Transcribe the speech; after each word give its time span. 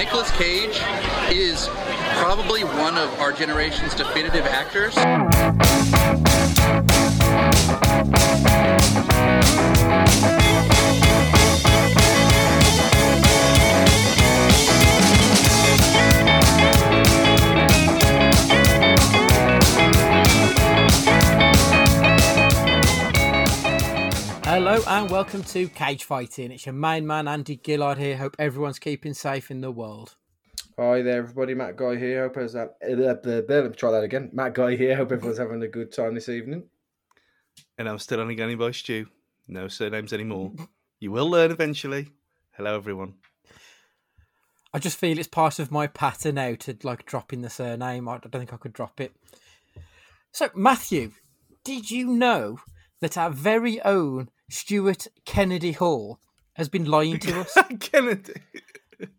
Nicolas 0.00 0.30
Cage 0.30 0.80
is 1.30 1.68
probably 2.22 2.64
one 2.64 2.96
of 2.96 3.12
our 3.20 3.32
generation's 3.32 3.94
definitive 3.94 4.46
actors. 4.46 4.96
Hello 24.82 25.02
and 25.02 25.10
welcome 25.10 25.42
to 25.42 25.68
Cage 25.68 26.04
Fighting. 26.04 26.50
It's 26.50 26.64
your 26.64 26.72
main 26.72 27.06
man 27.06 27.28
Andy 27.28 27.60
Gillard 27.62 27.98
here. 27.98 28.16
Hope 28.16 28.34
everyone's 28.38 28.78
keeping 28.78 29.12
safe 29.12 29.50
in 29.50 29.60
the 29.60 29.70
world. 29.70 30.16
Hi 30.78 31.02
there, 31.02 31.18
everybody. 31.18 31.52
Matt 31.52 31.76
Guy 31.76 31.96
here. 31.96 32.22
Hope 32.22 32.38
everyone's 32.38 32.54
ha- 32.54 32.88
uh, 32.88 32.94
uh, 32.94 33.16
uh, 33.26 33.66
uh, 33.66 33.68
try 33.76 33.90
that 33.90 34.04
again. 34.04 34.30
Matt 34.32 34.54
Guy 34.54 34.76
here. 34.76 34.96
Hope 34.96 35.12
everyone's 35.12 35.38
having 35.38 35.62
a 35.62 35.68
good 35.68 35.92
time 35.92 36.14
this 36.14 36.30
evening. 36.30 36.64
And 37.76 37.90
I'm 37.90 37.98
still 37.98 38.20
only 38.20 38.34
going 38.34 38.56
by 38.56 38.70
Stu. 38.70 39.06
No 39.46 39.68
surnames 39.68 40.14
anymore. 40.14 40.52
you 40.98 41.12
will 41.12 41.28
learn 41.28 41.50
eventually. 41.50 42.08
Hello, 42.52 42.74
everyone. 42.74 43.16
I 44.72 44.78
just 44.78 44.96
feel 44.96 45.18
it's 45.18 45.28
part 45.28 45.58
of 45.58 45.70
my 45.70 45.88
pattern 45.88 46.36
now 46.36 46.54
to 46.54 46.78
like 46.84 47.04
dropping 47.04 47.42
the 47.42 47.50
surname. 47.50 48.08
I 48.08 48.16
don't 48.16 48.32
think 48.32 48.54
I 48.54 48.56
could 48.56 48.72
drop 48.72 48.98
it. 48.98 49.14
So, 50.32 50.48
Matthew, 50.54 51.12
did 51.64 51.90
you 51.90 52.06
know 52.06 52.60
that 53.02 53.18
our 53.18 53.30
very 53.30 53.82
own 53.82 54.30
Stuart 54.50 55.06
Kennedy 55.24 55.72
Hall 55.72 56.20
has 56.54 56.68
been 56.68 56.84
lying 56.84 57.18
to 57.20 57.40
us? 57.40 57.56
Kennedy. 57.80 58.34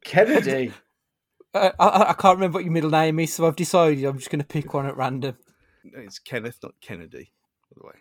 Kennedy. 0.03 0.71
uh, 1.53 1.71
I, 1.79 2.09
I 2.09 2.13
can't 2.13 2.37
remember 2.37 2.57
what 2.57 2.63
your 2.65 2.73
middle 2.73 2.89
name 2.89 3.19
is, 3.19 3.33
so 3.33 3.47
I've 3.47 3.55
decided 3.55 4.03
I'm 4.03 4.17
just 4.17 4.29
going 4.29 4.41
to 4.41 4.45
pick 4.47 4.73
one 4.73 4.85
at 4.85 4.97
random. 4.97 5.37
It's 5.83 6.19
Kenneth, 6.19 6.59
not 6.61 6.73
Kennedy. 6.81 7.31
By 7.71 7.81
the 7.81 7.87
way, 7.87 7.93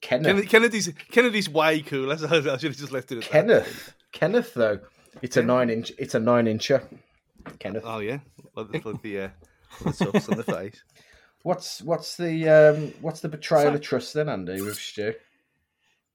Kenneth. 0.00 0.26
Kennedy, 0.26 0.46
Kennedy's 0.48 0.92
Kennedy's 1.12 1.48
way 1.48 1.82
cool. 1.82 2.08
That's, 2.08 2.24
I 2.24 2.40
should 2.40 2.46
have 2.46 2.76
just 2.76 2.90
left 2.92 3.12
it 3.12 3.18
at 3.18 3.24
that. 3.24 3.30
Kenneth. 3.30 3.94
Kenneth, 4.12 4.54
though. 4.54 4.80
It's 5.22 5.36
a 5.36 5.42
nine 5.42 5.70
inch. 5.70 5.92
It's 5.98 6.14
a 6.14 6.20
nine 6.20 6.46
incher. 6.46 6.82
Kenneth. 7.58 7.84
Oh 7.86 7.98
yeah, 7.98 8.18
like 8.56 8.72
the, 8.72 8.80
like 8.90 9.02
the, 9.02 9.20
uh, 9.20 9.28
the 9.84 9.92
tufts 9.92 10.28
on 10.28 10.36
the 10.36 10.42
face. 10.44 10.82
What's 11.42 11.82
what's 11.82 12.16
the 12.16 12.48
um 12.48 12.94
what's 13.00 13.20
the 13.20 13.28
betrayal 13.28 13.70
So- 13.70 13.74
of 13.74 13.80
trust 13.82 14.14
then, 14.14 14.28
Andy, 14.28 14.60
with 14.60 14.76
Stu? 14.76 15.14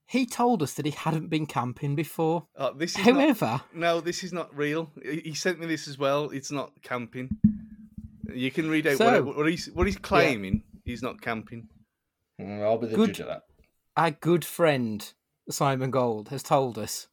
He 0.10 0.26
told 0.26 0.64
us 0.64 0.74
that 0.74 0.86
he 0.88 0.92
hadn't 0.92 1.28
been 1.30 1.46
camping 1.46 1.96
before. 1.96 2.48
Oh, 2.58 2.74
this 2.74 2.98
is 2.98 3.06
not, 3.06 3.14
However, 3.16 3.62
no, 3.76 4.02
this 4.02 4.24
is 4.24 4.34
not 4.34 4.56
real. 4.58 4.90
He 5.04 5.20
he 5.20 5.34
sent 5.36 5.60
me 5.60 5.68
this 5.68 5.88
as 5.88 5.98
well. 6.00 6.32
It's 6.32 6.52
not 6.52 6.72
camping. 6.82 7.30
You 8.34 8.50
can 8.52 8.70
read 8.70 8.88
out 8.88 8.98
So- 8.98 9.24
what, 9.24 9.38
what 9.38 9.48
he's 9.50 9.68
what 9.72 9.86
he's 9.86 9.98
claiming. 9.98 10.64
He's 10.84 11.04
not 11.04 11.22
camping. 11.22 11.68
Mm, 12.42 12.64
I'll 12.64 12.78
be 12.80 12.88
the 12.88 12.96
Good. 12.96 13.10
judge 13.10 13.20
of 13.20 13.28
that. 13.28 13.44
our 13.98 14.12
good 14.12 14.44
friend 14.46 15.14
Simon 15.52 15.92
Gold 15.92 16.30
has 16.30 16.42
told 16.42 16.78
us 16.80 17.08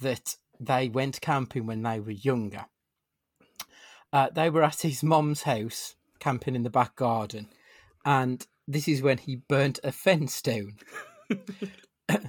that 0.00 0.36
they 0.58 0.88
went 0.88 1.20
camping 1.20 1.66
when 1.66 1.82
they 1.82 2.00
were 2.00 2.12
younger. 2.12 2.64
Uh, 4.12 4.28
they 4.32 4.48
were 4.48 4.62
at 4.62 4.80
his 4.80 5.02
mom's 5.02 5.42
house, 5.42 5.96
camping 6.20 6.54
in 6.54 6.62
the 6.62 6.70
back 6.70 6.96
garden, 6.96 7.48
and 8.06 8.46
this 8.66 8.88
is 8.88 9.02
when 9.02 9.18
he 9.18 9.36
burnt 9.36 9.78
a 9.84 9.92
fence 9.92 10.40
down. 10.40 10.76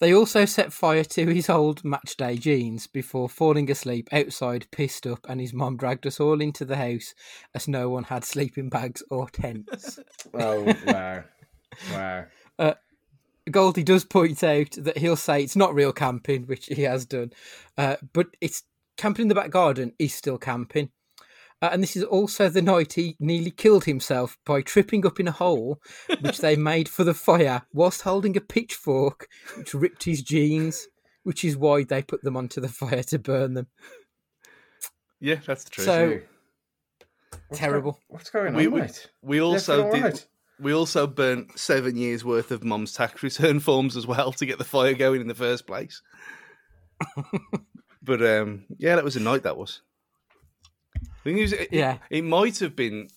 they 0.00 0.14
also 0.14 0.44
set 0.44 0.72
fire 0.72 1.04
to 1.04 1.26
his 1.26 1.48
old 1.48 1.82
matchday 1.82 2.38
jeans 2.38 2.86
before 2.86 3.28
falling 3.28 3.70
asleep 3.70 4.08
outside, 4.12 4.66
pissed 4.70 5.06
up, 5.06 5.26
and 5.28 5.40
his 5.40 5.52
mom 5.52 5.76
dragged 5.76 6.06
us 6.06 6.20
all 6.20 6.40
into 6.40 6.64
the 6.64 6.76
house 6.76 7.14
as 7.54 7.68
no 7.68 7.88
one 7.88 8.04
had 8.04 8.24
sleeping 8.24 8.68
bags 8.68 9.02
or 9.10 9.28
tents. 9.28 9.98
Oh 10.36 10.74
wow, 10.86 11.24
wow. 11.92 12.26
Goldie 13.50 13.82
does 13.82 14.04
point 14.04 14.42
out 14.42 14.70
that 14.78 14.98
he'll 14.98 15.16
say 15.16 15.42
it's 15.42 15.56
not 15.56 15.74
real 15.74 15.92
camping, 15.92 16.44
which 16.44 16.66
he 16.66 16.82
has 16.82 17.04
done, 17.04 17.32
uh, 17.76 17.96
but 18.12 18.28
it's 18.40 18.62
camping 18.96 19.24
in 19.24 19.28
the 19.28 19.34
back 19.34 19.50
garden 19.50 19.92
is 19.98 20.14
still 20.14 20.38
camping. 20.38 20.90
Uh, 21.64 21.70
and 21.72 21.82
this 21.82 21.96
is 21.96 22.04
also 22.04 22.50
the 22.50 22.60
night 22.60 22.92
he 22.92 23.16
nearly 23.18 23.50
killed 23.50 23.84
himself 23.84 24.36
by 24.44 24.60
tripping 24.60 25.06
up 25.06 25.18
in 25.18 25.26
a 25.26 25.32
hole, 25.32 25.80
which 26.20 26.36
they 26.38 26.56
made 26.72 26.90
for 26.90 27.04
the 27.04 27.14
fire 27.14 27.62
whilst 27.72 28.02
holding 28.02 28.36
a 28.36 28.40
pitchfork, 28.40 29.28
which 29.56 29.72
ripped 29.72 30.04
his 30.04 30.20
jeans, 30.20 30.88
which 31.22 31.42
is 31.42 31.56
why 31.56 31.82
they 31.82 32.02
put 32.02 32.22
them 32.22 32.36
onto 32.36 32.60
the 32.60 32.68
fire 32.68 33.02
to 33.04 33.18
burn 33.18 33.54
them. 33.54 33.66
Yeah, 35.20 35.36
that's 35.46 35.64
true. 35.64 35.84
So 35.84 36.20
What's 37.48 37.60
terrible. 37.60 37.92
go- 37.92 37.98
what's 38.08 38.28
going 38.28 38.48
on, 38.48 38.54
we, 38.56 38.66
we, 38.68 38.82
we 39.22 39.40
also 39.40 39.90
did. 39.90 40.02
right. 40.02 40.26
We 40.60 40.74
also 40.74 41.06
burnt 41.06 41.58
seven 41.58 41.96
years 41.96 42.26
worth 42.26 42.50
of 42.50 42.62
mum's 42.62 42.92
tax 42.92 43.22
return 43.22 43.58
forms 43.58 43.96
as 43.96 44.06
well 44.06 44.32
to 44.32 44.44
get 44.44 44.58
the 44.58 44.64
fire 44.64 44.92
going 44.92 45.22
in 45.22 45.28
the 45.28 45.34
first 45.34 45.66
place. 45.66 46.02
but 48.02 48.22
um, 48.22 48.66
yeah, 48.76 48.96
that 48.96 49.04
was 49.04 49.16
a 49.16 49.20
night. 49.20 49.44
That 49.44 49.56
was. 49.56 49.80
I 51.24 51.28
think 51.28 51.38
it, 51.38 51.42
was, 51.42 51.52
it, 51.52 51.68
Yeah. 51.72 51.98
it 52.10 52.22
might 52.22 52.58
have 52.58 52.76
been. 52.76 53.08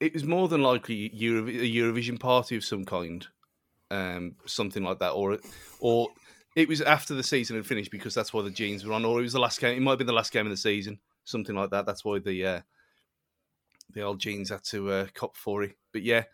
It 0.00 0.14
was 0.14 0.24
more 0.24 0.48
than 0.48 0.62
likely 0.62 1.10
Euro, 1.14 1.46
a 1.46 1.50
Eurovision 1.52 2.18
party 2.18 2.56
of 2.56 2.64
some 2.64 2.86
kind, 2.86 3.26
um, 3.90 4.36
something 4.46 4.82
like 4.82 4.98
that, 5.00 5.10
or 5.10 5.38
or 5.80 6.08
it 6.56 6.68
was 6.68 6.80
after 6.80 7.14
the 7.14 7.22
season 7.22 7.56
had 7.56 7.66
finished 7.66 7.90
because 7.90 8.14
that's 8.14 8.32
why 8.32 8.42
the 8.42 8.50
jeans 8.50 8.84
were 8.84 8.94
on, 8.94 9.04
or 9.04 9.18
it 9.20 9.24
was 9.24 9.34
the 9.34 9.40
last 9.40 9.60
game. 9.60 9.76
It 9.76 9.82
might 9.82 9.92
have 9.92 9.98
been 9.98 10.06
the 10.06 10.14
last 10.14 10.32
game 10.32 10.46
of 10.46 10.50
the 10.50 10.56
season, 10.56 10.98
something 11.24 11.54
like 11.54 11.70
that. 11.70 11.84
That's 11.84 12.04
why 12.04 12.18
the 12.18 12.46
uh, 12.46 12.60
the 13.92 14.02
old 14.02 14.20
jeans 14.20 14.48
had 14.48 14.64
to 14.64 14.90
uh, 14.90 15.06
cop 15.14 15.36
for 15.36 15.62
it. 15.62 15.76
But 15.92 16.02
yeah, 16.02 16.24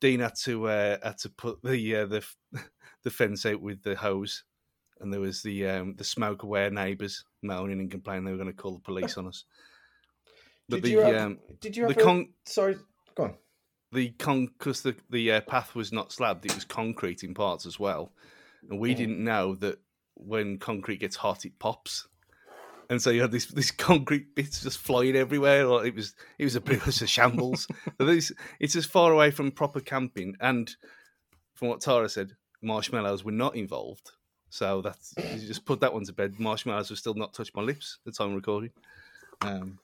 Dean 0.00 0.20
had 0.20 0.36
to 0.44 0.68
uh, 0.68 0.98
had 1.02 1.18
to 1.18 1.30
put 1.30 1.60
the 1.62 1.96
uh, 1.96 2.06
the 2.06 2.24
the 3.02 3.10
fence 3.10 3.44
out 3.44 3.60
with 3.60 3.82
the 3.82 3.96
hose, 3.96 4.44
and 5.00 5.12
there 5.12 5.20
was 5.20 5.42
the 5.42 5.66
um, 5.66 5.94
the 5.96 6.04
smoke 6.04 6.44
aware 6.44 6.70
neighbours 6.70 7.24
moaning 7.42 7.80
and 7.80 7.90
complaining 7.90 8.24
they 8.24 8.30
were 8.30 8.36
going 8.36 8.46
to 8.46 8.54
call 8.54 8.74
the 8.74 8.80
police 8.80 9.16
on 9.16 9.26
us. 9.26 9.44
But 10.70 10.76
Did 10.76 10.84
the 10.84 10.90
you 10.90 11.00
have, 11.00 11.16
um, 11.16 11.38
did 11.60 11.76
you 11.76 11.84
have 11.84 11.94
the 11.94 12.00
a- 12.00 12.04
con 12.04 12.28
sorry? 12.44 12.76
Go 13.14 13.24
on. 13.24 13.34
the 13.92 14.10
con 14.10 14.46
because 14.46 14.82
the 14.82 14.94
the 15.10 15.32
uh, 15.32 15.40
path 15.42 15.74
was 15.74 15.92
not 15.92 16.12
slabbed, 16.12 16.46
it 16.46 16.54
was 16.54 16.64
concrete 16.64 17.22
in 17.24 17.34
parts 17.34 17.66
as 17.66 17.78
well, 17.78 18.12
and 18.68 18.78
we 18.78 18.94
didn't 18.94 19.22
know 19.22 19.54
that 19.56 19.78
when 20.14 20.58
concrete 20.58 21.00
gets 21.00 21.16
hot, 21.16 21.44
it 21.44 21.58
pops. 21.58 22.06
And 22.88 23.00
so 23.00 23.10
you 23.10 23.20
had 23.20 23.30
this 23.30 23.46
this 23.46 23.70
concrete 23.90 24.34
bits 24.34 24.62
just 24.62 24.78
flying 24.78 25.16
everywhere. 25.16 25.66
Or 25.66 25.84
it 25.86 25.94
was 25.94 26.14
it 26.38 26.44
was 26.44 26.56
a 26.56 26.60
bit 26.60 26.76
it 26.78 26.86
was 26.86 27.02
a 27.02 27.06
shambles. 27.06 27.66
But 27.98 28.06
this, 28.06 28.32
it's 28.58 28.76
as 28.76 28.86
far 28.86 29.12
away 29.12 29.30
from 29.30 29.50
proper 29.52 29.80
camping, 29.80 30.36
and 30.40 30.74
from 31.54 31.68
what 31.68 31.80
Tara 31.80 32.08
said, 32.08 32.36
marshmallows 32.62 33.24
were 33.24 33.32
not 33.32 33.54
involved. 33.56 34.10
So 34.50 34.82
that's 34.82 35.14
you 35.16 35.46
just 35.46 35.64
put 35.64 35.80
that 35.80 35.92
one 35.94 36.04
to 36.04 36.12
bed. 36.12 36.40
Marshmallows 36.40 36.88
have 36.88 36.98
still 36.98 37.14
not 37.14 37.32
touched 37.32 37.54
my 37.54 37.62
lips 37.62 37.98
at 38.04 38.12
the 38.12 38.16
time 38.16 38.30
of 38.30 38.34
recording. 38.36 38.70
Um, 39.42 39.78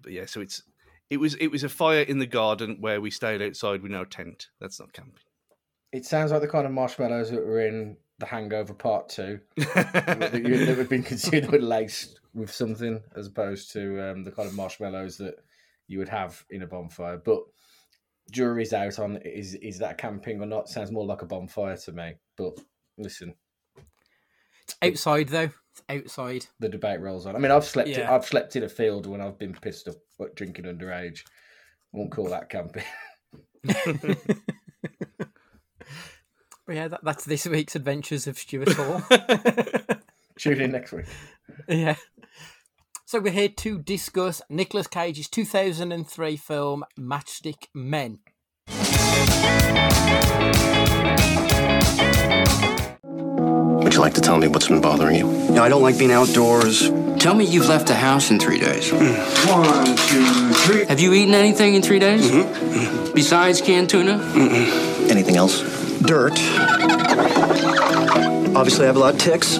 but 0.00 0.12
yeah, 0.12 0.26
so 0.26 0.40
it's 0.40 0.62
it 1.10 1.18
was 1.18 1.34
it 1.34 1.48
was 1.48 1.62
a 1.62 1.68
fire 1.68 2.02
in 2.02 2.18
the 2.18 2.26
garden 2.26 2.78
where 2.80 3.00
we 3.00 3.10
stayed 3.10 3.42
outside 3.42 3.82
with 3.82 3.92
no 3.92 4.04
tent. 4.04 4.48
That's 4.60 4.80
not 4.80 4.92
camping. 4.92 5.22
It 5.92 6.06
sounds 6.06 6.32
like 6.32 6.40
the 6.40 6.48
kind 6.48 6.66
of 6.66 6.72
marshmallows 6.72 7.30
that 7.30 7.44
were 7.44 7.66
in 7.66 7.98
The 8.18 8.26
Hangover 8.26 8.72
Part 8.72 9.10
Two 9.10 9.40
that, 9.56 10.40
you, 10.42 10.64
that 10.64 10.78
have 10.78 10.88
been 10.88 11.02
considered 11.14 11.62
laced 11.62 12.20
with 12.32 12.50
something, 12.50 13.02
as 13.14 13.26
opposed 13.26 13.72
to 13.72 14.10
um, 14.10 14.24
the 14.24 14.32
kind 14.32 14.48
of 14.48 14.54
marshmallows 14.54 15.18
that 15.18 15.34
you 15.86 15.98
would 15.98 16.08
have 16.08 16.42
in 16.48 16.62
a 16.62 16.66
bonfire. 16.66 17.18
But 17.18 17.42
jury's 18.30 18.72
out 18.72 18.98
on 18.98 19.16
is 19.18 19.54
is 19.56 19.78
that 19.78 19.98
camping 19.98 20.42
or 20.42 20.46
not? 20.46 20.68
Sounds 20.68 20.90
more 20.90 21.04
like 21.04 21.22
a 21.22 21.26
bonfire 21.26 21.76
to 21.76 21.92
me. 21.92 22.14
But 22.36 22.58
listen, 22.96 23.34
It's 24.62 24.76
outside 24.80 25.28
though. 25.28 25.50
Outside. 25.88 26.46
the 26.60 26.68
debate 26.68 27.00
rolls 27.00 27.26
on. 27.26 27.36
I 27.36 27.38
mean, 27.38 27.50
I've 27.52 27.64
slept 27.64 27.88
in, 27.88 27.98
Yeah. 28.00 28.14
I've 28.14 28.24
slept 28.24 28.56
in 28.56 28.62
a 28.62 28.68
field 28.68 29.06
when 29.06 29.20
I've 29.20 29.38
been 29.38 29.54
pissed 29.54 29.88
off 29.88 29.96
at 30.20 30.34
drinking 30.34 30.64
underage. 30.64 31.24
I 31.94 31.98
won't 31.98 32.10
call 32.12 32.28
that 32.30 32.48
camping. 32.48 32.84
But 36.64 36.76
yeah, 36.76 36.88
that, 36.88 37.00
that's 37.02 37.24
this 37.24 37.44
week's 37.44 37.74
Adventures 37.74 38.28
of 38.28 38.38
Stuart 38.38 38.72
Hall. 38.76 39.02
Tune 40.38 40.60
in 40.60 40.70
next 40.70 40.92
week. 40.92 41.06
yeah. 41.68 41.96
So 43.04 43.18
we're 43.18 43.32
here 43.32 43.48
to 43.48 43.78
discuss 43.80 44.40
Nicolas 44.48 44.86
Cage's 44.86 45.28
2003 45.28 46.36
film 46.36 46.84
Matchstick 46.96 47.66
Men. 47.74 48.20
Would 53.92 53.98
you 53.98 54.04
like 54.04 54.14
to 54.14 54.22
tell 54.22 54.38
me 54.38 54.48
what's 54.48 54.68
been 54.68 54.80
bothering 54.80 55.16
you? 55.16 55.26
No, 55.50 55.62
I 55.62 55.68
don't 55.68 55.82
like 55.82 55.98
being 55.98 56.12
outdoors. 56.12 56.88
Tell 57.18 57.34
me 57.34 57.44
you've 57.44 57.68
left 57.68 57.88
the 57.88 57.94
house 57.94 58.30
in 58.30 58.38
three 58.38 58.58
days. 58.58 58.88
Hmm. 58.88 58.96
One, 59.50 59.84
two, 59.84 60.54
three. 60.54 60.86
Have 60.86 60.98
you 60.98 61.12
eaten 61.12 61.34
anything 61.34 61.74
in 61.74 61.82
three 61.82 61.98
days? 61.98 62.30
Mm-hmm. 62.30 62.74
Mm-hmm. 62.74 63.12
Besides 63.12 63.60
canned 63.60 63.90
tuna? 63.90 64.12
Anything 65.10 65.36
else? 65.36 65.60
Dirt. 66.00 66.32
Obviously, 68.56 68.84
I 68.84 68.86
have 68.86 68.96
a 68.96 68.98
lot 68.98 69.12
of 69.12 69.20
ticks. 69.20 69.58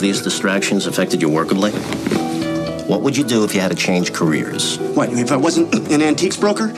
these 0.00 0.20
distractions 0.20 0.86
affected 0.88 1.22
you 1.22 1.28
workably? 1.28 1.70
What 2.88 3.02
would 3.02 3.16
you 3.16 3.22
do 3.22 3.44
if 3.44 3.54
you 3.54 3.60
had 3.60 3.70
to 3.70 3.76
change 3.76 4.12
careers? 4.12 4.76
What, 4.80 5.12
if 5.12 5.30
I 5.30 5.36
wasn't 5.36 5.72
an 5.72 6.02
antiques 6.02 6.36
broker? 6.36 6.72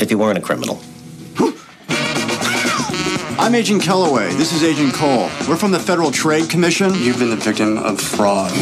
If 0.00 0.10
you 0.10 0.18
weren't 0.18 0.38
a 0.38 0.40
criminal? 0.40 0.80
I'm 3.50 3.56
Agent 3.56 3.82
Kellaway. 3.82 4.30
This 4.36 4.52
is 4.52 4.62
Agent 4.62 4.94
Cole. 4.94 5.28
We're 5.48 5.56
from 5.56 5.72
the 5.72 5.80
Federal 5.80 6.12
Trade 6.12 6.48
Commission. 6.48 6.94
You've 6.94 7.18
been 7.18 7.30
the 7.30 7.36
victim 7.36 7.78
of 7.78 8.00
fraud. 8.00 8.52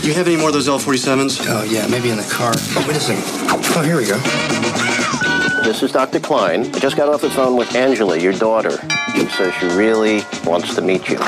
Do 0.00 0.08
you 0.08 0.14
have 0.14 0.26
any 0.26 0.38
more 0.38 0.46
of 0.48 0.54
those 0.54 0.68
L-47s? 0.68 1.44
Oh, 1.46 1.64
yeah, 1.64 1.86
maybe 1.86 2.08
in 2.08 2.16
the 2.16 2.22
car. 2.22 2.54
Oh, 2.56 2.82
wait 2.88 2.96
a 2.96 3.00
second. 3.00 3.24
Oh, 3.76 3.82
here 3.82 3.98
we 3.98 4.06
go. 4.06 4.18
This 5.62 5.82
is 5.82 5.92
Dr. 5.92 6.18
Klein. 6.18 6.74
I 6.74 6.78
just 6.78 6.96
got 6.96 7.10
off 7.10 7.20
the 7.20 7.28
phone 7.28 7.58
with 7.58 7.74
Angela, 7.74 8.18
your 8.18 8.32
daughter. 8.32 8.70
She 9.12 9.28
says 9.28 9.52
she 9.56 9.66
really 9.66 10.22
wants 10.46 10.74
to 10.76 10.80
meet 10.80 11.10
you. 11.10 11.18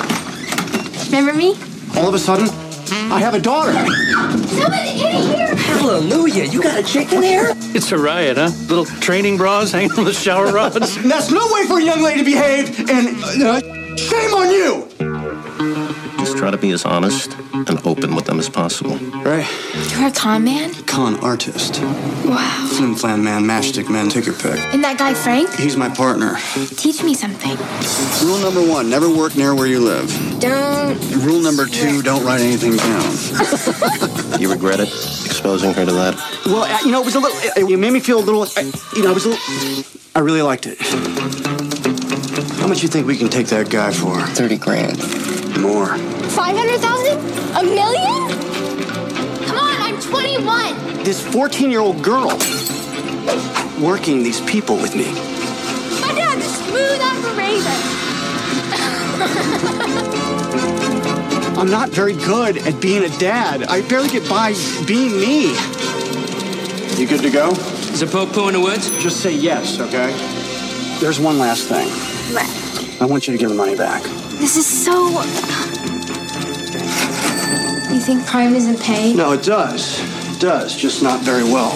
Remember 1.08 1.34
me? 1.34 1.58
All 1.96 2.08
of 2.08 2.14
a 2.14 2.18
sudden, 2.18 2.48
I 2.92 3.20
have 3.20 3.34
a 3.34 3.40
daughter. 3.40 3.72
Someone's 3.72 5.00
in 5.00 5.22
here! 5.22 5.54
Hallelujah, 5.54 6.44
you 6.44 6.60
got 6.62 6.78
a 6.78 6.82
chick 6.82 7.12
in 7.12 7.22
here? 7.22 7.52
It's 7.74 7.92
a 7.92 7.98
riot, 7.98 8.36
huh? 8.36 8.50
Little 8.68 8.84
training 8.84 9.36
bras 9.36 9.70
hanging 9.72 9.90
from 9.90 10.04
the 10.04 10.12
shower 10.12 10.52
rods. 10.52 10.74
That's 10.74 11.30
no 11.30 11.46
way 11.52 11.66
for 11.66 11.78
a 11.78 11.84
young 11.84 12.02
lady 12.02 12.20
to 12.20 12.24
behave, 12.24 12.90
and 12.90 13.42
uh, 13.42 13.60
shame 13.96 14.34
on 14.34 14.50
you! 14.50 15.09
Just 16.30 16.38
try 16.38 16.52
to 16.52 16.58
be 16.58 16.70
as 16.70 16.84
honest 16.84 17.36
and 17.52 17.84
open 17.84 18.14
with 18.14 18.26
them 18.26 18.38
as 18.38 18.48
possible. 18.48 18.94
Right? 19.24 19.44
You're 19.90 20.06
a 20.06 20.12
con 20.12 20.44
man? 20.44 20.72
Con 20.84 21.18
artist. 21.24 21.80
Wow. 21.82 22.68
Flim 22.70 22.94
flam 22.94 23.24
man, 23.24 23.42
matchstick 23.42 23.90
man, 23.90 24.08
take 24.08 24.26
your 24.26 24.36
pick. 24.36 24.56
And 24.72 24.84
that 24.84 24.96
guy 24.96 25.12
Frank? 25.12 25.52
He's 25.54 25.76
my 25.76 25.88
partner. 25.88 26.36
Teach 26.76 27.02
me 27.02 27.14
something. 27.14 27.56
Rule 28.24 28.38
number 28.38 28.64
one, 28.64 28.88
never 28.88 29.12
work 29.12 29.34
near 29.34 29.56
where 29.56 29.66
you 29.66 29.80
live. 29.80 30.08
Don't. 30.38 31.00
Rule 31.24 31.40
number 31.40 31.66
two, 31.66 32.00
don't 32.00 32.24
write 32.24 32.42
anything 32.42 32.76
down. 32.76 34.20
You 34.40 34.50
regret 34.50 34.78
it? 34.80 34.88
Exposing 34.88 35.74
her 35.74 35.84
to 35.84 35.92
that? 35.92 36.14
Well, 36.46 36.62
uh, 36.62 36.78
you 36.82 36.92
know, 36.92 37.02
it 37.02 37.04
was 37.04 37.16
a 37.16 37.18
little, 37.20 37.38
it, 37.42 37.72
it 37.72 37.76
made 37.76 37.92
me 37.92 38.00
feel 38.00 38.20
a 38.20 38.24
little, 38.24 38.42
uh, 38.42 38.62
you 38.94 39.02
know, 39.02 39.10
it 39.10 39.14
was 39.14 39.26
a 39.26 39.30
little, 39.30 39.84
I 40.14 40.20
really 40.20 40.40
liked 40.40 40.66
it. 40.66 40.78
How 42.58 42.66
much 42.68 42.82
you 42.82 42.88
think 42.88 43.06
we 43.06 43.18
can 43.18 43.28
take 43.28 43.48
that 43.48 43.68
guy 43.68 43.92
for? 43.92 44.18
30 44.22 44.56
grand. 44.58 45.60
More. 45.60 46.19
500,000? 46.40 47.18
A 47.54 47.62
million? 47.62 48.28
Come 49.44 49.58
on, 49.58 49.76
I'm 49.82 50.00
21! 50.00 51.04
This 51.04 51.20
14 51.20 51.70
year 51.70 51.80
old 51.80 52.02
girl 52.02 52.30
working 53.78 54.22
these 54.22 54.40
people 54.40 54.76
with 54.76 54.96
me. 54.96 55.12
My 56.00 56.14
dad's 56.14 56.46
smooth 56.46 56.98
operator! 57.02 57.76
I'm 61.60 61.70
not 61.70 61.90
very 61.90 62.14
good 62.14 62.56
at 62.66 62.80
being 62.80 63.04
a 63.04 63.18
dad. 63.18 63.64
I 63.64 63.82
barely 63.86 64.08
get 64.08 64.26
by 64.26 64.54
being 64.86 65.20
me. 65.20 65.50
You 66.98 67.06
good 67.06 67.20
to 67.20 67.30
go? 67.30 67.50
Is 67.92 68.00
there 68.00 68.08
po-po 68.08 68.48
in 68.48 68.54
the 68.54 68.60
woods? 68.60 68.88
Just 69.02 69.20
say 69.20 69.34
yes, 69.34 69.78
okay? 69.78 70.14
There's 71.00 71.20
one 71.20 71.38
last 71.38 71.68
thing. 71.68 71.86
What? 72.32 73.02
I 73.02 73.04
want 73.04 73.26
you 73.26 73.34
to 73.34 73.38
give 73.38 73.50
the 73.50 73.54
money 73.54 73.76
back. 73.76 74.02
This 74.40 74.56
is 74.56 74.64
so. 74.64 75.22
You 78.10 78.16
think 78.16 78.28
crime 78.28 78.54
doesn't 78.54 78.80
pay? 78.80 79.14
No, 79.14 79.34
it 79.34 79.44
does. 79.44 80.00
It 80.34 80.40
does, 80.40 80.76
just 80.76 81.00
not 81.00 81.20
very 81.20 81.44
well. 81.44 81.70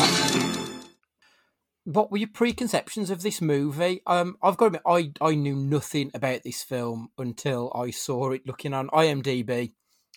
What 1.85 2.11
were 2.11 2.19
your 2.19 2.27
preconceptions 2.27 3.09
of 3.09 3.23
this 3.23 3.41
movie? 3.41 4.03
Um, 4.05 4.37
I've 4.43 4.57
got 4.57 4.73
to 4.73 4.79
admit, 4.81 4.83
I 4.85 5.13
I 5.25 5.37
knew 5.37 5.55
nothing 5.55 6.11
about 6.13 6.43
this 6.43 6.65
film 6.65 7.11
until 7.19 7.71
I 7.73 7.93
saw 7.93 8.33
it 8.33 8.49
looking 8.49 8.75
on 8.75 8.89
IMDb 8.89 9.75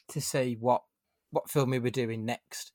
to 0.08 0.19
see 0.19 0.58
what 0.60 0.81
what 1.30 1.52
film 1.52 1.69
we 1.69 1.78
were 1.78 1.92
doing 1.92 2.25
next. 2.25 2.72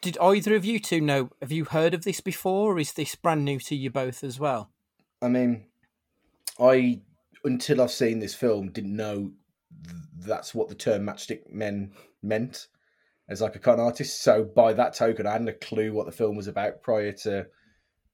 Did 0.00 0.16
either 0.18 0.54
of 0.54 0.64
you 0.64 0.78
two 0.78 1.00
know? 1.00 1.30
Have 1.42 1.50
you 1.50 1.64
heard 1.64 1.94
of 1.94 2.04
this 2.04 2.20
before, 2.20 2.74
or 2.74 2.78
is 2.78 2.92
this 2.92 3.16
brand 3.16 3.44
new 3.44 3.58
to 3.58 3.74
you 3.74 3.90
both 3.90 4.22
as 4.22 4.38
well? 4.38 4.70
I 5.20 5.26
mean, 5.26 5.64
I 6.60 7.00
until 7.42 7.82
I've 7.82 7.90
seen 7.90 8.20
this 8.20 8.36
film 8.36 8.70
didn't 8.70 8.94
know 8.94 9.32
th- 9.84 9.96
that's 10.20 10.54
what 10.54 10.68
the 10.68 10.76
term 10.76 11.06
matchstick 11.06 11.52
men 11.52 11.90
meant 12.22 12.68
as 13.28 13.40
like 13.40 13.56
a 13.56 13.58
con 13.58 13.80
artist. 13.80 14.22
So 14.22 14.44
by 14.44 14.72
that 14.72 14.94
token, 14.94 15.26
I 15.26 15.32
hadn't 15.32 15.48
a 15.48 15.54
clue 15.54 15.92
what 15.92 16.06
the 16.06 16.12
film 16.12 16.36
was 16.36 16.48
about 16.48 16.82
prior 16.82 17.12
to 17.24 17.46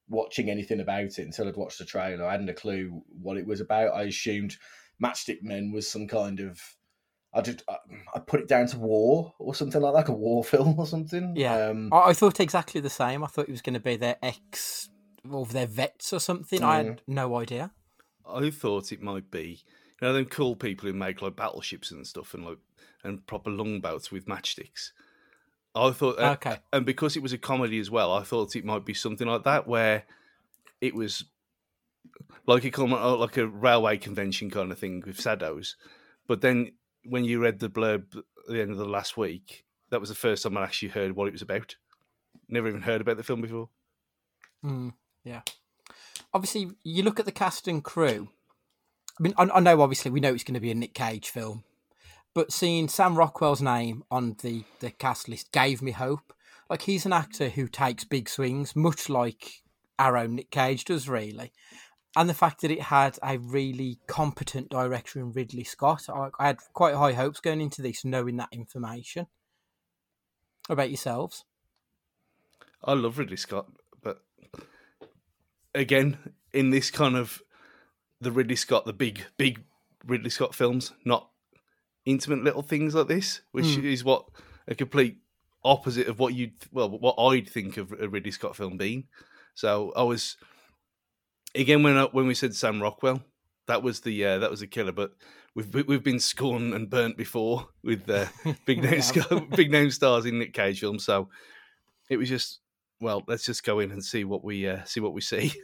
watching 0.09 0.51
anything 0.51 0.81
about 0.81 1.05
it 1.05 1.19
until 1.19 1.49
I'd 1.49 1.57
watched 1.57 1.79
the 1.79 1.85
trailer. 1.85 2.25
I 2.27 2.33
hadn't 2.33 2.49
a 2.49 2.55
clue 2.55 3.03
what 3.23 3.37
it 3.37 3.47
was 3.47 3.61
about. 3.61 3.95
I 3.95 4.03
assumed 4.03 4.57
Matchstick 5.03 5.43
Men 5.43 5.73
was 5.73 5.91
some 5.91 6.07
kind 6.07 6.41
of 6.41 6.61
I 7.33 7.41
just 7.41 7.63
I, 7.69 7.77
I 8.15 8.21
put 8.21 8.41
it 8.41 8.49
down 8.49 8.67
to 8.69 8.79
war 8.79 9.35
or 9.39 9.55
something 9.55 9.81
like 9.81 9.93
that, 9.93 9.99
like 9.99 10.09
a 10.09 10.13
war 10.13 10.45
film 10.45 10.79
or 10.79 10.87
something. 10.87 11.35
Yeah, 11.37 11.69
Um, 11.69 11.91
I, 11.93 12.11
I 12.11 12.13
thought 12.13 12.41
exactly 12.41 12.81
the 12.81 12.91
same. 12.91 13.25
I 13.25 13.27
thought 13.27 13.49
it 13.49 13.53
was 13.53 13.63
going 13.63 13.75
to 13.75 13.81
be 13.81 13.97
their 13.97 14.17
ex 14.23 14.89
or 15.29 15.47
their 15.47 15.67
vets 15.67 16.13
or 16.13 16.21
something. 16.21 16.63
I 16.63 16.77
had 16.77 17.03
no 17.07 17.37
idea. 17.37 17.73
I 18.29 18.51
thought 18.51 18.93
it 18.93 19.03
might 19.03 19.31
be, 19.31 19.63
you 20.01 20.07
know, 20.07 20.13
them 20.13 20.27
cool 20.27 20.55
people 20.57 20.87
who 20.89 20.95
make 20.95 21.23
like 21.23 21.37
battleships 21.37 21.91
and 21.91 22.07
stuff 22.07 22.35
and 22.35 22.45
like 22.45 22.59
and 23.05 23.27
proper 23.27 23.51
longboats 23.51 24.11
with 24.11 24.27
matchsticks. 24.27 24.91
I 25.75 25.91
thought, 25.91 26.19
uh, 26.19 26.33
Okay. 26.33 26.59
and 26.73 26.87
because 26.87 27.17
it 27.17 27.23
was 27.23 27.33
a 27.33 27.39
comedy 27.39 27.79
as 27.79 27.91
well, 27.91 28.13
I 28.13 28.23
thought 28.23 28.55
it 28.57 28.65
might 28.65 28.85
be 28.85 28.95
something 28.95 29.27
like 29.27 29.45
that 29.45 29.67
where 29.67 30.05
it 30.81 30.95
was 30.95 31.25
like 32.47 32.65
a 32.65 32.83
uh, 32.83 33.17
like 33.17 33.37
a 33.37 33.47
railway 33.47 33.97
convention 33.97 34.51
kind 34.51 34.71
of 34.71 34.79
thing 34.79 35.03
with 35.07 35.21
shadows. 35.21 35.77
But 36.27 36.41
then 36.41 36.73
when 37.05 37.25
you 37.25 37.41
read 37.43 37.59
the 37.59 37.69
blurb 37.69 38.17
at 38.17 38.25
the 38.49 38.61
end 38.61 38.71
of 38.71 38.79
the 38.79 38.85
last 38.85 39.17
week, 39.17 39.65
that 39.91 40.01
was 40.01 40.09
the 40.09 40.15
first 40.15 40.43
time 40.43 40.57
I 40.57 40.63
actually 40.63 40.89
heard 40.91 41.17
what 41.17 41.29
it 41.29 41.33
was 41.33 41.43
about. 41.43 41.77
Never 42.49 42.69
even 42.69 42.83
heard 42.83 43.01
about 43.01 43.17
the 43.17 43.23
film 43.23 43.41
before. 43.41 43.69
Mm, 44.65 44.93
yeah. 45.25 45.43
Obviously, 46.33 46.71
you 46.83 47.03
look 47.03 47.19
at 47.19 47.27
the 47.27 47.33
cast 47.33 47.69
and 47.69 47.83
crew. 47.83 48.29
I 49.19 49.23
mean, 49.23 49.35
I, 49.37 49.45
I 49.45 49.61
know 49.61 49.81
obviously 49.81 50.11
we 50.11 50.21
know 50.21 50.35
it's 50.35 50.45
going 50.45 50.55
to 50.55 50.61
be 50.61 50.71
a 50.71 50.75
Nick 50.75 50.95
Cage 50.95 51.31
film, 51.31 51.65
but 52.35 52.53
seeing 52.53 52.89
Sam 52.89 53.17
Rockwell's 53.17 53.63
name 53.63 54.03
on 54.11 54.37
the 54.43 54.65
the 54.81 54.91
cast 54.91 55.29
list 55.29 55.53
gave 55.53 55.81
me 55.81 55.93
hope. 55.93 56.33
Like 56.69 56.83
he's 56.83 57.07
an 57.07 57.13
actor 57.13 57.49
who 57.49 57.69
takes 57.69 58.05
big 58.05 58.29
swings, 58.29 58.75
much 58.75 59.09
like 59.09 59.63
our 59.99 60.17
own 60.17 60.35
Nick 60.35 60.51
Cage 60.51 60.85
does, 60.85 61.09
really. 61.09 61.53
And 62.17 62.29
the 62.29 62.35
fact 62.35 62.61
that 62.61 62.71
it 62.71 62.83
had 62.83 63.19
a 63.23 63.39
really 63.39 63.99
competent 64.07 64.71
director 64.71 65.19
in 65.19 65.33
Ridley 65.33 65.65
Scott, 65.65 66.09
I, 66.09 66.29
I 66.39 66.47
had 66.49 66.59
quite 66.73 66.95
high 66.95 67.13
hopes 67.13 67.41
going 67.41 67.61
into 67.61 67.83
this, 67.83 68.05
knowing 68.05 68.37
that 68.37 68.51
information. 68.53 69.27
What 70.67 70.75
about 70.75 70.91
yourselves? 70.91 71.45
I 72.83 72.95
love 72.95 73.19
Ridley 73.19 73.37
Scott, 73.37 73.67
but 74.03 74.23
again, 75.75 76.19
in 76.53 76.71
this 76.71 76.91
kind 76.91 77.17
of 77.17 77.43
the 78.21 78.31
Ridley 78.31 78.57
Scott, 78.57 78.87
the 78.87 78.93
big, 78.93 79.25
big 79.37 79.63
Ridley 80.07 80.31
Scott 80.31 80.55
films, 80.55 80.93
not 81.05 81.31
intimate 82.07 82.45
little 82.45 82.63
things 82.63 82.95
like 82.95 83.09
this, 83.09 83.43
which 83.53 83.67
Mm. 83.67 83.85
is 83.85 84.05
what 84.05 84.27
a 84.69 84.75
complete 84.75 85.19
opposite 85.65 86.09
of 86.09 86.19
what 86.19 86.35
you'd, 86.35 86.55
well, 86.73 86.91
what 86.91 87.15
I'd 87.19 87.49
think 87.49 87.77
of 87.77 87.93
a 87.93 88.09
Ridley 88.09 88.31
Scott 88.31 88.57
film 88.57 88.77
being. 88.77 89.09
So 89.55 89.93
I 89.97 90.03
was, 90.03 90.37
again, 91.55 91.83
when 91.83 91.97
I, 91.97 92.05
when 92.05 92.27
we 92.27 92.35
said 92.35 92.55
Sam 92.55 92.83
Rockwell, 92.83 93.23
that 93.67 93.83
was 93.83 94.01
the 94.01 94.25
uh, 94.25 94.39
that 94.39 94.51
was 94.51 94.63
a 94.63 94.67
killer. 94.67 94.93
But 94.93 95.13
we've 95.55 95.73
we've 95.87 96.03
been 96.03 96.21
scorned 96.21 96.75
and 96.75 96.91
burnt 96.91 97.17
before 97.17 97.69
with 97.83 98.09
uh, 98.11 98.27
big 98.67 98.83
name 98.83 98.97
We 98.97 99.01
star, 99.01 99.41
big 99.41 99.71
name 99.71 99.91
stars 99.91 100.27
in 100.27 100.39
Nick 100.39 100.53
Cage 100.53 100.81
films. 100.81 101.05
So 101.05 101.31
it 102.11 102.17
was 102.17 102.29
just 102.29 102.61
well, 103.01 103.23
let's 103.27 103.45
just 103.45 103.65
go 103.65 103.81
in 103.81 103.91
and 103.91 104.05
see 104.05 104.25
what 104.25 104.45
we 104.45 104.69
uh, 104.69 104.85
see 104.85 105.01
what 105.01 105.15
we 105.15 105.21
see. 105.21 105.53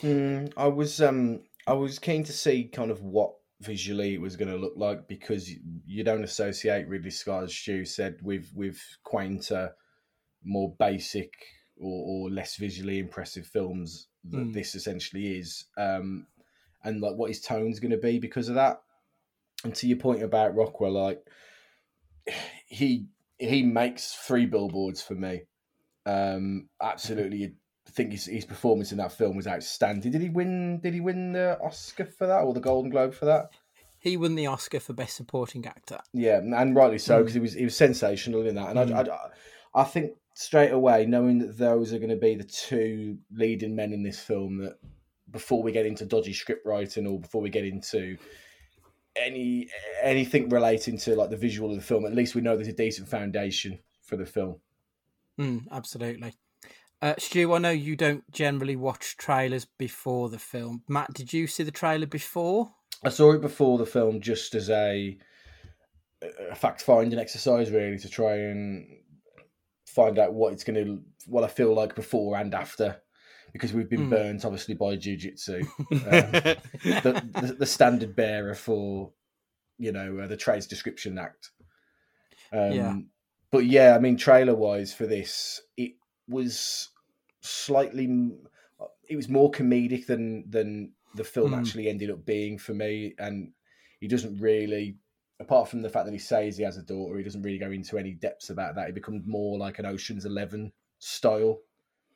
Mm, 0.00 0.52
I 0.56 0.66
was 0.66 1.00
um 1.00 1.44
I 1.66 1.72
was 1.72 1.98
keen 1.98 2.24
to 2.24 2.32
see 2.32 2.64
kind 2.64 2.90
of 2.90 3.02
what 3.02 3.36
visually 3.60 4.14
it 4.14 4.20
was 4.20 4.36
going 4.36 4.50
to 4.50 4.56
look 4.56 4.74
like 4.76 5.08
because 5.08 5.50
you 5.86 6.04
don't 6.04 6.24
associate 6.24 6.88
Ridley 6.88 7.10
Scott, 7.10 7.44
as 7.44 7.54
Stu 7.54 7.84
said, 7.84 8.16
with 8.22 8.50
with 8.54 8.80
quainter, 9.04 9.74
more 10.42 10.74
basic 10.78 11.32
or, 11.76 12.26
or 12.26 12.30
less 12.30 12.56
visually 12.56 12.98
impressive 12.98 13.46
films 13.46 14.08
that 14.30 14.38
Mm. 14.38 14.52
this 14.54 14.74
essentially 14.74 15.38
is, 15.38 15.64
um, 15.76 16.26
and 16.82 17.00
like 17.00 17.16
what 17.16 17.28
his 17.28 17.40
tone's 17.42 17.78
going 17.78 17.90
to 17.90 17.98
be 17.98 18.18
because 18.18 18.48
of 18.48 18.54
that. 18.54 18.80
And 19.64 19.74
to 19.76 19.86
your 19.86 19.98
point 19.98 20.22
about 20.22 20.54
Rockwell, 20.54 20.92
like 20.92 21.22
he 22.66 23.06
he 23.38 23.62
makes 23.62 24.14
three 24.14 24.46
billboards 24.46 25.02
for 25.02 25.14
me. 25.14 25.42
Um, 26.06 26.68
absolutely, 26.80 27.54
I 27.86 27.90
think 27.90 28.12
his, 28.12 28.24
his 28.26 28.44
performance 28.44 28.92
in 28.92 28.98
that 28.98 29.12
film 29.12 29.36
was 29.36 29.46
outstanding. 29.46 30.10
Did 30.10 30.22
he 30.22 30.30
win? 30.30 30.80
Did 30.80 30.94
he 30.94 31.00
win 31.00 31.32
the 31.32 31.58
Oscar 31.60 32.06
for 32.06 32.26
that 32.26 32.40
or 32.42 32.54
the 32.54 32.60
Golden 32.60 32.90
Globe 32.90 33.14
for 33.14 33.26
that? 33.26 33.50
He 33.98 34.16
won 34.16 34.34
the 34.34 34.46
Oscar 34.46 34.80
for 34.80 34.92
Best 34.92 35.16
Supporting 35.16 35.66
Actor. 35.66 35.98
Yeah, 36.12 36.38
and 36.38 36.74
rightly 36.76 36.98
so 36.98 37.16
Mm. 37.16 37.20
because 37.20 37.34
he 37.34 37.40
was 37.40 37.52
he 37.54 37.64
was 37.64 37.76
sensational 37.76 38.46
in 38.46 38.54
that. 38.56 38.76
And 38.76 38.90
Mm. 38.90 39.08
I, 39.08 39.14
I, 39.14 39.82
I 39.82 39.84
think 39.84 40.12
straight 40.34 40.72
away, 40.72 41.06
knowing 41.06 41.38
that 41.38 41.56
those 41.58 41.92
are 41.92 41.98
going 41.98 42.10
to 42.10 42.16
be 42.16 42.34
the 42.34 42.44
two 42.44 43.18
leading 43.32 43.74
men 43.76 43.92
in 43.92 44.02
this 44.02 44.18
film, 44.20 44.58
that 44.58 44.78
before 45.30 45.62
we 45.62 45.72
get 45.72 45.86
into 45.86 46.04
dodgy 46.06 46.32
script 46.32 46.66
writing 46.66 47.06
or 47.06 47.18
before 47.20 47.40
we 47.42 47.50
get 47.50 47.64
into 47.64 48.16
any 49.16 49.68
anything 50.02 50.48
relating 50.48 50.98
to 50.98 51.14
like 51.14 51.30
the 51.30 51.36
visual 51.36 51.70
of 51.70 51.76
the 51.76 51.82
film. 51.82 52.04
At 52.04 52.14
least 52.14 52.34
we 52.34 52.40
know 52.40 52.56
there's 52.56 52.68
a 52.68 52.72
decent 52.72 53.08
foundation 53.08 53.78
for 54.02 54.16
the 54.16 54.26
film. 54.26 54.56
Mm, 55.38 55.66
absolutely. 55.70 56.34
Uh, 57.02 57.14
Stu, 57.18 57.52
I 57.52 57.58
know 57.58 57.70
you 57.70 57.96
don't 57.96 58.30
generally 58.32 58.76
watch 58.76 59.16
trailers 59.16 59.66
before 59.66 60.28
the 60.30 60.38
film. 60.38 60.82
Matt, 60.88 61.12
did 61.12 61.32
you 61.32 61.46
see 61.46 61.62
the 61.62 61.70
trailer 61.70 62.06
before? 62.06 62.70
I 63.04 63.10
saw 63.10 63.32
it 63.32 63.42
before 63.42 63.76
the 63.76 63.84
film 63.86 64.20
just 64.20 64.54
as 64.54 64.70
a, 64.70 65.18
a 66.50 66.54
fact 66.54 66.80
finding 66.80 67.18
exercise, 67.18 67.70
really, 67.70 67.98
to 67.98 68.08
try 68.08 68.34
and 68.36 68.86
find 69.86 70.18
out 70.18 70.32
what 70.32 70.54
it's 70.54 70.64
going 70.64 70.82
to, 70.82 71.02
what 71.26 71.44
I 71.44 71.48
feel 71.48 71.74
like 71.74 71.94
before 71.94 72.38
and 72.38 72.54
after, 72.54 73.02
because 73.52 73.74
we've 73.74 73.90
been 73.90 74.06
Mm. 74.06 74.10
burnt 74.10 74.44
obviously 74.44 74.74
by 74.74 74.96
Jiu 74.96 75.16
Jitsu, 75.16 75.62
um, 75.92 75.98
the, 76.00 77.22
the, 77.40 77.56
the 77.60 77.66
standard 77.66 78.16
bearer 78.16 78.54
for, 78.54 79.12
you 79.76 79.92
know, 79.92 80.20
uh, 80.20 80.26
the 80.26 80.36
Trades 80.36 80.66
Description 80.66 81.18
Act. 81.18 81.50
Um, 82.52 82.72
Yeah. 82.72 82.94
But 83.50 83.66
yeah, 83.66 83.94
I 83.94 84.00
mean, 84.00 84.16
trailer 84.16 84.54
wise 84.54 84.92
for 84.92 85.06
this, 85.06 85.60
it 85.76 85.92
was 86.28 86.90
slightly, 87.40 88.32
it 89.08 89.16
was 89.16 89.28
more 89.28 89.50
comedic 89.50 90.06
than 90.06 90.48
than 90.50 90.92
the 91.14 91.24
film 91.24 91.52
Mm. 91.52 91.58
actually 91.58 91.88
ended 91.88 92.10
up 92.10 92.24
being 92.24 92.58
for 92.58 92.74
me, 92.74 93.14
and 93.18 93.52
he 94.00 94.08
doesn't 94.08 94.40
really, 94.40 94.96
apart 95.38 95.68
from 95.68 95.82
the 95.82 95.88
fact 95.88 96.06
that 96.06 96.12
he 96.12 96.18
says 96.18 96.56
he 96.56 96.64
has 96.64 96.76
a 96.76 96.82
daughter, 96.82 97.16
he 97.16 97.24
doesn't 97.24 97.42
really 97.42 97.58
go 97.58 97.70
into 97.70 97.98
any 97.98 98.12
depths 98.14 98.50
about 98.50 98.74
that. 98.74 98.88
It 98.88 98.94
becomes 98.94 99.26
more 99.26 99.58
like 99.58 99.78
an 99.78 99.86
Ocean's 99.86 100.24
Eleven 100.24 100.72
style 100.98 101.60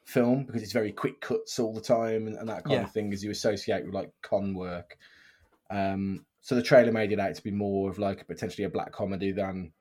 film 0.05 0.45
because 0.45 0.63
it's 0.63 0.73
very 0.73 0.91
quick 0.91 1.21
cuts 1.21 1.59
all 1.59 1.75
the 1.75 1.81
time 1.81 2.27
and, 2.27 2.37
and 2.37 2.49
that 2.49 2.65
kind 2.65 2.77
Yeah. 2.81 2.85
of 2.85 2.93
thing 2.93 3.13
as 3.13 3.23
you 3.23 3.31
associate 3.31 3.85
with 3.85 3.95
like 3.95 4.11
con 4.23 4.55
work. 4.55 4.97
Um, 5.71 6.25
so 6.41 6.55
the 6.55 6.63
trailer 6.63 6.93
made 6.93 7.13
it 7.13 7.21
out 7.21 7.35
to 7.35 7.43
be 7.43 7.51
more 7.51 7.91
of 7.91 7.99
like 7.99 8.27
potentially 8.27 8.65
a 8.65 8.71
black 8.71 8.91
comedy 8.91 9.33
than 9.33 9.73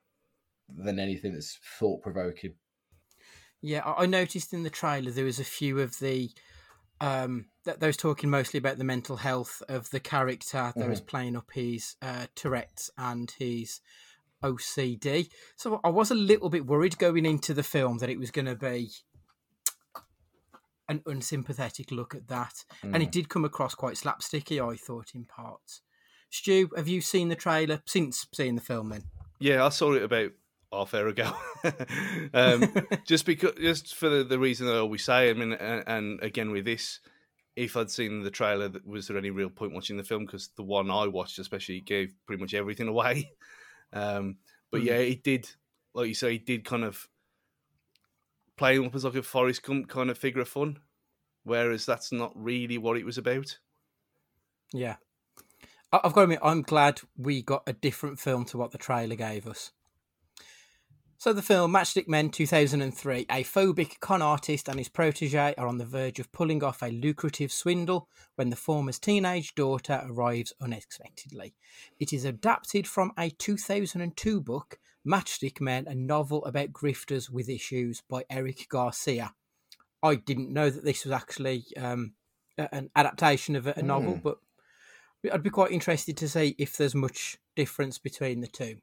than 0.68 0.98
anything 0.98 1.32
that's 1.32 1.58
thought 1.78 2.02
provoking. 2.02 2.54
Yeah, 3.62 3.82
I 3.84 4.04
I 4.04 4.06
noticed 4.06 4.52
in 4.52 4.62
the 4.62 4.70
trailer 4.70 5.10
there 5.10 5.24
was 5.24 5.40
a 5.40 5.44
few 5.44 5.80
of 5.80 5.98
the 5.98 6.30
um 7.00 7.46
that 7.64 7.80
they 7.80 7.86
was 7.86 7.96
talking 7.96 8.30
mostly 8.30 8.58
about 8.58 8.78
the 8.78 8.84
mental 8.84 9.16
health 9.16 9.62
of 9.68 9.90
the 9.90 10.00
character 10.00 10.72
that 10.74 10.88
was 10.88 11.00
playing 11.00 11.36
up 11.36 11.50
his 11.52 11.96
uh, 12.00 12.26
Tourette's 12.34 12.90
and 12.96 13.30
his 13.38 13.80
OCD. 14.42 15.28
So 15.56 15.80
I 15.84 15.90
was 15.90 16.10
a 16.10 16.14
little 16.14 16.48
bit 16.48 16.66
worried 16.66 16.96
going 16.98 17.26
into 17.26 17.52
the 17.52 17.62
film 17.62 17.98
that 17.98 18.08
it 18.08 18.18
was 18.18 18.30
going 18.30 18.46
to 18.46 18.54
be 18.54 18.90
an 20.88 21.02
unsympathetic 21.04 21.90
look 21.90 22.14
at 22.14 22.28
that, 22.28 22.64
and 22.82 23.02
it 23.02 23.12
did 23.12 23.28
come 23.28 23.44
across 23.44 23.74
quite 23.74 23.96
slapsticky. 23.96 24.58
I 24.60 24.76
thought 24.76 25.14
in 25.14 25.24
parts. 25.24 25.82
Stu, 26.30 26.70
have 26.76 26.88
you 26.88 27.00
seen 27.00 27.28
the 27.28 27.36
trailer 27.36 27.82
since 27.84 28.26
seeing 28.32 28.54
the 28.54 28.60
film? 28.60 28.88
Then 28.90 29.04
Yeah, 29.38 29.64
I 29.64 29.68
saw 29.68 29.92
it 29.92 30.02
about 30.02 30.32
half 30.72 30.94
hour 30.94 31.08
ago. 31.08 31.32
um, 32.34 32.72
just 33.06 33.26
because, 33.26 33.54
just 33.60 33.94
for 33.94 34.08
the, 34.08 34.24
the 34.24 34.38
reason 34.38 34.66
that 34.66 34.76
I 34.76 34.78
always 34.78 35.04
say. 35.04 35.30
I 35.30 35.32
mean, 35.34 35.52
and, 35.52 35.84
and 35.86 36.22
again 36.22 36.50
with 36.50 36.64
this, 36.64 37.00
if 37.56 37.76
I'd 37.76 37.90
seen 37.90 38.22
the 38.22 38.30
trailer, 38.30 38.70
was 38.84 39.08
there 39.08 39.18
any 39.18 39.30
real 39.30 39.50
point 39.50 39.72
watching 39.74 39.96
the 39.96 40.04
film? 40.04 40.26
Because 40.26 40.48
the 40.56 40.62
one 40.62 40.90
I 40.90 41.06
watched, 41.06 41.38
especially, 41.38 41.80
gave 41.80 42.14
pretty 42.26 42.40
much 42.40 42.54
everything 42.54 42.88
away. 42.94 43.32
Um, 43.92 44.36
but 44.70 44.82
Mm. 44.82 44.84
yeah, 44.84 44.94
it 44.98 45.22
did, 45.22 45.48
like 45.94 46.08
you 46.08 46.14
say, 46.14 46.34
it 46.34 46.46
did 46.46 46.64
kind 46.64 46.84
of 46.84 47.08
play 48.56 48.76
him 48.76 48.84
up 48.84 48.94
as 48.94 49.04
like 49.04 49.14
a 49.14 49.22
Forrest 49.22 49.62
Gump 49.62 49.88
kind 49.88 50.10
of 50.10 50.18
figure 50.18 50.42
of 50.42 50.48
fun, 50.48 50.78
whereas 51.44 51.86
that's 51.86 52.12
not 52.12 52.32
really 52.34 52.76
what 52.76 52.96
it 52.98 53.06
was 53.06 53.16
about. 53.18 53.58
Yeah. 54.72 54.96
I've 55.90 56.12
got 56.12 56.14
to 56.16 56.20
admit, 56.24 56.40
I'm 56.42 56.62
glad 56.62 57.00
we 57.16 57.40
got 57.40 57.62
a 57.66 57.72
different 57.72 58.20
film 58.20 58.44
to 58.46 58.58
what 58.58 58.72
the 58.72 58.78
trailer 58.78 59.16
gave 59.16 59.46
us. 59.46 59.72
So, 61.20 61.32
the 61.32 61.42
film 61.42 61.72
Matchstick 61.72 62.06
Men 62.06 62.30
2003, 62.30 63.26
a 63.28 63.42
phobic 63.42 63.98
con 63.98 64.22
artist 64.22 64.68
and 64.68 64.78
his 64.78 64.88
protege 64.88 65.52
are 65.58 65.66
on 65.66 65.78
the 65.78 65.84
verge 65.84 66.20
of 66.20 66.30
pulling 66.30 66.62
off 66.62 66.80
a 66.80 66.92
lucrative 66.92 67.50
swindle 67.50 68.08
when 68.36 68.50
the 68.50 68.56
former's 68.56 69.00
teenage 69.00 69.56
daughter 69.56 70.00
arrives 70.08 70.52
unexpectedly. 70.60 71.56
It 71.98 72.12
is 72.12 72.24
adapted 72.24 72.86
from 72.86 73.10
a 73.18 73.30
2002 73.30 74.40
book, 74.40 74.78
Matchstick 75.04 75.60
Men, 75.60 75.88
a 75.88 75.94
novel 75.96 76.44
about 76.44 76.72
grifters 76.72 77.28
with 77.28 77.48
issues 77.48 78.00
by 78.08 78.22
Eric 78.30 78.68
Garcia. 78.68 79.34
I 80.00 80.14
didn't 80.14 80.52
know 80.52 80.70
that 80.70 80.84
this 80.84 81.04
was 81.04 81.10
actually 81.10 81.64
um, 81.76 82.12
an 82.56 82.90
adaptation 82.94 83.56
of 83.56 83.66
a, 83.66 83.74
a 83.76 83.82
novel, 83.82 84.14
Mm. 84.14 84.22
but 84.22 84.38
I'd 85.32 85.42
be 85.42 85.50
quite 85.50 85.72
interested 85.72 86.16
to 86.18 86.28
see 86.28 86.54
if 86.58 86.76
there's 86.76 86.94
much 86.94 87.38
difference 87.56 87.98
between 87.98 88.40
the 88.40 88.46
two. 88.46 88.76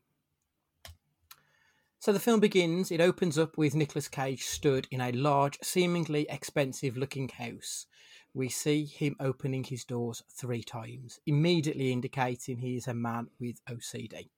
So 2.05 2.13
the 2.13 2.19
film 2.19 2.39
begins, 2.39 2.91
it 2.91 3.01
opens 3.01 3.35
up 3.35 3.57
with 3.57 3.73
Nicolas 3.73 4.07
Cage 4.07 4.43
stood 4.43 4.87
in 4.91 5.01
a 5.01 5.11
large, 5.11 5.57
seemingly 5.63 6.27
expensive 6.29 6.95
looking 6.95 7.29
house. 7.29 7.87
We 8.31 8.47
see 8.47 8.85
him 8.85 9.15
opening 9.19 9.63
his 9.63 9.83
doors 9.83 10.21
three 10.29 10.61
times, 10.61 11.19
immediately 11.25 11.91
indicating 11.91 12.59
he 12.59 12.75
is 12.75 12.87
a 12.87 12.93
man 12.93 13.29
with 13.39 13.59
OCD. 13.67 14.29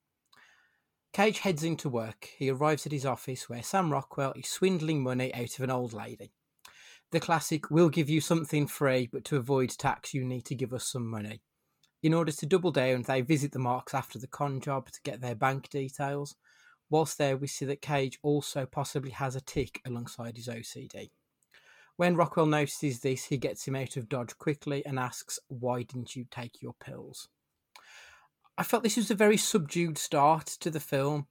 Cage 1.11 1.39
heads 1.39 1.61
into 1.61 1.89
work. 1.89 2.29
He 2.37 2.49
arrives 2.49 2.85
at 2.85 2.93
his 2.93 3.05
office 3.05 3.49
where 3.49 3.63
Sam 3.63 3.91
Rockwell 3.91 4.31
is 4.37 4.47
swindling 4.47 5.03
money 5.03 5.35
out 5.35 5.57
of 5.57 5.65
an 5.65 5.69
old 5.69 5.91
lady. 5.91 6.31
The 7.11 7.19
classic, 7.19 7.69
we'll 7.69 7.89
give 7.89 8.09
you 8.09 8.21
something 8.21 8.67
free, 8.67 9.09
but 9.11 9.25
to 9.25 9.35
avoid 9.35 9.71
tax, 9.71 10.13
you 10.13 10.23
need 10.23 10.45
to 10.45 10.55
give 10.55 10.71
us 10.71 10.87
some 10.87 11.05
money. 11.05 11.41
In 12.01 12.13
order 12.13 12.31
to 12.31 12.45
double 12.45 12.71
down, 12.71 13.01
they 13.01 13.19
visit 13.19 13.51
the 13.51 13.59
Marks 13.59 13.93
after 13.93 14.17
the 14.17 14.27
con 14.27 14.61
job 14.61 14.89
to 14.91 15.01
get 15.03 15.19
their 15.19 15.35
bank 15.35 15.69
details. 15.69 16.37
Whilst 16.89 17.17
there, 17.17 17.35
we 17.35 17.47
see 17.47 17.65
that 17.65 17.81
Cage 17.81 18.17
also 18.23 18.65
possibly 18.65 19.11
has 19.11 19.35
a 19.35 19.41
tic 19.41 19.81
alongside 19.85 20.37
his 20.37 20.47
OCD. 20.47 21.09
When 21.97 22.15
Rockwell 22.15 22.45
notices 22.45 22.99
this, 22.99 23.25
he 23.25 23.37
gets 23.37 23.67
him 23.67 23.75
out 23.75 23.97
of 23.97 24.07
Dodge 24.07 24.37
quickly 24.37 24.85
and 24.85 24.99
asks, 24.99 25.39
Why 25.47 25.83
didn't 25.83 26.15
you 26.15 26.25
take 26.29 26.61
your 26.61 26.73
pills? 26.73 27.27
I 28.57 28.63
felt 28.63 28.83
this 28.83 28.97
was 28.97 29.11
a 29.11 29.15
very 29.15 29.37
subdued 29.37 29.97
start 29.97 30.45
to 30.61 30.69
the 30.69 30.79
film. 30.79 31.27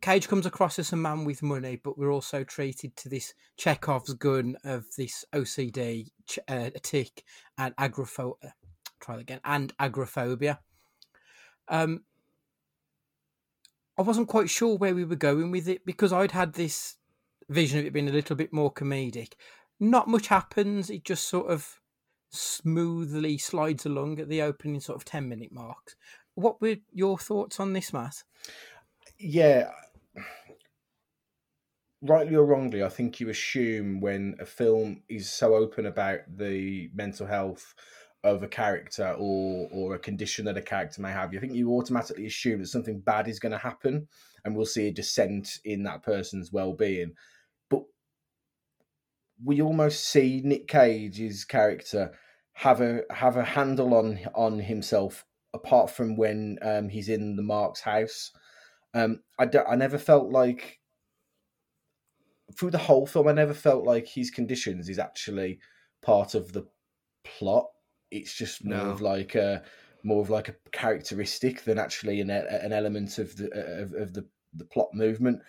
Cage 0.00 0.26
comes 0.26 0.46
across 0.46 0.80
as 0.80 0.92
a 0.92 0.96
man 0.96 1.24
with 1.24 1.42
money, 1.42 1.80
but 1.82 1.96
we're 1.96 2.12
also 2.12 2.42
treated 2.42 2.96
to 2.96 3.08
this 3.08 3.34
Chekhov's 3.56 4.14
gun 4.14 4.56
of 4.64 4.84
this 4.98 5.24
OCD, 5.32 6.08
uh, 6.48 6.70
tic, 6.82 7.22
and 7.56 7.72
agoraphobia. 7.78 8.54
Try 9.00 9.14
that 9.14 9.22
again, 9.22 9.40
and 9.44 9.72
agoraphobia. 9.78 10.58
Um, 11.68 12.02
I 13.98 14.02
wasn't 14.02 14.28
quite 14.28 14.50
sure 14.50 14.76
where 14.76 14.94
we 14.94 15.04
were 15.04 15.16
going 15.16 15.50
with 15.50 15.68
it 15.68 15.84
because 15.84 16.12
I'd 16.12 16.32
had 16.32 16.54
this 16.54 16.96
vision 17.48 17.80
of 17.80 17.86
it 17.86 17.92
being 17.92 18.08
a 18.08 18.12
little 18.12 18.36
bit 18.36 18.52
more 18.52 18.72
comedic. 18.72 19.34
Not 19.78 20.08
much 20.08 20.28
happens; 20.28 20.90
it 20.90 21.04
just 21.04 21.28
sort 21.28 21.50
of 21.50 21.80
smoothly 22.30 23.36
slides 23.36 23.84
along 23.84 24.18
at 24.18 24.28
the 24.28 24.42
opening 24.42 24.80
sort 24.80 24.96
of 24.96 25.04
ten 25.04 25.28
minute 25.28 25.52
marks. 25.52 25.96
What 26.34 26.60
were 26.60 26.76
your 26.92 27.18
thoughts 27.18 27.60
on 27.60 27.72
this, 27.72 27.92
Matt? 27.92 28.22
Yeah, 29.18 29.70
rightly 32.02 32.34
or 32.34 32.44
wrongly, 32.44 32.82
I 32.82 32.88
think 32.88 33.20
you 33.20 33.28
assume 33.28 34.00
when 34.00 34.36
a 34.40 34.46
film 34.46 35.02
is 35.08 35.30
so 35.30 35.54
open 35.54 35.86
about 35.86 36.20
the 36.28 36.90
mental 36.94 37.26
health 37.26 37.74
of 38.24 38.42
a 38.42 38.48
character 38.48 39.14
or 39.18 39.68
or 39.72 39.94
a 39.94 39.98
condition 39.98 40.44
that 40.44 40.56
a 40.56 40.62
character 40.62 41.02
may 41.02 41.10
have, 41.10 41.32
you 41.32 41.40
think 41.40 41.54
you 41.54 41.72
automatically 41.72 42.26
assume 42.26 42.60
that 42.60 42.68
something 42.68 43.00
bad 43.00 43.28
is 43.28 43.40
going 43.40 43.52
to 43.52 43.58
happen, 43.58 44.06
and 44.44 44.54
we'll 44.54 44.66
see 44.66 44.88
a 44.88 44.92
descent 44.92 45.58
in 45.64 45.82
that 45.84 46.02
person's 46.02 46.52
well-being. 46.52 47.12
But 47.68 47.82
we 49.44 49.60
almost 49.60 50.08
see 50.08 50.40
Nick 50.44 50.68
Cage's 50.68 51.44
character 51.44 52.12
have 52.54 52.80
a 52.80 53.02
have 53.10 53.36
a 53.36 53.44
handle 53.44 53.94
on 53.94 54.20
on 54.34 54.58
himself 54.58 55.24
apart 55.54 55.90
from 55.90 56.16
when 56.16 56.58
um, 56.62 56.88
he's 56.88 57.08
in 57.08 57.36
the 57.36 57.42
Mark's 57.42 57.80
house. 57.80 58.32
Um, 58.94 59.20
I 59.38 59.76
never 59.76 59.98
felt 59.98 60.30
like 60.30 60.80
through 62.56 62.70
the 62.70 62.78
whole 62.78 63.06
film, 63.06 63.28
I 63.28 63.32
never 63.32 63.54
felt 63.54 63.84
like 63.84 64.06
his 64.06 64.30
conditions 64.30 64.88
is 64.88 64.98
actually 64.98 65.58
part 66.02 66.34
of 66.34 66.52
the 66.52 66.66
plot. 67.24 67.66
It's 68.12 68.34
just 68.34 68.64
more 68.64 68.76
No. 68.76 68.90
of 68.90 69.00
like 69.00 69.34
a 69.34 69.62
more 70.04 70.20
of 70.20 70.30
like 70.30 70.48
a 70.48 70.56
characteristic 70.72 71.64
than 71.64 71.78
actually 71.78 72.20
an 72.20 72.30
an 72.30 72.72
element 72.72 73.18
of 73.18 73.36
the 73.36 73.50
uh, 73.52 73.82
of, 73.82 73.94
of 73.94 74.12
the 74.14 74.26
the 74.54 74.66
plot 74.66 74.90
movement. 74.92 75.40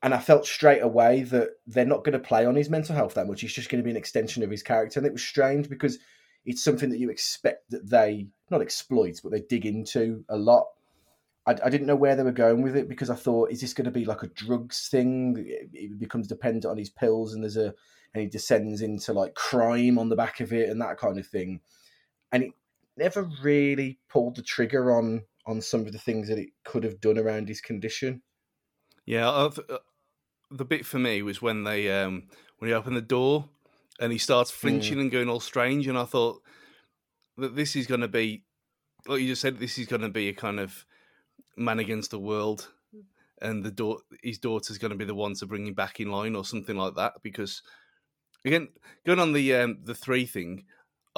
And 0.00 0.14
I 0.14 0.18
felt 0.18 0.46
straight 0.46 0.82
away 0.82 1.24
that 1.24 1.48
they're 1.66 1.84
not 1.84 2.04
going 2.04 2.12
to 2.12 2.20
play 2.20 2.46
on 2.46 2.54
his 2.54 2.70
mental 2.70 2.94
health 2.94 3.14
that 3.14 3.26
much. 3.26 3.42
It's 3.42 3.52
just 3.52 3.68
going 3.68 3.82
to 3.82 3.84
be 3.84 3.90
an 3.90 3.96
extension 3.96 4.44
of 4.44 4.50
his 4.50 4.62
character, 4.62 5.00
and 5.00 5.06
it 5.06 5.12
was 5.12 5.22
strange 5.24 5.68
because 5.68 5.98
it's 6.44 6.62
something 6.62 6.88
that 6.90 7.00
you 7.00 7.10
expect 7.10 7.68
that 7.70 7.90
they 7.90 8.28
not 8.48 8.62
exploit, 8.62 9.20
but 9.22 9.32
they 9.32 9.40
dig 9.40 9.66
into 9.66 10.24
a 10.28 10.36
lot. 10.36 10.66
I, 11.46 11.56
I 11.64 11.68
didn't 11.70 11.88
know 11.88 11.96
where 11.96 12.14
they 12.14 12.22
were 12.22 12.30
going 12.30 12.62
with 12.62 12.76
it 12.76 12.88
because 12.88 13.10
I 13.10 13.16
thought, 13.16 13.50
is 13.50 13.60
this 13.60 13.74
going 13.74 13.86
to 13.86 13.90
be 13.90 14.04
like 14.04 14.22
a 14.22 14.28
drugs 14.28 14.88
thing? 14.88 15.36
It, 15.48 15.70
it 15.72 15.98
becomes 15.98 16.28
dependent 16.28 16.64
on 16.64 16.78
his 16.78 16.90
pills, 16.90 17.34
and 17.34 17.42
there's 17.42 17.56
a 17.56 17.74
and 18.14 18.22
he 18.22 18.26
descends 18.26 18.82
into 18.82 19.12
like 19.12 19.34
crime 19.34 19.98
on 19.98 20.08
the 20.08 20.16
back 20.16 20.40
of 20.40 20.52
it 20.52 20.68
and 20.68 20.80
that 20.80 20.98
kind 20.98 21.18
of 21.18 21.26
thing. 21.26 21.60
And 22.32 22.42
it 22.44 22.52
never 22.96 23.28
really 23.42 23.98
pulled 24.08 24.36
the 24.36 24.42
trigger 24.42 24.92
on 24.92 25.22
on 25.46 25.62
some 25.62 25.80
of 25.86 25.92
the 25.92 25.98
things 25.98 26.28
that 26.28 26.38
it 26.38 26.50
could 26.64 26.84
have 26.84 27.00
done 27.00 27.18
around 27.18 27.48
his 27.48 27.62
condition. 27.62 28.22
Yeah, 29.06 29.30
I 29.30 29.48
th- 29.48 29.66
uh, 29.70 29.78
the 30.50 30.66
bit 30.66 30.84
for 30.84 30.98
me 30.98 31.22
was 31.22 31.40
when 31.40 31.64
they 31.64 31.90
um 31.90 32.28
when 32.58 32.68
he 32.68 32.74
opened 32.74 32.96
the 32.96 33.02
door 33.02 33.48
and 34.00 34.12
he 34.12 34.18
starts 34.18 34.50
flinching 34.50 35.00
and 35.00 35.10
going 35.10 35.28
all 35.28 35.40
strange, 35.40 35.86
and 35.86 35.98
I 35.98 36.04
thought 36.04 36.42
that 37.36 37.56
this 37.56 37.74
is 37.74 37.86
going 37.86 38.00
to 38.00 38.08
be, 38.08 38.44
like 39.06 39.20
you 39.20 39.28
just 39.28 39.42
said, 39.42 39.58
this 39.58 39.78
is 39.78 39.86
going 39.86 40.02
to 40.02 40.08
be 40.08 40.28
a 40.28 40.34
kind 40.34 40.60
of 40.60 40.84
man 41.56 41.78
against 41.78 42.10
the 42.10 42.18
world, 42.18 42.70
and 43.40 43.64
the 43.64 43.70
daughter, 43.70 44.02
his 44.22 44.38
daughter's 44.38 44.78
going 44.78 44.90
to 44.90 44.96
be 44.96 45.04
the 45.04 45.14
one 45.14 45.34
to 45.34 45.46
bring 45.46 45.66
him 45.66 45.74
back 45.74 45.98
in 46.00 46.10
line 46.10 46.36
or 46.36 46.44
something 46.44 46.76
like 46.76 46.94
that. 46.94 47.14
Because 47.22 47.62
again, 48.44 48.68
going 49.04 49.18
on 49.18 49.32
the 49.32 49.54
um 49.54 49.78
the 49.82 49.94
three 49.94 50.26
thing, 50.26 50.64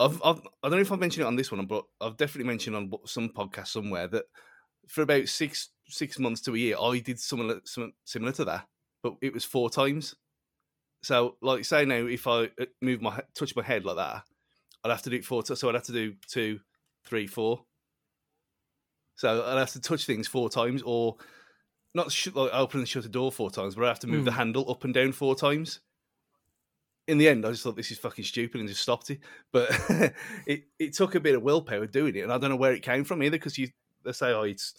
I've, 0.05 0.21
I've 0.25 0.41
I 0.63 0.69
don't 0.69 0.73
know 0.73 0.79
if 0.79 0.93
I've 0.93 1.01
mentioned 1.01 1.25
it 1.25 1.27
on 1.29 1.37
this 1.37 1.51
one, 1.53 1.65
but 1.67 1.85
I've 2.01 2.17
definitely 2.17 2.49
mentioned 2.49 2.77
on 2.77 2.91
some 3.07 3.29
podcast 3.29 3.69
somewhere 3.69 4.09
that 4.09 4.25
for 4.89 5.03
about 5.03 5.29
six 5.29 5.71
six 5.87 6.19
months 6.19 6.41
to 6.43 6.55
a 6.55 6.59
year, 6.59 6.77
I 6.81 6.99
did 6.99 7.19
similar 7.21 7.61
similar 8.05 8.33
to 8.33 8.45
that, 8.47 8.67
but 9.03 9.15
it 9.21 9.33
was 9.33 9.45
four 9.45 9.71
times. 9.71 10.15
So, 11.03 11.37
like, 11.41 11.65
say 11.65 11.85
now, 11.85 12.07
if 12.07 12.27
I 12.27 12.45
uh, 12.61 12.67
move 12.83 13.01
my 13.01 13.21
touch 13.35 13.57
my 13.57 13.63
head 13.63 13.85
like 13.85 13.97
that, 13.97 14.23
I'd 14.85 14.91
have 14.91 15.03
to 15.03 15.11
do 15.11 15.17
it 15.17 15.25
four. 15.25 15.45
So 15.45 15.69
I'd 15.69 15.75
have 15.75 15.85
to 15.85 15.93
do 15.93 16.15
two, 16.29 16.61
three, 17.05 17.27
four. 17.27 17.65
So 19.17 19.45
I'd 19.45 19.59
have 19.59 19.73
to 19.73 19.81
touch 19.81 20.07
things 20.07 20.27
four 20.29 20.49
times, 20.51 20.83
or 20.85 21.17
not 21.95 22.11
sh- 22.13 22.29
like 22.35 22.51
open 22.53 22.81
and 22.81 22.89
shut 22.89 23.05
a 23.05 23.09
door 23.09 23.31
four 23.33 23.51
times, 23.51 23.75
but 23.75 23.85
I 23.85 23.89
have 23.89 24.01
to 24.01 24.07
move 24.07 24.25
the 24.25 24.31
Mm. 24.31 24.37
handle 24.37 24.71
up 24.71 24.85
and 24.85 24.95
down 24.95 25.13
four 25.13 25.35
times. 25.35 25.81
In 27.11 27.19
the 27.19 27.29
end, 27.29 27.45
I 27.45 27.51
just 27.51 27.63
thought 27.63 27.77
this 27.77 27.91
is 27.91 27.99
fucking 27.99 28.25
stupid 28.25 28.61
and 28.61 28.69
just 28.69 28.83
stopped 28.83 29.11
it. 29.11 29.21
But 29.53 29.71
it, 30.47 30.65
it 30.79 30.95
took 30.95 31.15
a 31.15 31.21
bit 31.21 31.35
of 31.35 31.43
willpower 31.43 31.87
doing 31.87 32.15
it, 32.17 32.21
and 32.21 32.33
I 32.33 32.39
don't 32.39 32.51
know 32.51 32.57
where 32.57 32.73
it 32.73 32.83
came 32.83 33.05
from 33.05 33.23
either. 33.23 33.37
Because 33.37 33.59
you 33.59 33.69
they 34.05 34.13
say, 34.13 34.33
oh, 34.33 34.43
it's 34.43 34.75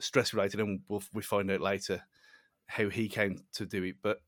stress 0.00 0.34
related, 0.34 0.60
and 0.60 0.80
we'll 0.88 1.02
we 1.12 1.22
find 1.22 1.50
out 1.50 1.60
later 1.60 2.02
how 2.66 2.88
he 2.88 3.08
came 3.08 3.44
to 3.54 3.66
do 3.66 3.82
it. 3.84 3.96
But 4.02 4.18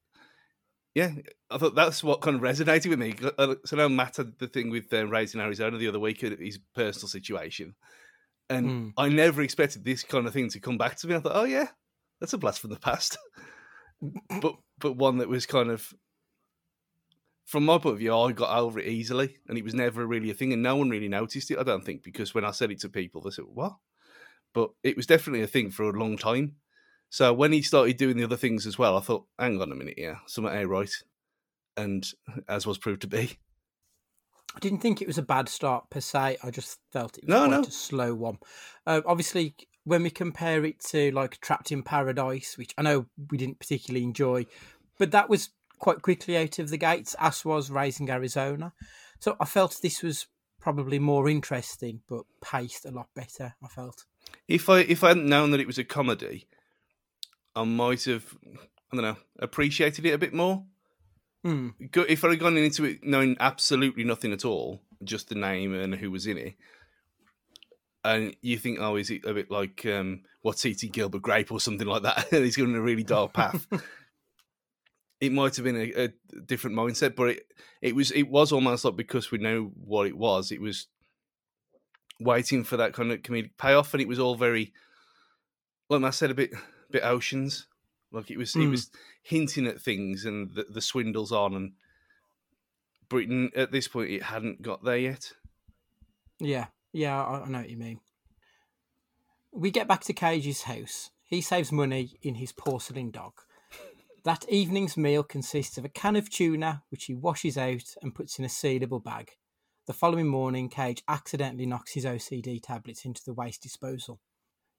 yeah, 0.95 1.13
I 1.51 1.59
thought 1.59 1.75
that's 1.75 2.05
what 2.05 2.21
kind 2.21 2.37
of 2.37 2.43
resonated 2.43 2.89
with 2.89 2.99
me. 2.99 3.15
Uh, 3.37 3.57
So 3.65 3.77
now 3.77 3.89
Matt 3.89 4.17
had 4.17 4.39
the 4.39 4.47
thing 4.47 4.71
with 4.71 4.93
uh, 4.93 5.07
Raising 5.07 5.41
Arizona 5.41 5.77
the 5.77 5.89
other 5.89 5.99
week, 6.01 6.23
uh, 6.23 6.31
his 6.39 6.59
personal 6.75 7.09
situation, 7.09 7.75
and 8.49 8.67
Mm. 8.69 8.93
I 8.97 9.09
never 9.09 9.43
expected 9.43 9.85
this 9.85 10.05
kind 10.05 10.27
of 10.27 10.33
thing 10.33 10.49
to 10.51 10.61
come 10.61 10.79
back 10.79 10.97
to 10.99 11.09
me. 11.09 11.15
I 11.17 11.21
thought, 11.21 11.37
oh 11.37 11.45
yeah, 11.45 11.69
that's 12.21 12.33
a 12.33 12.39
blast 12.39 12.61
from 12.61 12.71
the 12.71 12.79
past, 12.79 13.19
but 14.41 14.57
but 14.79 14.97
one 14.97 15.19
that 15.19 15.29
was 15.29 15.47
kind 15.47 15.71
of. 15.71 15.93
From 17.47 17.65
my 17.67 17.79
point 17.79 17.95
of 17.95 17.99
view, 17.99 18.17
I 18.17 18.33
got 18.33 18.57
over 18.57 18.81
it 18.81 18.87
easily, 18.89 19.39
and 19.49 19.59
it 19.59 19.65
was 19.65 19.75
never 19.75 20.07
really 20.07 20.31
a 20.31 20.35
thing, 20.35 20.53
and 20.53 20.63
no 20.63 20.77
one 20.77 20.89
really 20.91 21.09
noticed 21.09 21.51
it. 21.51 21.59
I 21.59 21.63
don't 21.63 21.85
think 21.85 22.03
because 22.03 22.35
when 22.35 22.45
I 22.45 22.53
said 22.53 22.71
it 22.71 22.81
to 22.81 22.89
people, 22.89 23.21
they 23.21 23.31
said, 23.31 23.45
"What?" 23.47 23.77
But 24.55 24.71
it 24.83 24.97
was 24.97 25.07
definitely 25.07 25.43
a 25.43 25.47
thing 25.47 25.71
for 25.71 25.85
a 25.85 25.99
long 25.99 26.17
time. 26.17 26.57
So 27.11 27.33
when 27.33 27.53
he 27.53 27.63
started 27.63 27.97
doing 27.97 28.17
the 28.17 28.25
other 28.25 28.37
things 28.37 28.67
as 28.67 28.79
well, 28.79 28.97
I 28.97 29.01
thought, 29.01 29.27
hang 29.39 29.61
on 29.61 29.71
a 29.71 29.75
minute, 29.75 29.95
yeah, 29.97 30.17
something 30.27 30.53
ain't 30.53 30.69
right. 30.69 30.91
And 31.77 32.05
as 32.49 32.67
was 32.67 32.79
proved 32.79 33.03
to 33.03 33.07
be. 33.07 33.39
I 34.55 34.59
didn't 34.61 34.81
think 34.81 35.01
it 35.03 35.07
was 35.09 35.19
a 35.19 35.23
bad 35.23 35.49
start 35.49 35.91
per 35.91 36.01
se. 36.01 36.39
I 36.43 36.51
just 36.51 36.79
felt 36.93 37.19
it 37.19 37.25
was 37.25 37.29
No, 37.29 37.47
quite 37.47 37.51
no. 37.51 37.61
a 37.63 37.71
slow 37.71 38.15
one. 38.15 38.39
Uh, 38.87 39.01
obviously, 39.07 39.55
when 39.85 40.03
we 40.03 40.11
compare 40.11 40.65
it 40.65 40.81
to 40.87 41.11
like 41.13 41.41
Trapped 41.41 41.73
in 41.73 41.83
Paradise, 41.83 42.57
which 42.57 42.75
I 42.79 42.83
know 42.83 43.07
we 43.31 43.39
didn't 43.39 43.59
particularly 43.59 44.05
enjoy, 44.05 44.47
but 44.99 45.11
that 45.11 45.29
was 45.29 45.51
quite 45.85 46.01
quickly 46.01 46.35
out 46.39 46.59
of 46.59 46.71
the 46.71 46.79
gates, 46.79 47.15
as 47.21 47.45
was 47.45 47.71
Raising 47.71 48.09
Arizona. 48.09 48.73
So 49.21 49.37
I 49.39 49.45
felt 49.45 49.79
this 49.83 50.03
was 50.03 50.27
probably 50.59 50.99
more 50.99 51.29
interesting, 51.29 52.01
but 52.09 52.23
paced 52.43 52.87
a 52.87 52.91
lot 52.91 53.09
better. 53.15 53.55
I 53.63 53.69
felt. 53.69 54.07
If 54.49 54.71
I 54.71 54.79
if 54.81 55.05
I 55.05 55.09
hadn't 55.09 55.29
known 55.29 55.51
that 55.51 55.61
it 55.61 55.67
was 55.67 55.77
a 55.77 55.85
comedy, 55.85 56.49
I 57.55 57.65
might 57.65 58.05
have 58.05 58.25
I 58.91 58.97
don't 58.97 59.03
know 59.03 59.17
appreciated 59.39 60.07
it 60.07 60.13
a 60.15 60.19
bit 60.19 60.33
more. 60.33 60.65
Go- 61.45 62.07
If 62.09 62.25
I 62.25 62.31
had 62.31 62.39
gone 62.41 62.57
into 62.57 62.85
it 62.87 63.05
knowing 63.05 63.37
absolutely 63.39 64.05
nothing 64.05 64.33
at 64.33 64.47
all, 64.47 64.81
just 65.05 65.29
the 65.29 65.35
name 65.35 65.75
and 65.75 65.95
who 65.95 66.11
was 66.11 66.27
in 66.27 66.39
it, 66.39 66.55
and 68.03 68.35
you 68.41 68.57
think, 68.57 68.79
oh, 68.81 68.97
is 68.97 69.11
it 69.11 69.27
a 69.27 69.35
bit 69.35 69.51
like 69.51 69.85
um, 69.85 70.23
what's 70.41 70.65
eating 70.65 70.91
Gilbert 70.93 71.21
Grape 71.21 71.53
or 71.53 71.61
something 71.61 71.87
like 71.87 72.05
that? 72.05 72.33
and 72.33 72.43
he's 72.47 72.57
going 72.57 72.71
in 72.71 72.77
a 72.77 72.81
really 72.81 73.05
dark 73.05 73.35
path. 73.35 73.67
it 75.27 75.33
might 75.33 75.57
have 75.57 75.65
been 75.65 75.77
a, 75.77 76.05
a 76.05 76.09
different 76.47 76.77
mindset, 76.77 77.15
but 77.17 77.31
it 77.31 77.47
it 77.83 77.95
was 77.95 78.11
it 78.11 78.25
was 78.29 78.53
almost 78.53 78.85
like 78.85 78.97
because 78.97 79.31
we 79.31 79.39
know 79.39 79.73
what 79.75 80.07
it 80.07 80.17
was, 80.17 80.51
it 80.53 80.61
was 80.61 80.87
waiting 82.21 82.65
for 82.65 82.77
that 82.77 82.93
kind 82.93 83.13
of 83.13 83.23
comedic 83.23 83.51
payoff, 83.59 83.93
and 83.95 84.01
it 84.01 84.09
was 84.09 84.19
all 84.19 84.37
very, 84.37 84.73
like 85.89 86.03
I 86.03 86.11
said, 86.11 86.31
a 86.31 86.35
bit 86.35 86.53
a 86.53 86.93
bit 86.93 87.05
oceans. 87.05 87.67
Like 88.13 88.31
it 88.31 88.39
was, 88.39 88.55
it 88.55 88.61
Mm. 88.61 88.71
was 88.71 88.91
hinting 89.23 89.67
at 89.67 89.81
things 89.81 90.25
and 90.25 90.55
the, 90.55 90.65
the 90.71 90.81
swindles 90.81 91.33
on, 91.33 91.55
and 91.55 91.73
Britain 93.09 93.51
at 93.57 93.73
this 93.73 93.89
point 93.89 94.11
it 94.11 94.23
hadn't 94.23 94.63
got 94.63 94.85
there 94.85 94.97
yet. 94.99 95.33
Yeah, 96.39 96.67
yeah, 96.93 97.21
I, 97.25 97.41
I 97.41 97.49
know 97.49 97.59
what 97.59 97.71
you 97.71 97.77
mean. 97.77 98.01
We 99.53 99.71
get 99.71 99.89
back 99.89 100.03
to 100.05 100.13
Cage's 100.13 100.63
house. 100.63 101.11
He 101.25 101.41
saves 101.41 101.73
money 101.73 102.13
in 102.23 102.37
his 102.37 102.53
porcelain 102.53 103.11
dog. 103.11 103.33
That 104.25 104.49
evening's 104.49 104.97
meal 104.97 105.23
consists 105.23 105.77
of 105.77 105.85
a 105.85 105.91
can 105.91 106.17
of 106.17 106.31
tuna, 106.31 106.83
which 106.89 107.05
he 107.05 107.15
washes 107.15 107.59
out 107.59 107.95
and 108.01 108.15
puts 108.15 108.39
in 108.39 108.45
a 108.47 108.49
sealable 108.49 109.05
bag. 109.05 109.33
The 109.87 109.93
following 109.93 110.29
morning, 110.29 110.71
Cage 110.71 111.03
accidentally 111.07 111.67
knocks 111.67 111.93
his 111.93 112.07
OCD 112.07 112.63
tablets 112.63 113.05
into 113.05 113.23
the 113.23 113.35
waste 113.35 113.63
disposal. 113.63 114.21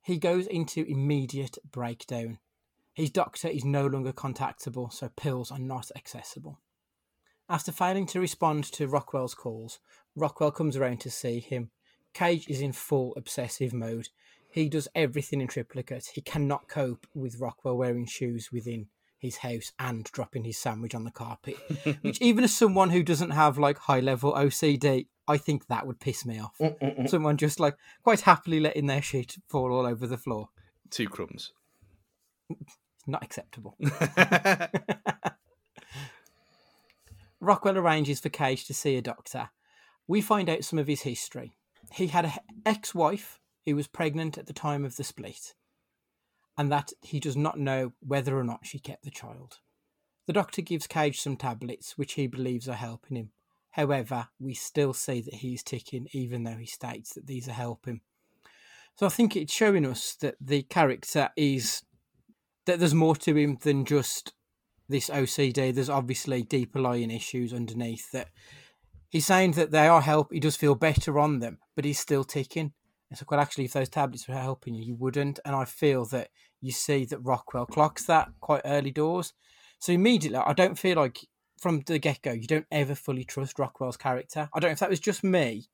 He 0.01 0.17
goes 0.17 0.47
into 0.47 0.83
immediate 0.83 1.59
breakdown. 1.71 2.39
His 2.95 3.11
doctor 3.11 3.47
is 3.47 3.63
no 3.63 3.85
longer 3.85 4.11
contactable, 4.11 4.91
so 4.91 5.09
pills 5.15 5.51
are 5.51 5.59
not 5.59 5.91
accessible. 5.95 6.59
After 7.47 7.71
failing 7.71 8.07
to 8.07 8.19
respond 8.19 8.63
to 8.71 8.87
Rockwell's 8.87 9.35
calls, 9.35 9.79
Rockwell 10.15 10.51
comes 10.51 10.75
around 10.75 11.01
to 11.01 11.11
see 11.11 11.39
him. 11.39 11.69
Cage 12.15 12.49
is 12.49 12.61
in 12.61 12.71
full 12.71 13.13
obsessive 13.15 13.73
mode. 13.73 14.09
He 14.49 14.69
does 14.69 14.87
everything 14.95 15.39
in 15.39 15.47
triplicate. 15.47 16.13
He 16.15 16.21
cannot 16.21 16.67
cope 16.67 17.05
with 17.13 17.39
Rockwell 17.39 17.77
wearing 17.77 18.07
shoes 18.07 18.51
within 18.51 18.87
his 19.25 19.37
house 19.37 19.73
and 19.77 20.05
dropping 20.05 20.45
his 20.45 20.57
sandwich 20.57 20.95
on 20.95 21.03
the 21.03 21.11
carpet. 21.11 21.57
Which, 22.01 22.21
even 22.21 22.43
as 22.43 22.53
someone 22.53 22.89
who 22.91 23.03
doesn't 23.03 23.31
have 23.31 23.57
like 23.57 23.77
high 23.77 23.99
level 23.99 24.33
OCD, 24.33 25.07
I 25.27 25.37
think 25.37 25.67
that 25.67 25.85
would 25.85 25.99
piss 25.99 26.25
me 26.25 26.39
off. 26.39 26.55
Mm, 26.59 26.79
mm, 26.79 26.99
mm. 26.99 27.09
Someone 27.09 27.37
just 27.37 27.59
like 27.59 27.75
quite 28.03 28.21
happily 28.21 28.59
letting 28.59 28.87
their 28.87 29.01
shit 29.01 29.35
fall 29.47 29.73
all 29.73 29.85
over 29.85 30.07
the 30.07 30.17
floor. 30.17 30.49
Two 30.89 31.09
crumbs. 31.09 31.51
Not 33.07 33.23
acceptable. 33.23 33.75
Rockwell 37.39 37.77
arranges 37.77 38.19
for 38.19 38.29
Cage 38.29 38.65
to 38.65 38.73
see 38.73 38.95
a 38.95 39.01
doctor. 39.01 39.49
We 40.07 40.21
find 40.21 40.49
out 40.49 40.63
some 40.63 40.79
of 40.79 40.87
his 40.87 41.01
history. 41.01 41.57
He 41.91 42.07
had 42.07 42.25
an 42.25 42.31
ex 42.65 42.95
wife 42.95 43.39
who 43.65 43.75
was 43.75 43.87
pregnant 43.87 44.37
at 44.37 44.47
the 44.47 44.53
time 44.53 44.85
of 44.85 44.95
the 44.95 45.03
split, 45.03 45.53
and 46.57 46.71
that 46.71 46.91
he 47.01 47.19
does 47.19 47.35
not 47.35 47.59
know 47.59 47.93
whether 47.99 48.37
or 48.37 48.43
not 48.43 48.65
she 48.65 48.79
kept 48.79 49.03
the 49.03 49.11
child. 49.11 49.59
The 50.27 50.33
doctor 50.33 50.61
gives 50.61 50.87
Cage 50.87 51.19
some 51.19 51.37
tablets, 51.37 51.97
which 51.97 52.13
he 52.13 52.27
believes 52.27 52.67
are 52.67 52.73
helping 52.73 53.17
him. 53.17 53.31
However, 53.71 54.29
we 54.39 54.53
still 54.53 54.93
see 54.93 55.21
that 55.21 55.35
he 55.35 55.53
is 55.53 55.63
ticking, 55.63 56.07
even 56.13 56.43
though 56.43 56.55
he 56.55 56.65
states 56.65 57.13
that 57.13 57.27
these 57.27 57.47
are 57.49 57.53
helping. 57.53 58.01
So 58.95 59.05
I 59.05 59.09
think 59.09 59.35
it's 59.35 59.53
showing 59.53 59.85
us 59.85 60.15
that 60.21 60.35
the 60.39 60.63
character 60.63 61.29
is 61.35 61.83
that 62.65 62.79
there's 62.79 62.93
more 62.93 63.15
to 63.17 63.35
him 63.35 63.57
than 63.61 63.85
just 63.85 64.33
this 64.87 65.09
OCD. 65.09 65.73
There's 65.73 65.89
obviously 65.89 66.41
deeper 66.43 66.79
lying 66.79 67.11
issues 67.11 67.53
underneath 67.53 68.11
that 68.11 68.29
he's 69.09 69.25
saying 69.25 69.51
that 69.53 69.71
they 69.71 69.87
are 69.87 70.01
help. 70.01 70.31
He 70.31 70.39
does 70.39 70.55
feel 70.55 70.75
better 70.75 71.19
on 71.19 71.39
them, 71.39 71.59
but 71.75 71.85
he's 71.85 71.99
still 71.99 72.23
ticking. 72.23 72.73
It's 73.11 73.21
like, 73.21 73.31
well, 73.31 73.39
actually, 73.39 73.65
if 73.65 73.73
those 73.73 73.89
tablets 73.89 74.27
were 74.27 74.35
helping 74.35 74.73
you, 74.73 74.83
you 74.83 74.95
wouldn't. 74.95 75.39
And 75.45 75.55
I 75.55 75.65
feel 75.65 76.05
that 76.05 76.29
you 76.61 76.71
see 76.71 77.05
that 77.05 77.19
Rockwell 77.19 77.65
clocks 77.65 78.05
that 78.05 78.29
quite 78.39 78.61
early 78.65 78.91
doors. 78.91 79.33
So 79.79 79.93
immediately, 79.93 80.39
I 80.39 80.53
don't 80.53 80.79
feel 80.79 80.97
like 80.97 81.19
from 81.59 81.81
the 81.85 81.99
get 81.99 82.21
go, 82.21 82.31
you 82.31 82.47
don't 82.47 82.65
ever 82.71 82.95
fully 82.95 83.23
trust 83.23 83.59
Rockwell's 83.59 83.97
character. 83.97 84.49
I 84.53 84.59
don't 84.59 84.69
know 84.69 84.73
if 84.73 84.79
that 84.79 84.89
was 84.89 84.99
just 84.99 85.23
me, 85.23 85.67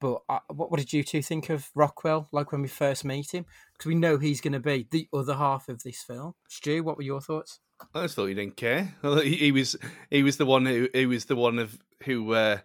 but 0.00 0.22
I, 0.28 0.40
what, 0.52 0.70
what 0.70 0.80
did 0.80 0.92
you 0.92 1.02
two 1.02 1.22
think 1.22 1.50
of 1.50 1.70
Rockwell? 1.74 2.28
Like 2.32 2.52
when 2.52 2.62
we 2.62 2.68
first 2.68 3.04
meet 3.04 3.32
him, 3.32 3.46
because 3.72 3.86
we 3.86 3.94
know 3.94 4.18
he's 4.18 4.40
going 4.40 4.52
to 4.52 4.60
be 4.60 4.86
the 4.90 5.08
other 5.12 5.34
half 5.34 5.68
of 5.68 5.82
this 5.82 6.02
film. 6.02 6.34
Stu, 6.48 6.82
what 6.82 6.96
were 6.96 7.02
your 7.02 7.20
thoughts? 7.20 7.60
I 7.94 8.02
just 8.02 8.16
thought 8.16 8.26
he 8.26 8.34
didn't 8.34 8.56
care. 8.56 8.94
He, 9.02 9.36
he 9.36 9.52
was 9.52 9.76
he 10.10 10.22
was 10.22 10.36
the 10.36 10.46
one 10.46 10.66
who 10.66 10.88
he 10.92 11.06
was 11.06 11.24
the 11.26 11.36
one 11.36 11.58
of 11.58 11.78
who 12.04 12.32
uh, 12.32 12.58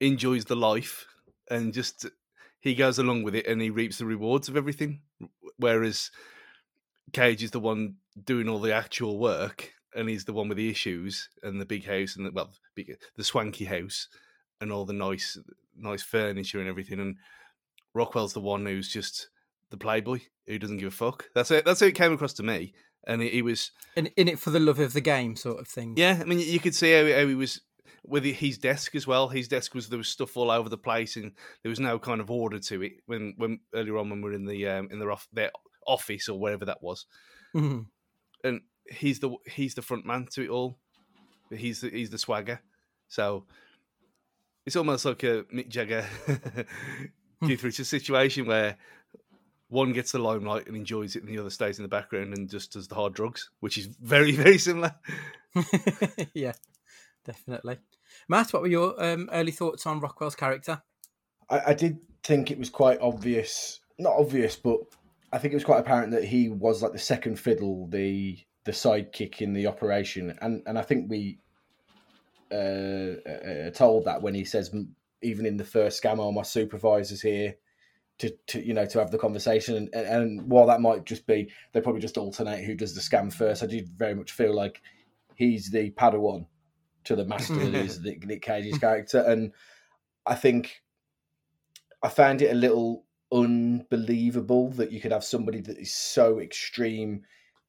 enjoys 0.00 0.44
the 0.46 0.56
life 0.56 1.06
and 1.50 1.72
just 1.72 2.06
he 2.64 2.74
goes 2.74 2.98
along 2.98 3.22
with 3.22 3.34
it 3.34 3.46
and 3.46 3.60
he 3.60 3.68
reaps 3.68 3.98
the 3.98 4.06
rewards 4.06 4.48
of 4.48 4.56
everything. 4.56 5.02
Whereas 5.58 6.10
Cage 7.12 7.42
is 7.42 7.50
the 7.50 7.60
one 7.60 7.96
doing 8.24 8.48
all 8.48 8.58
the 8.58 8.72
actual 8.72 9.18
work 9.18 9.70
and 9.94 10.08
he's 10.08 10.24
the 10.24 10.32
one 10.32 10.48
with 10.48 10.56
the 10.56 10.70
issues 10.70 11.28
and 11.42 11.60
the 11.60 11.66
big 11.66 11.84
house 11.84 12.16
and 12.16 12.24
the 12.24 12.32
well 12.32 12.52
big, 12.74 12.96
the 13.16 13.22
swanky 13.22 13.66
house 13.66 14.08
and 14.62 14.72
all 14.72 14.86
the 14.86 14.94
nice 14.94 15.36
nice 15.76 16.02
furniture 16.02 16.58
and 16.58 16.66
everything. 16.66 17.00
And 17.00 17.16
Rockwell's 17.92 18.32
the 18.32 18.40
one 18.40 18.64
who's 18.64 18.88
just 18.88 19.28
the 19.68 19.76
playboy 19.76 20.20
who 20.46 20.58
doesn't 20.58 20.78
give 20.78 20.88
a 20.88 20.90
fuck. 20.90 21.26
That's 21.34 21.50
it. 21.50 21.66
That's 21.66 21.80
how 21.80 21.86
it 21.86 21.94
came 21.94 22.14
across 22.14 22.32
to 22.34 22.42
me, 22.42 22.72
and 23.06 23.20
he, 23.20 23.28
he 23.28 23.42
was 23.42 23.72
in, 23.94 24.06
in 24.16 24.26
it 24.26 24.38
for 24.38 24.48
the 24.48 24.58
love 24.58 24.78
of 24.78 24.94
the 24.94 25.02
game, 25.02 25.36
sort 25.36 25.60
of 25.60 25.68
thing. 25.68 25.94
yeah. 25.98 26.18
I 26.18 26.24
mean, 26.24 26.38
you 26.38 26.60
could 26.60 26.74
see 26.74 26.92
how, 26.92 27.20
how 27.20 27.26
he 27.26 27.34
was 27.34 27.60
with 28.06 28.24
his 28.24 28.58
desk 28.58 28.94
as 28.94 29.06
well. 29.06 29.28
His 29.28 29.48
desk 29.48 29.74
was 29.74 29.88
there 29.88 29.98
was 29.98 30.08
stuff 30.08 30.36
all 30.36 30.50
over 30.50 30.68
the 30.68 30.78
place, 30.78 31.16
and 31.16 31.32
there 31.62 31.70
was 31.70 31.80
no 31.80 31.98
kind 31.98 32.20
of 32.20 32.30
order 32.30 32.58
to 32.58 32.82
it. 32.82 32.92
When 33.06 33.34
when 33.36 33.60
earlier 33.74 33.98
on 33.98 34.10
when 34.10 34.20
we 34.22 34.30
were 34.30 34.36
in 34.36 34.44
the 34.46 34.68
um, 34.68 34.88
in 34.90 34.98
their 34.98 35.10
off 35.12 35.26
their 35.32 35.50
office 35.86 36.28
or 36.28 36.38
wherever 36.38 36.64
that 36.64 36.82
was, 36.82 37.06
Mhm. 37.54 37.86
and 38.42 38.60
he's 38.90 39.20
the 39.20 39.34
he's 39.46 39.74
the 39.74 39.82
front 39.82 40.04
man 40.06 40.26
to 40.32 40.42
it 40.44 40.50
all. 40.50 40.78
He's 41.50 41.80
the, 41.82 41.90
he's 41.90 42.10
the 42.10 42.18
swagger. 42.18 42.60
So 43.08 43.46
it's 44.66 44.76
almost 44.76 45.04
like 45.04 45.22
a 45.22 45.44
Mick 45.44 45.68
Jagger 45.68 46.06
Keith 47.46 47.62
Richards 47.62 47.88
situation 47.88 48.46
where 48.46 48.76
one 49.68 49.92
gets 49.92 50.12
the 50.12 50.18
limelight 50.18 50.66
and 50.66 50.76
enjoys 50.76 51.16
it, 51.16 51.22
and 51.22 51.28
the 51.28 51.38
other 51.38 51.50
stays 51.50 51.78
in 51.78 51.82
the 51.82 51.88
background 51.88 52.36
and 52.36 52.48
just 52.48 52.72
does 52.72 52.88
the 52.88 52.94
hard 52.94 53.12
drugs, 53.14 53.50
which 53.60 53.76
is 53.78 53.86
very 53.86 54.32
very 54.44 54.58
similar. 54.58 54.94
yeah, 56.34 56.52
definitely. 57.24 57.78
Matt, 58.28 58.52
what 58.52 58.62
were 58.62 58.68
your 58.68 59.02
um, 59.02 59.28
early 59.32 59.52
thoughts 59.52 59.86
on 59.86 60.00
Rockwell's 60.00 60.36
character? 60.36 60.82
I, 61.50 61.60
I 61.68 61.74
did 61.74 61.98
think 62.22 62.50
it 62.50 62.58
was 62.58 62.70
quite 62.70 63.00
obvious, 63.00 63.80
not 63.98 64.14
obvious, 64.16 64.56
but 64.56 64.80
I 65.32 65.38
think 65.38 65.52
it 65.52 65.56
was 65.56 65.64
quite 65.64 65.80
apparent 65.80 66.12
that 66.12 66.24
he 66.24 66.48
was 66.48 66.82
like 66.82 66.92
the 66.92 66.98
second 66.98 67.38
fiddle, 67.38 67.86
the 67.88 68.38
the 68.64 68.72
sidekick 68.72 69.42
in 69.42 69.52
the 69.52 69.66
operation, 69.66 70.36
and 70.40 70.62
and 70.66 70.78
I 70.78 70.82
think 70.82 71.10
we 71.10 71.38
uh, 72.50 73.16
uh, 73.28 73.70
told 73.70 74.04
that 74.04 74.22
when 74.22 74.34
he 74.34 74.44
says 74.44 74.74
even 75.22 75.46
in 75.46 75.56
the 75.56 75.64
first 75.64 76.02
scam, 76.02 76.18
all 76.18 76.32
my 76.32 76.42
supervisors 76.42 77.20
here 77.20 77.56
to, 78.18 78.30
to 78.46 78.64
you 78.64 78.74
know 78.74 78.86
to 78.86 78.98
have 78.98 79.10
the 79.10 79.18
conversation, 79.18 79.88
and, 79.92 80.06
and 80.06 80.42
while 80.50 80.66
that 80.66 80.80
might 80.80 81.04
just 81.04 81.26
be 81.26 81.50
they 81.72 81.80
probably 81.80 82.00
just 82.00 82.16
alternate 82.16 82.64
who 82.64 82.74
does 82.74 82.94
the 82.94 83.00
scam 83.00 83.32
first. 83.32 83.62
I 83.62 83.66
did 83.66 83.88
very 83.96 84.14
much 84.14 84.32
feel 84.32 84.54
like 84.54 84.80
he's 85.34 85.70
the 85.70 85.90
Padawan 85.90 86.46
to 87.04 87.16
the 87.16 87.24
master 87.24 87.54
that 87.54 87.74
is 87.74 88.00
Nick, 88.02 88.26
Nick 88.26 88.42
Cage's 88.42 88.78
character, 88.78 89.20
and 89.20 89.52
I 90.26 90.34
think 90.34 90.82
I 92.02 92.08
found 92.08 92.42
it 92.42 92.50
a 92.50 92.54
little 92.54 93.04
unbelievable 93.32 94.70
that 94.72 94.92
you 94.92 95.00
could 95.00 95.12
have 95.12 95.24
somebody 95.24 95.60
that 95.60 95.78
is 95.78 95.94
so 95.94 96.38
extreme 96.38 97.22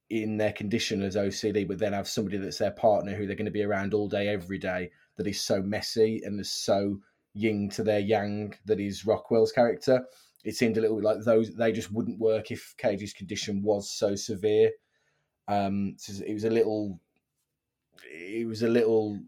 in 0.09 0.37
their 0.37 0.53
condition 0.53 1.01
as 1.01 1.15
OCD, 1.15 1.67
but 1.67 1.79
then 1.79 1.93
have 1.93 2.07
somebody 2.07 2.37
that's 2.37 2.59
their 2.59 2.71
partner 2.71 3.15
who 3.15 3.25
they're 3.25 3.35
going 3.35 3.45
to 3.45 3.51
be 3.51 3.63
around 3.63 3.93
all 3.93 4.07
day, 4.07 4.27
every 4.27 4.59
day, 4.59 4.91
that 5.17 5.27
is 5.27 5.41
so 5.41 5.61
messy 5.61 6.21
and 6.23 6.39
is 6.39 6.51
so 6.51 6.99
ying 7.33 7.69
to 7.69 7.83
their 7.83 7.99
yang 7.99 8.53
that 8.65 8.79
is 8.79 9.05
Rockwell's 9.05 9.51
character. 9.51 10.05
It 10.43 10.55
seemed 10.55 10.77
a 10.77 10.81
little 10.81 10.97
bit 10.97 11.05
like 11.05 11.17
those 11.25 11.55
they 11.55 11.71
just 11.71 11.91
wouldn't 11.91 12.19
work 12.19 12.51
if 12.51 12.75
Cage's 12.77 13.13
condition 13.13 13.63
was 13.63 13.91
so 13.91 14.15
severe. 14.15 14.71
Um, 15.47 15.95
so 15.97 16.23
it 16.25 16.33
was 16.33 16.43
a 16.43 16.49
little, 16.49 16.99
it 18.03 18.47
was 18.47 18.63
a 18.63 18.67
little 18.67 19.19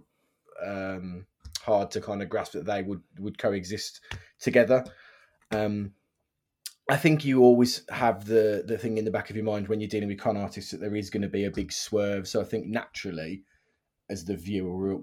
um, 0.66 1.26
hard 1.62 1.92
to 1.92 2.02
kind 2.02 2.22
of 2.22 2.30
grasp 2.30 2.54
that 2.54 2.66
they 2.66 2.82
would 2.82 3.02
would 3.20 3.38
coexist 3.38 4.02
together. 4.40 4.84
Um, 5.52 5.94
I 6.90 6.96
think 6.96 7.26
you 7.26 7.42
always 7.44 7.84
have 7.90 8.26
the 8.26 8.64
the 8.66 8.78
thing 8.78 8.98
in 8.98 9.06
the 9.06 9.12
back 9.12 9.30
of 9.30 9.36
your 9.36 9.46
mind 9.46 9.68
when 9.68 9.80
you're 9.82 9.90
dealing 9.90 10.08
with 10.08 10.20
con 10.20 10.38
artists 10.38 10.72
that 10.72 10.80
there 10.80 10.96
is 10.96 11.10
going 11.10 11.24
to 11.24 11.28
be 11.28 11.46
a 11.46 11.52
big 11.52 11.72
swerve. 11.72 12.28
So 12.28 12.40
I 12.40 12.46
think 12.46 12.66
naturally, 12.68 13.44
as 14.10 14.24
the 14.24 14.38
viewer, 14.38 15.00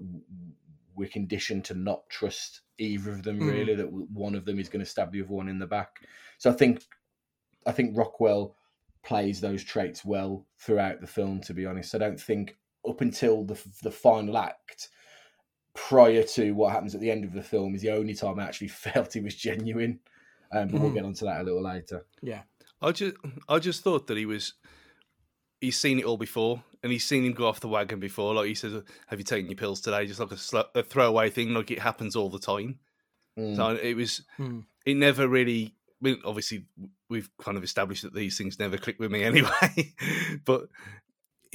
we're, 0.95 1.07
conditioned 1.07 1.65
to 1.65 1.75
not 1.75 2.09
trust 2.09 2.61
either 2.79 3.11
of 3.11 3.21
them. 3.21 3.39
Mm. 3.39 3.51
Really, 3.51 3.75
that 3.75 3.91
one 3.91 4.33
of 4.33 4.45
them 4.45 4.59
is 4.59 4.69
going 4.69 4.83
to 4.83 4.89
stab 4.89 5.11
the 5.11 5.21
other 5.21 5.33
one 5.33 5.47
in 5.47 5.59
the 5.59 5.67
back. 5.67 5.99
So 6.39 6.49
I 6.49 6.53
think 6.53 6.83
I 7.67 7.71
think 7.71 7.95
Rockwell 7.95 8.55
plays 9.03 9.39
those 9.39 9.63
traits 9.63 10.03
well 10.03 10.47
throughout 10.57 11.01
the 11.01 11.07
film. 11.07 11.41
To 11.41 11.53
be 11.53 11.67
honest, 11.67 11.93
I 11.93 11.99
don't 11.99 12.19
think 12.19 12.57
up 12.87 13.01
until 13.01 13.43
the 13.43 13.57
the 13.83 13.91
final 13.91 14.37
act, 14.37 14.89
prior 15.73 16.23
to 16.23 16.51
what 16.53 16.71
happens 16.71 16.95
at 16.95 17.01
the 17.01 17.11
end 17.11 17.23
of 17.25 17.33
the 17.33 17.43
film, 17.43 17.75
is 17.75 17.81
the 17.81 17.91
only 17.91 18.13
time 18.13 18.39
I 18.39 18.43
actually 18.43 18.67
felt 18.85 19.13
he 19.13 19.19
was 19.21 19.35
genuine. 19.35 19.99
Um, 20.51 20.69
but 20.69 20.79
we'll 20.79 20.91
Mhm. 20.91 20.95
get 20.95 21.05
onto 21.05 21.25
that 21.25 21.41
a 21.41 21.43
little 21.43 21.63
later. 21.63 22.05
Yeah. 22.21 22.43
I 22.81 22.91
just 22.91 23.15
I 23.49 23.59
just 23.59 23.83
thought 23.83 24.07
that 24.07 24.17
he 24.17 24.25
was 24.25 24.53
he's 25.61 25.77
seen 25.77 25.97
it 25.99 26.05
all 26.05 26.17
before 26.17 26.63
and 26.83 26.91
he's 26.91 27.03
seen 27.05 27.25
him 27.25 27.33
go 27.33 27.47
off 27.47 27.59
the 27.59 27.67
wagon 27.67 27.99
before. 27.99 28.33
Like 28.35 28.47
he 28.47 28.53
says, 28.55 28.83
"Have 29.07 29.19
you 29.19 29.25
taken 29.25 29.49
your 29.49 29.57
pills 29.57 29.81
today?" 29.81 30.05
Just 30.05 30.19
like 30.19 30.31
a, 30.31 30.37
sl- 30.37 30.69
a 30.75 30.83
throwaway 30.83 31.29
thing, 31.29 31.53
like 31.53 31.71
it 31.71 31.79
happens 31.79 32.15
all 32.15 32.29
the 32.29 32.39
time. 32.39 32.79
Mm. 33.39 33.55
So 33.55 33.69
it 33.75 33.95
was 33.95 34.21
Hmm. 34.37 34.61
it 34.85 34.95
never 34.97 35.27
really. 35.27 35.73
I 36.01 36.09
mean, 36.09 36.21
obviously, 36.25 36.65
we've 37.09 37.29
kind 37.39 37.57
of 37.57 37.63
established 37.63 38.03
that 38.03 38.13
these 38.13 38.37
things 38.37 38.59
never 38.59 38.77
click 38.77 38.99
with 38.99 39.11
me 39.11 39.23
anyway. 39.31 39.93
but 40.45 40.67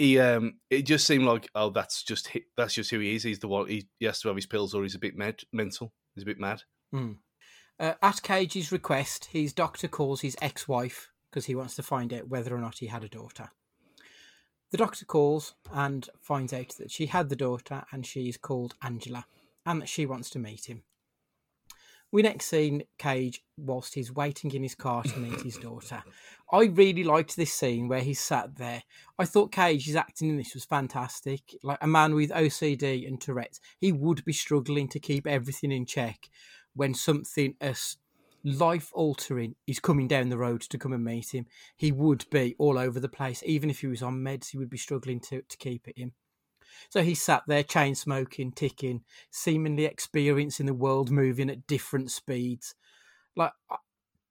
he, 0.01 0.19
um, 0.19 0.55
it 0.71 0.83
just 0.83 1.07
seemed 1.07 1.25
like, 1.25 1.49
oh, 1.55 1.71
that's 1.71 2.03
just 2.03 2.31
that's 2.57 2.75
just 2.75 2.91
who 2.91 3.01
he 3.01 3.15
is. 3.15 3.23
He's 3.23 3.39
the 3.39 3.49
one. 3.49 3.69
He, 3.69 3.87
he 3.99 4.07
has 4.07 4.21
to 4.21 4.29
have 4.29 4.37
his 4.37 4.47
pills, 4.47 4.75
or 4.75 4.83
he's 4.83 4.95
a 4.95 4.99
bit 5.01 5.17
med- 5.17 5.45
mental. 5.53 5.93
He's 6.15 6.23
a 6.23 6.27
bit 6.27 6.41
mad. 6.41 6.63
Mm. 6.95 7.17
Uh, 7.79 7.95
at 8.03 8.23
Cage's 8.23 8.73
request, 8.73 9.27
his 9.27 9.53
doctor 9.53 9.89
calls 9.89 10.23
his 10.23 10.37
ex 10.41 10.67
wife 10.67 11.11
because 11.31 11.47
he 11.47 11.55
wants 11.55 11.77
to 11.77 11.83
find 11.83 12.13
out 12.13 12.29
whether 12.29 12.55
or 12.55 12.61
not 12.61 12.79
he 12.79 12.87
had 12.87 13.05
a 13.05 13.09
daughter. 13.09 13.51
The 14.71 14.79
doctor 14.79 15.05
calls 15.05 15.55
and 15.73 16.09
finds 16.21 16.53
out 16.53 16.75
that 16.79 16.91
she 16.91 17.07
had 17.07 17.29
the 17.29 17.37
daughter 17.37 17.85
and 17.93 18.07
she 18.07 18.29
is 18.29 18.37
called 18.37 18.75
Angela 18.83 19.27
and 19.67 19.83
that 19.83 19.89
she 19.89 20.07
wants 20.07 20.31
to 20.31 20.39
meet 20.39 20.67
him. 20.67 20.85
We 22.13 22.23
next 22.23 22.47
see 22.47 22.83
Cage 22.99 23.43
whilst 23.57 23.95
he's 23.95 24.13
waiting 24.13 24.53
in 24.53 24.63
his 24.63 24.75
car 24.75 25.03
to 25.05 25.19
meet 25.19 25.43
his 25.43 25.57
daughter. 25.57 26.03
I 26.53 26.65
really 26.65 27.05
liked 27.05 27.37
this 27.37 27.53
scene 27.53 27.87
where 27.87 28.01
he's 28.01 28.21
sat 28.21 28.57
there. 28.57 28.83
I 29.19 29.25
thought 29.25 29.53
Cage's 29.53 29.95
acting 29.95 30.29
in 30.31 30.37
this 30.37 30.55
was 30.55 30.65
fantastic. 30.65 31.43
Like 31.63 31.79
a 31.81 31.87
man 31.87 32.15
with 32.15 32.31
OCD 32.31 33.07
and 33.07 33.21
Tourette's, 33.21 33.61
he 33.79 33.93
would 33.93 34.25
be 34.25 34.33
struggling 34.33 34.89
to 34.89 34.99
keep 34.99 35.27
everything 35.27 35.71
in 35.71 35.87
check 35.87 36.29
when 36.75 36.95
something 36.95 37.55
as 37.61 37.97
life 38.43 38.91
altering 38.95 39.55
is 39.67 39.79
coming 39.79 40.09
down 40.09 40.31
the 40.31 40.39
road 40.39 40.63
to 40.63 40.79
come 40.79 40.93
and 40.93 41.05
meet 41.05 41.33
him. 41.33 41.47
He 41.77 41.93
would 41.93 42.25
be 42.31 42.57
all 42.59 42.79
over 42.79 42.99
the 42.99 43.09
place. 43.09 43.43
Even 43.47 43.71
if 43.71 43.81
he 43.81 43.87
was 43.87 44.03
on 44.03 44.17
meds, 44.17 44.49
he 44.51 44.59
would 44.59 44.71
be 44.71 44.79
struggling 44.79 45.21
to, 45.21 45.43
to 45.43 45.57
keep 45.59 45.87
it 45.87 45.95
in. 45.97 46.13
So 46.89 47.03
he 47.03 47.15
sat 47.15 47.43
there, 47.47 47.63
chain 47.63 47.95
smoking, 47.95 48.53
ticking, 48.53 49.03
seemingly 49.31 49.85
experiencing 49.85 50.67
the 50.67 50.75
world 50.75 51.11
moving 51.11 51.51
at 51.51 51.67
different 51.67 52.11
speeds. 52.11 52.75
Like 53.37 53.53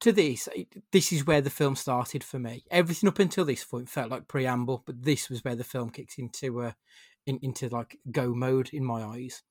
to 0.02 0.12
this, 0.12 0.48
this 0.92 1.12
is 1.12 1.26
where 1.26 1.42
the 1.42 1.50
film 1.50 1.76
started 1.76 2.24
for 2.24 2.40
me. 2.40 2.64
Everything 2.72 3.10
up 3.10 3.20
until 3.20 3.46
this 3.46 3.64
point 3.64 3.90
felt 3.90 4.12
like 4.12 4.28
preamble, 4.28 4.84
but 4.86 5.04
this 5.04 5.30
was 5.30 5.44
where 5.44 5.56
the 5.56 5.64
film 5.64 5.90
kicks 5.90 6.18
into 6.18 6.62
uh, 6.62 6.72
in, 7.26 7.40
into 7.42 7.70
like 7.70 7.98
go 8.12 8.34
mode 8.34 8.70
in 8.72 8.84
my 8.84 9.04
eyes. 9.04 9.44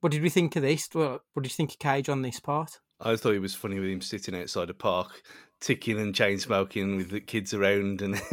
What 0.00 0.12
did 0.12 0.22
we 0.22 0.30
think 0.30 0.56
of 0.56 0.62
this? 0.62 0.88
What 0.92 1.22
did 1.34 1.46
you 1.46 1.50
think 1.50 1.72
of 1.72 1.78
Cage 1.78 2.08
on 2.08 2.22
this 2.22 2.40
part? 2.40 2.80
I 3.00 3.16
thought 3.16 3.34
it 3.34 3.40
was 3.40 3.54
funny 3.54 3.78
with 3.78 3.90
him 3.90 4.00
sitting 4.00 4.34
outside 4.34 4.70
a 4.70 4.74
park, 4.74 5.22
ticking 5.60 5.98
and 5.98 6.14
chain 6.14 6.38
smoking 6.38 6.96
with 6.96 7.10
the 7.10 7.20
kids 7.20 7.54
around, 7.54 8.02
and 8.02 8.16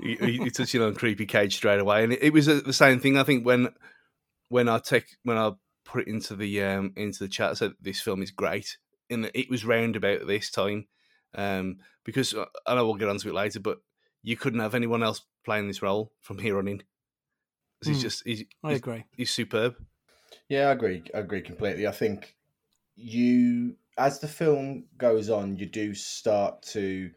he, 0.00 0.16
he, 0.16 0.38
he 0.38 0.50
touching 0.50 0.82
on 0.82 0.94
creepy 0.94 1.26
cage 1.26 1.56
straight 1.56 1.80
away. 1.80 2.04
And 2.04 2.12
it, 2.12 2.22
it 2.24 2.32
was 2.32 2.48
uh, 2.48 2.60
the 2.64 2.72
same 2.72 3.00
thing. 3.00 3.16
I 3.16 3.22
think 3.24 3.44
when 3.46 3.68
when 4.48 4.68
I 4.68 4.78
take 4.78 5.06
when 5.22 5.36
I 5.38 5.52
put 5.84 6.02
it 6.02 6.08
into 6.08 6.34
the 6.36 6.62
um, 6.62 6.92
into 6.96 7.20
the 7.20 7.28
chat, 7.28 7.50
I 7.50 7.54
said 7.54 7.72
this 7.80 8.00
film 8.00 8.22
is 8.22 8.30
great, 8.30 8.76
and 9.10 9.30
it 9.34 9.50
was 9.50 9.64
round 9.64 9.96
about 9.96 10.26
this 10.26 10.50
time 10.50 10.86
um, 11.34 11.78
because 12.04 12.34
uh, 12.34 12.46
I 12.66 12.74
know 12.74 12.84
we'll 12.86 12.94
get 12.96 13.08
onto 13.08 13.28
it 13.28 13.34
later, 13.34 13.60
but 13.60 13.78
you 14.22 14.36
couldn't 14.36 14.60
have 14.60 14.74
anyone 14.74 15.02
else 15.02 15.22
playing 15.44 15.68
this 15.68 15.82
role 15.82 16.12
from 16.22 16.38
here 16.38 16.58
on 16.58 16.68
in. 16.68 16.78
'Cause 17.80 17.88
He's 17.88 17.96
Hmm. 17.98 18.02
just 18.02 18.22
he's, 18.24 18.44
I 18.64 18.68
he's- 18.70 18.78
agree. 18.80 19.04
He's 19.16 19.30
superb. 19.30 19.76
Yeah, 20.48 20.68
I 20.68 20.72
agree. 20.72 21.02
I 21.14 21.18
agree 21.18 21.42
completely. 21.42 21.86
I 21.86 21.92
think 21.92 22.34
you, 22.96 23.76
as 23.98 24.18
the 24.18 24.28
film 24.28 24.84
goes 24.98 25.30
on, 25.30 25.56
you 25.56 25.66
do 25.66 25.94
start 25.94 26.62
to 26.62 27.10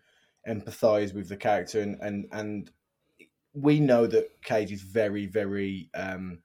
empathize 0.48 1.14
with 1.14 1.30
the 1.30 1.38
character, 1.38 1.82
and 1.82 1.98
and 2.02 2.28
and 2.32 2.72
we 3.54 3.80
know 3.80 4.08
that 4.08 4.42
Cage 4.44 4.72
is 4.72 4.82
very, 4.82 5.26
very. 5.26 5.90
Um, 5.94 6.40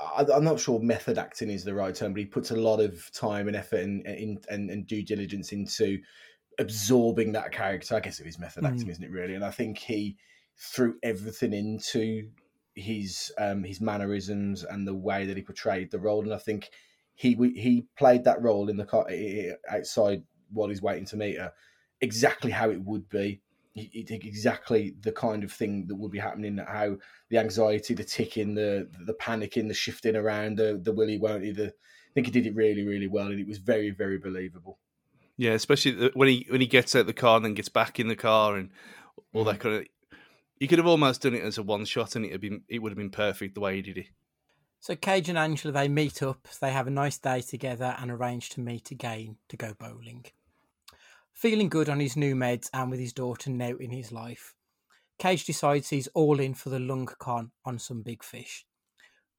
I, 0.00 0.24
I'm 0.32 0.44
not 0.44 0.60
sure 0.60 0.80
method 0.80 1.18
acting 1.18 1.50
is 1.50 1.64
the 1.64 1.74
right 1.74 1.94
term, 1.94 2.12
but 2.12 2.20
he 2.20 2.26
puts 2.26 2.50
a 2.50 2.56
lot 2.56 2.80
of 2.80 3.10
time 3.12 3.48
and 3.48 3.56
effort 3.56 3.80
and 3.80 4.06
and, 4.06 4.44
and, 4.48 4.70
and 4.70 4.86
due 4.86 5.04
diligence 5.04 5.52
into 5.52 6.00
absorbing 6.58 7.32
that 7.32 7.52
character. 7.52 7.96
I 7.96 8.00
guess 8.00 8.20
it 8.20 8.26
is 8.26 8.38
method 8.38 8.64
acting, 8.64 8.86
Mm. 8.86 8.90
isn't 8.92 9.04
it? 9.04 9.10
Really, 9.10 9.34
and 9.34 9.44
I 9.44 9.50
think 9.50 9.78
he 9.78 10.16
threw 10.56 10.98
everything 11.02 11.52
into 11.52 12.30
his 12.74 13.32
um, 13.38 13.64
his 13.64 13.80
mannerisms 13.80 14.64
and 14.64 14.86
the 14.86 14.94
way 14.94 15.26
that 15.26 15.36
he 15.36 15.42
portrayed 15.42 15.90
the 15.90 15.98
role, 15.98 16.22
and 16.22 16.34
I 16.34 16.38
think 16.38 16.70
he 17.20 17.34
he 17.54 17.84
played 17.98 18.24
that 18.24 18.40
role 18.40 18.70
in 18.70 18.78
the 18.78 18.84
car 18.86 19.06
outside 19.68 20.22
while 20.50 20.70
he's 20.70 20.80
waiting 20.80 21.04
to 21.04 21.18
meet 21.18 21.36
her 21.36 21.52
exactly 22.00 22.50
how 22.50 22.70
it 22.70 22.82
would 22.82 23.10
be. 23.10 23.42
He, 23.74 23.90
he 23.92 24.14
exactly 24.14 24.94
the 25.02 25.12
kind 25.12 25.44
of 25.44 25.52
thing 25.52 25.86
that 25.88 25.96
would 25.96 26.10
be 26.10 26.18
happening. 26.18 26.56
How 26.56 26.96
the 27.28 27.36
anxiety, 27.36 27.92
the 27.92 28.04
ticking, 28.04 28.54
the 28.54 28.88
the 29.04 29.12
panicking, 29.12 29.68
the 29.68 29.74
shifting 29.74 30.16
around, 30.16 30.56
the 30.56 30.80
the 30.82 30.92
willy 30.92 31.18
won't 31.18 31.44
he. 31.44 31.52
The, 31.52 31.66
I 31.66 32.12
think 32.14 32.26
he 32.26 32.32
did 32.32 32.46
it 32.46 32.54
really 32.54 32.86
really 32.86 33.06
well, 33.06 33.26
and 33.26 33.38
it 33.38 33.46
was 33.46 33.58
very 33.58 33.90
very 33.90 34.16
believable. 34.16 34.78
Yeah, 35.36 35.52
especially 35.52 36.10
when 36.14 36.28
he 36.28 36.46
when 36.48 36.62
he 36.62 36.66
gets 36.66 36.96
out 36.96 37.04
the 37.04 37.12
car 37.12 37.36
and 37.36 37.44
then 37.44 37.54
gets 37.54 37.68
back 37.68 38.00
in 38.00 38.08
the 38.08 38.16
car 38.16 38.56
and 38.56 38.70
all 39.34 39.44
that 39.44 39.56
mm. 39.56 39.60
kind 39.60 39.74
of. 39.76 39.86
You 40.58 40.68
could 40.68 40.78
have 40.78 40.86
almost 40.86 41.22
done 41.22 41.34
it 41.34 41.42
as 41.42 41.58
a 41.58 41.62
one 41.62 41.84
shot, 41.84 42.16
and 42.16 42.24
it'd 42.24 42.40
been 42.40 42.62
it 42.66 42.78
would 42.78 42.92
have 42.92 42.98
been 42.98 43.10
perfect 43.10 43.54
the 43.54 43.60
way 43.60 43.76
he 43.76 43.82
did 43.82 43.98
it. 43.98 44.06
So 44.82 44.96
Cage 44.96 45.28
and 45.28 45.36
Angela 45.36 45.72
they 45.72 45.88
meet 45.88 46.22
up, 46.22 46.48
they 46.58 46.72
have 46.72 46.86
a 46.86 46.90
nice 46.90 47.18
day 47.18 47.42
together 47.42 47.94
and 47.98 48.10
arrange 48.10 48.48
to 48.50 48.60
meet 48.60 48.90
again 48.90 49.36
to 49.50 49.56
go 49.58 49.74
bowling. 49.78 50.24
Feeling 51.34 51.68
good 51.68 51.90
on 51.90 52.00
his 52.00 52.16
new 52.16 52.34
meds 52.34 52.70
and 52.72 52.90
with 52.90 52.98
his 52.98 53.12
daughter 53.12 53.50
now 53.50 53.76
in 53.76 53.90
his 53.90 54.10
life, 54.10 54.54
Cage 55.18 55.44
decides 55.44 55.90
he's 55.90 56.08
all 56.08 56.40
in 56.40 56.54
for 56.54 56.70
the 56.70 56.78
long 56.78 57.06
con 57.18 57.50
on 57.62 57.78
some 57.78 58.00
big 58.00 58.24
fish. 58.24 58.64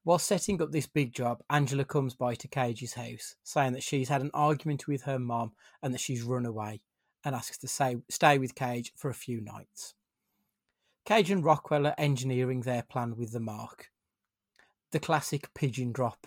While 0.04 0.20
setting 0.20 0.62
up 0.62 0.70
this 0.70 0.86
big 0.86 1.12
job, 1.12 1.42
Angela 1.50 1.84
comes 1.84 2.14
by 2.14 2.36
to 2.36 2.46
Cage's 2.46 2.94
house, 2.94 3.34
saying 3.42 3.72
that 3.72 3.82
she's 3.82 4.08
had 4.08 4.20
an 4.20 4.30
argument 4.32 4.86
with 4.86 5.02
her 5.02 5.18
mom 5.18 5.52
and 5.82 5.92
that 5.92 6.00
she's 6.00 6.22
run 6.22 6.46
away, 6.46 6.82
and 7.24 7.34
asks 7.34 7.58
to 7.58 7.68
say, 7.68 7.96
stay 8.08 8.38
with 8.38 8.54
Cage 8.54 8.92
for 8.96 9.10
a 9.10 9.14
few 9.14 9.40
nights. 9.40 9.94
Cage 11.04 11.32
and 11.32 11.44
Rockwell 11.44 11.88
are 11.88 11.94
engineering 11.98 12.60
their 12.60 12.82
plan 12.82 13.16
with 13.16 13.32
the 13.32 13.40
mark. 13.40 13.91
The 14.92 15.00
classic 15.00 15.52
pigeon 15.54 15.90
drop, 15.92 16.26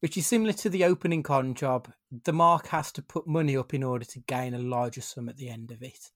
which 0.00 0.16
is 0.16 0.26
similar 0.26 0.54
to 0.54 0.70
the 0.70 0.84
opening 0.84 1.22
con 1.22 1.54
job. 1.54 1.92
The 2.24 2.32
mark 2.32 2.68
has 2.68 2.90
to 2.92 3.02
put 3.02 3.26
money 3.26 3.54
up 3.54 3.74
in 3.74 3.82
order 3.82 4.06
to 4.06 4.20
gain 4.20 4.54
a 4.54 4.58
larger 4.58 5.02
sum 5.02 5.28
at 5.28 5.36
the 5.36 5.50
end 5.50 5.70
of 5.70 5.82
it. 5.82 6.10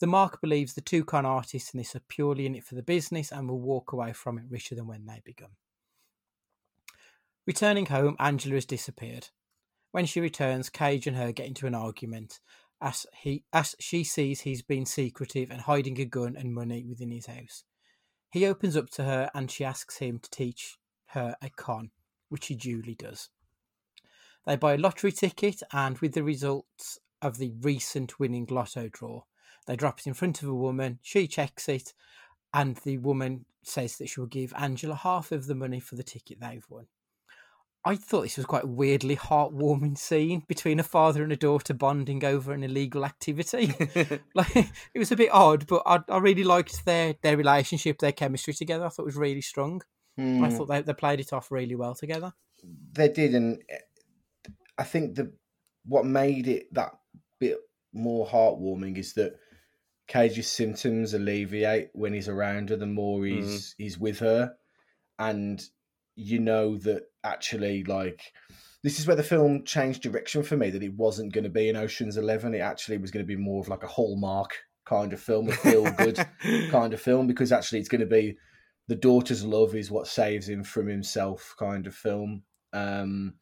The 0.00 0.08
mark 0.08 0.40
believes 0.40 0.74
the 0.74 0.80
two 0.80 1.04
con 1.04 1.24
artists 1.24 1.72
in 1.72 1.78
this 1.78 1.94
are 1.94 2.00
purely 2.00 2.44
in 2.44 2.56
it 2.56 2.64
for 2.64 2.74
the 2.74 2.82
business 2.82 3.30
and 3.30 3.48
will 3.48 3.60
walk 3.60 3.92
away 3.92 4.12
from 4.12 4.36
it 4.36 4.44
richer 4.50 4.74
than 4.74 4.88
when 4.88 5.06
they 5.06 5.22
begun. 5.24 5.50
Returning 7.46 7.86
home, 7.86 8.16
Angela 8.18 8.56
has 8.56 8.66
disappeared. 8.66 9.28
When 9.92 10.06
she 10.06 10.20
returns, 10.20 10.68
Cage 10.68 11.06
and 11.06 11.16
her 11.16 11.30
get 11.30 11.46
into 11.46 11.68
an 11.68 11.74
argument 11.74 12.40
as 12.82 13.06
he 13.22 13.44
as 13.52 13.76
she 13.78 14.02
sees 14.02 14.40
he's 14.40 14.62
been 14.62 14.84
secretive 14.84 15.50
and 15.50 15.62
hiding 15.62 16.00
a 16.00 16.04
gun 16.04 16.36
and 16.36 16.52
money 16.52 16.84
within 16.84 17.12
his 17.12 17.26
house. 17.26 17.62
He 18.32 18.44
opens 18.44 18.76
up 18.76 18.90
to 18.90 19.04
her 19.04 19.30
and 19.32 19.50
she 19.50 19.64
asks 19.64 19.98
him 19.98 20.18
to 20.18 20.30
teach 20.30 20.76
her 21.08 21.36
a 21.42 21.50
con, 21.50 21.90
which 22.28 22.46
he 22.46 22.54
duly 22.54 22.94
does. 22.94 23.28
They 24.46 24.56
buy 24.56 24.74
a 24.74 24.78
lottery 24.78 25.12
ticket 25.12 25.62
and 25.72 25.98
with 25.98 26.14
the 26.14 26.22
results 26.22 26.98
of 27.22 27.38
the 27.38 27.52
recent 27.60 28.20
winning 28.20 28.46
lotto 28.50 28.88
draw, 28.88 29.22
they 29.66 29.76
drop 29.76 29.98
it 29.98 30.06
in 30.06 30.14
front 30.14 30.42
of 30.42 30.48
a 30.48 30.54
woman, 30.54 31.00
she 31.02 31.26
checks 31.26 31.68
it, 31.68 31.92
and 32.54 32.76
the 32.84 32.98
woman 32.98 33.46
says 33.64 33.96
that 33.96 34.08
she 34.08 34.20
will 34.20 34.28
give 34.28 34.54
Angela 34.56 34.94
half 34.94 35.32
of 35.32 35.46
the 35.46 35.54
money 35.54 35.80
for 35.80 35.96
the 35.96 36.04
ticket 36.04 36.40
they've 36.40 36.64
won. 36.68 36.86
I 37.84 37.94
thought 37.94 38.22
this 38.22 38.36
was 38.36 38.46
quite 38.46 38.64
a 38.64 38.68
weirdly 38.68 39.14
heartwarming 39.14 39.96
scene 39.96 40.42
between 40.48 40.80
a 40.80 40.84
father 40.84 41.22
and 41.22 41.30
a 41.30 41.36
daughter 41.36 41.72
bonding 41.72 42.24
over 42.24 42.52
an 42.52 42.64
illegal 42.64 43.04
activity. 43.04 43.72
like 44.34 44.56
it 44.56 44.98
was 44.98 45.12
a 45.12 45.16
bit 45.16 45.30
odd, 45.32 45.68
but 45.68 45.82
I, 45.86 46.00
I 46.08 46.18
really 46.18 46.42
liked 46.42 46.84
their 46.84 47.14
their 47.22 47.36
relationship, 47.36 47.98
their 47.98 48.10
chemistry 48.10 48.54
together. 48.54 48.86
I 48.86 48.88
thought 48.88 49.02
it 49.02 49.06
was 49.06 49.16
really 49.16 49.40
strong. 49.40 49.82
I 50.18 50.22
Hmm. 50.22 50.48
thought 50.48 50.66
they, 50.68 50.82
they 50.82 50.94
played 50.94 51.20
it 51.20 51.32
off 51.32 51.50
really 51.50 51.74
well 51.74 51.94
together. 51.94 52.32
they 52.92 53.08
did, 53.08 53.34
and 53.34 53.62
eh, 53.68 53.78
I 54.78 54.84
think 54.84 55.14
the 55.16 55.32
what 55.84 56.04
made 56.06 56.48
it 56.48 56.72
that 56.74 56.92
bit 57.38 57.58
more 57.92 58.26
heartwarming 58.26 58.98
is 58.98 59.12
that 59.14 59.38
Cage's 60.08 60.48
symptoms 60.48 61.14
alleviate 61.14 61.88
when 61.92 62.12
he's 62.12 62.28
around 62.28 62.70
her. 62.70 62.76
The 62.76 62.86
more 62.86 63.24
he's 63.26 63.74
he's 63.78 63.98
with 63.98 64.18
her, 64.20 64.54
and 65.18 65.62
you 66.14 66.38
know 66.38 66.76
that 66.78 67.02
actually, 67.24 67.84
like, 67.84 68.32
this 68.82 68.98
is 68.98 69.06
where 69.06 69.16
the 69.16 69.22
film 69.22 69.64
changed 69.64 70.02
direction 70.02 70.42
for 70.42 70.56
me. 70.56 70.70
That 70.70 70.82
it 70.82 70.94
wasn't 70.94 71.32
going 71.34 71.44
to 71.44 71.50
be 71.50 71.68
an 71.68 71.76
Ocean's 71.76 72.16
Eleven. 72.16 72.54
It 72.54 72.58
actually 72.60 72.98
was 72.98 73.10
going 73.10 73.24
to 73.24 73.28
be 73.28 73.36
more 73.40 73.60
of 73.60 73.68
like 73.68 73.82
a 73.82 73.88
Hallmark 73.88 74.50
kind 74.86 75.12
of 75.12 75.20
film, 75.20 75.48
a 75.48 75.52
feel 75.52 75.90
good 75.92 76.18
kind 76.70 76.94
of 76.94 77.00
film, 77.00 77.26
because 77.26 77.52
actually 77.52 77.80
it's 77.80 77.88
going 77.88 78.00
to 78.00 78.06
be 78.06 78.36
the 78.88 78.96
daughter's 78.96 79.44
love 79.44 79.74
is 79.74 79.90
what 79.90 80.06
saves 80.06 80.48
him 80.48 80.62
from 80.62 80.86
himself 80.86 81.54
kind 81.58 81.86
of 81.86 81.94
film. 81.94 82.42
Um 82.72 83.34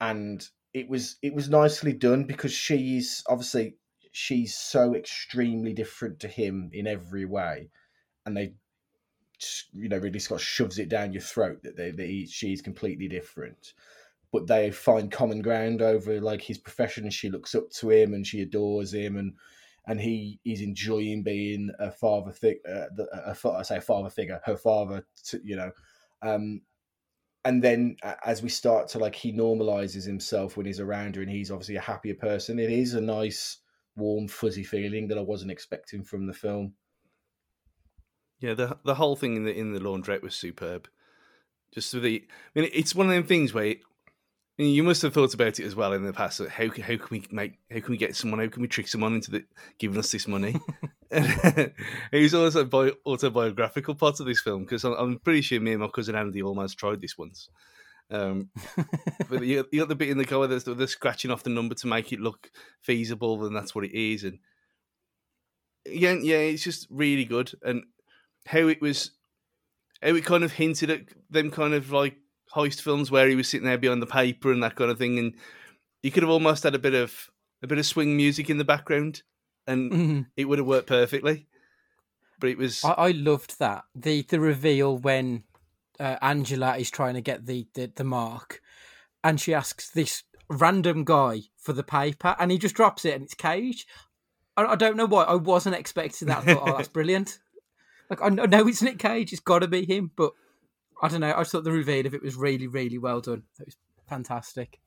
and 0.00 0.46
it 0.72 0.88
was 0.88 1.16
it 1.22 1.34
was 1.34 1.48
nicely 1.48 1.92
done 1.92 2.24
because 2.24 2.52
she's 2.52 3.22
obviously 3.26 3.76
she's 4.12 4.56
so 4.56 4.94
extremely 4.94 5.72
different 5.72 6.20
to 6.20 6.28
him 6.28 6.70
in 6.72 6.86
every 6.86 7.24
way. 7.24 7.70
And 8.26 8.36
they 8.36 8.54
you 9.72 9.88
know 9.88 9.98
Ridley 9.98 10.20
Scott 10.20 10.40
shoves 10.40 10.78
it 10.78 10.88
down 10.88 11.12
your 11.12 11.22
throat 11.22 11.62
that 11.62 11.76
they, 11.76 11.90
that 11.90 12.28
she's 12.30 12.62
completely 12.62 13.08
different. 13.08 13.74
But 14.32 14.46
they 14.46 14.70
find 14.70 15.10
common 15.10 15.42
ground 15.42 15.82
over 15.82 16.20
like 16.20 16.42
his 16.42 16.58
profession. 16.58 17.04
And 17.04 17.12
she 17.12 17.30
looks 17.30 17.54
up 17.54 17.70
to 17.70 17.90
him 17.90 18.14
and 18.14 18.24
she 18.24 18.42
adores 18.42 18.94
him 18.94 19.16
and 19.16 19.32
and 19.86 20.00
he 20.00 20.40
is 20.44 20.60
enjoying 20.60 21.22
being 21.22 21.70
a 21.78 21.90
father 21.90 22.32
fig, 22.32 22.58
uh, 22.68 23.62
say 23.62 23.80
father 23.80 24.10
figure, 24.10 24.40
her 24.44 24.56
father, 24.56 25.06
to, 25.24 25.40
you 25.42 25.56
know, 25.56 25.70
um, 26.22 26.62
and 27.44 27.64
then 27.64 27.96
as 28.24 28.42
we 28.42 28.48
start 28.48 28.88
to 28.88 28.98
like, 28.98 29.14
he 29.14 29.32
normalizes 29.32 30.04
himself 30.04 30.56
when 30.56 30.66
he's 30.66 30.80
around 30.80 31.16
her, 31.16 31.22
and 31.22 31.30
he's 31.30 31.50
obviously 31.50 31.76
a 31.76 31.80
happier 31.80 32.14
person. 32.14 32.58
It 32.58 32.70
is 32.70 32.94
a 32.94 33.00
nice, 33.00 33.58
warm, 33.96 34.28
fuzzy 34.28 34.62
feeling 34.62 35.08
that 35.08 35.18
I 35.18 35.22
wasn't 35.22 35.50
expecting 35.50 36.04
from 36.04 36.26
the 36.26 36.34
film. 36.34 36.74
Yeah, 38.40 38.54
the 38.54 38.78
the 38.84 38.94
whole 38.94 39.16
thing 39.16 39.36
in 39.36 39.44
the 39.44 39.56
in 39.56 39.72
the 39.72 39.80
laundrette 39.80 40.22
was 40.22 40.34
superb. 40.34 40.88
Just 41.72 41.92
the, 41.92 42.26
I 42.56 42.60
mean, 42.60 42.70
it's 42.74 42.94
one 42.94 43.06
of 43.06 43.12
them 43.14 43.24
things 43.24 43.54
where 43.54 43.64
I 43.64 43.76
mean, 44.60 44.74
you 44.74 44.82
must 44.82 45.02
have 45.02 45.14
thought 45.14 45.34
about 45.34 45.58
it 45.58 45.64
as 45.64 45.74
well 45.74 45.92
in 45.92 46.04
the 46.04 46.12
past. 46.12 46.38
That 46.38 46.50
how 46.50 46.68
can- 46.68 46.82
how 46.82 46.96
can 46.96 47.08
we 47.10 47.24
make 47.30 47.58
how 47.72 47.80
can 47.80 47.92
we 47.92 47.96
get 47.96 48.16
someone? 48.16 48.40
How 48.40 48.48
can 48.48 48.62
we 48.62 48.68
trick 48.68 48.88
someone 48.88 49.14
into 49.14 49.30
the, 49.30 49.44
giving 49.78 49.98
us 49.98 50.12
this 50.12 50.28
money? 50.28 50.56
it 51.10 51.72
was 52.12 52.34
also 52.34 52.64
bi- 52.64 52.92
autobiographical 53.04 53.96
part 53.96 54.20
of 54.20 54.26
this 54.26 54.40
film 54.40 54.62
because 54.62 54.84
I'm, 54.84 54.92
I'm 54.92 55.18
pretty 55.18 55.40
sure 55.40 55.60
me 55.60 55.72
and 55.72 55.80
my 55.80 55.88
cousin 55.88 56.14
Andy 56.14 56.42
almost 56.42 56.78
tried 56.78 57.00
this 57.00 57.18
once. 57.18 57.48
Um, 58.10 58.50
but 59.28 59.42
you, 59.42 59.66
you 59.72 59.80
got 59.80 59.88
the 59.88 59.94
bit 59.94 60.10
in 60.10 60.18
the 60.18 60.24
car 60.24 60.40
where 60.40 60.48
they're, 60.48 60.74
they're 60.74 60.86
scratching 60.86 61.30
off 61.30 61.42
the 61.42 61.50
number 61.50 61.74
to 61.76 61.86
make 61.86 62.12
it 62.12 62.20
look 62.20 62.50
feasible, 62.80 63.44
and 63.44 63.56
that's 63.56 63.74
what 63.74 63.84
it 63.84 63.96
is. 63.96 64.24
And 64.24 64.38
yeah, 65.86 66.12
yeah, 66.12 66.36
it's 66.38 66.64
just 66.64 66.86
really 66.90 67.24
good. 67.24 67.52
And 67.62 67.84
how 68.46 68.68
it 68.68 68.80
was, 68.80 69.12
how 70.02 70.14
it 70.14 70.24
kind 70.24 70.44
of 70.44 70.52
hinted 70.52 70.90
at 70.90 71.00
them 71.30 71.50
kind 71.50 71.74
of 71.74 71.90
like 71.90 72.16
heist 72.54 72.80
films 72.82 73.10
where 73.10 73.28
he 73.28 73.36
was 73.36 73.48
sitting 73.48 73.66
there 73.66 73.78
behind 73.78 74.02
the 74.02 74.06
paper 74.06 74.52
and 74.52 74.62
that 74.62 74.76
kind 74.76 74.90
of 74.90 74.98
thing, 74.98 75.18
and 75.18 75.34
you 76.02 76.10
could 76.10 76.22
have 76.22 76.30
almost 76.30 76.62
had 76.64 76.74
a 76.74 76.78
bit 76.78 76.94
of 76.94 77.30
a 77.62 77.66
bit 77.66 77.78
of 77.78 77.86
swing 77.86 78.16
music 78.16 78.48
in 78.50 78.58
the 78.58 78.64
background, 78.64 79.22
and 79.66 79.92
Mhm. 79.92 80.26
it 80.36 80.46
would 80.46 80.58
have 80.58 80.66
worked 80.66 80.86
perfectly. 80.88 81.46
But 82.38 82.50
it 82.50 82.58
was 82.58 82.84
I, 82.84 82.92
I 82.92 83.10
loved 83.10 83.58
that 83.58 83.84
the 83.94 84.22
the 84.22 84.40
reveal 84.40 84.96
when 84.96 85.44
uh, 85.98 86.16
Angela 86.22 86.76
is 86.78 86.90
trying 86.90 87.14
to 87.14 87.20
get 87.20 87.46
the, 87.46 87.66
the 87.74 87.92
the 87.94 88.04
mark, 88.04 88.60
and 89.22 89.40
she 89.40 89.52
asks 89.54 89.90
this 89.90 90.22
random 90.48 91.04
guy 91.04 91.42
for 91.58 91.72
the 91.72 91.84
paper, 91.84 92.34
and 92.38 92.50
he 92.50 92.58
just 92.58 92.74
drops 92.74 93.04
it, 93.04 93.14
and 93.14 93.24
it's 93.24 93.34
Cage. 93.34 93.86
I, 94.56 94.64
I 94.64 94.76
don't 94.76 94.96
know 94.96 95.06
why. 95.06 95.24
I 95.24 95.34
wasn't 95.34 95.76
expecting 95.76 96.28
that. 96.28 96.38
I 96.38 96.54
thought, 96.54 96.62
oh, 96.68 96.76
that's 96.76 96.88
brilliant. 96.98 97.38
Like 98.08 98.22
I 98.22 98.30
know 98.30 98.46
know 98.46 98.66
it's 98.66 98.82
Nick 98.82 98.98
Cage. 98.98 99.32
It's 99.32 99.40
got 99.40 99.58
to 99.60 99.68
be 99.68 99.84
him, 99.84 100.10
but 100.16 100.32
I 101.02 101.08
don't 101.08 101.20
know. 101.20 101.32
I 101.32 101.40
just 101.40 101.52
thought 101.52 101.64
the 101.64 101.72
reveal 101.72 102.06
of 102.06 102.14
it 102.14 102.22
was 102.22 102.36
really, 102.36 102.66
really 102.66 102.98
well 102.98 103.20
done. 103.20 103.44
It 103.58 103.66
was 103.66 103.76
fantastic. 104.08 104.80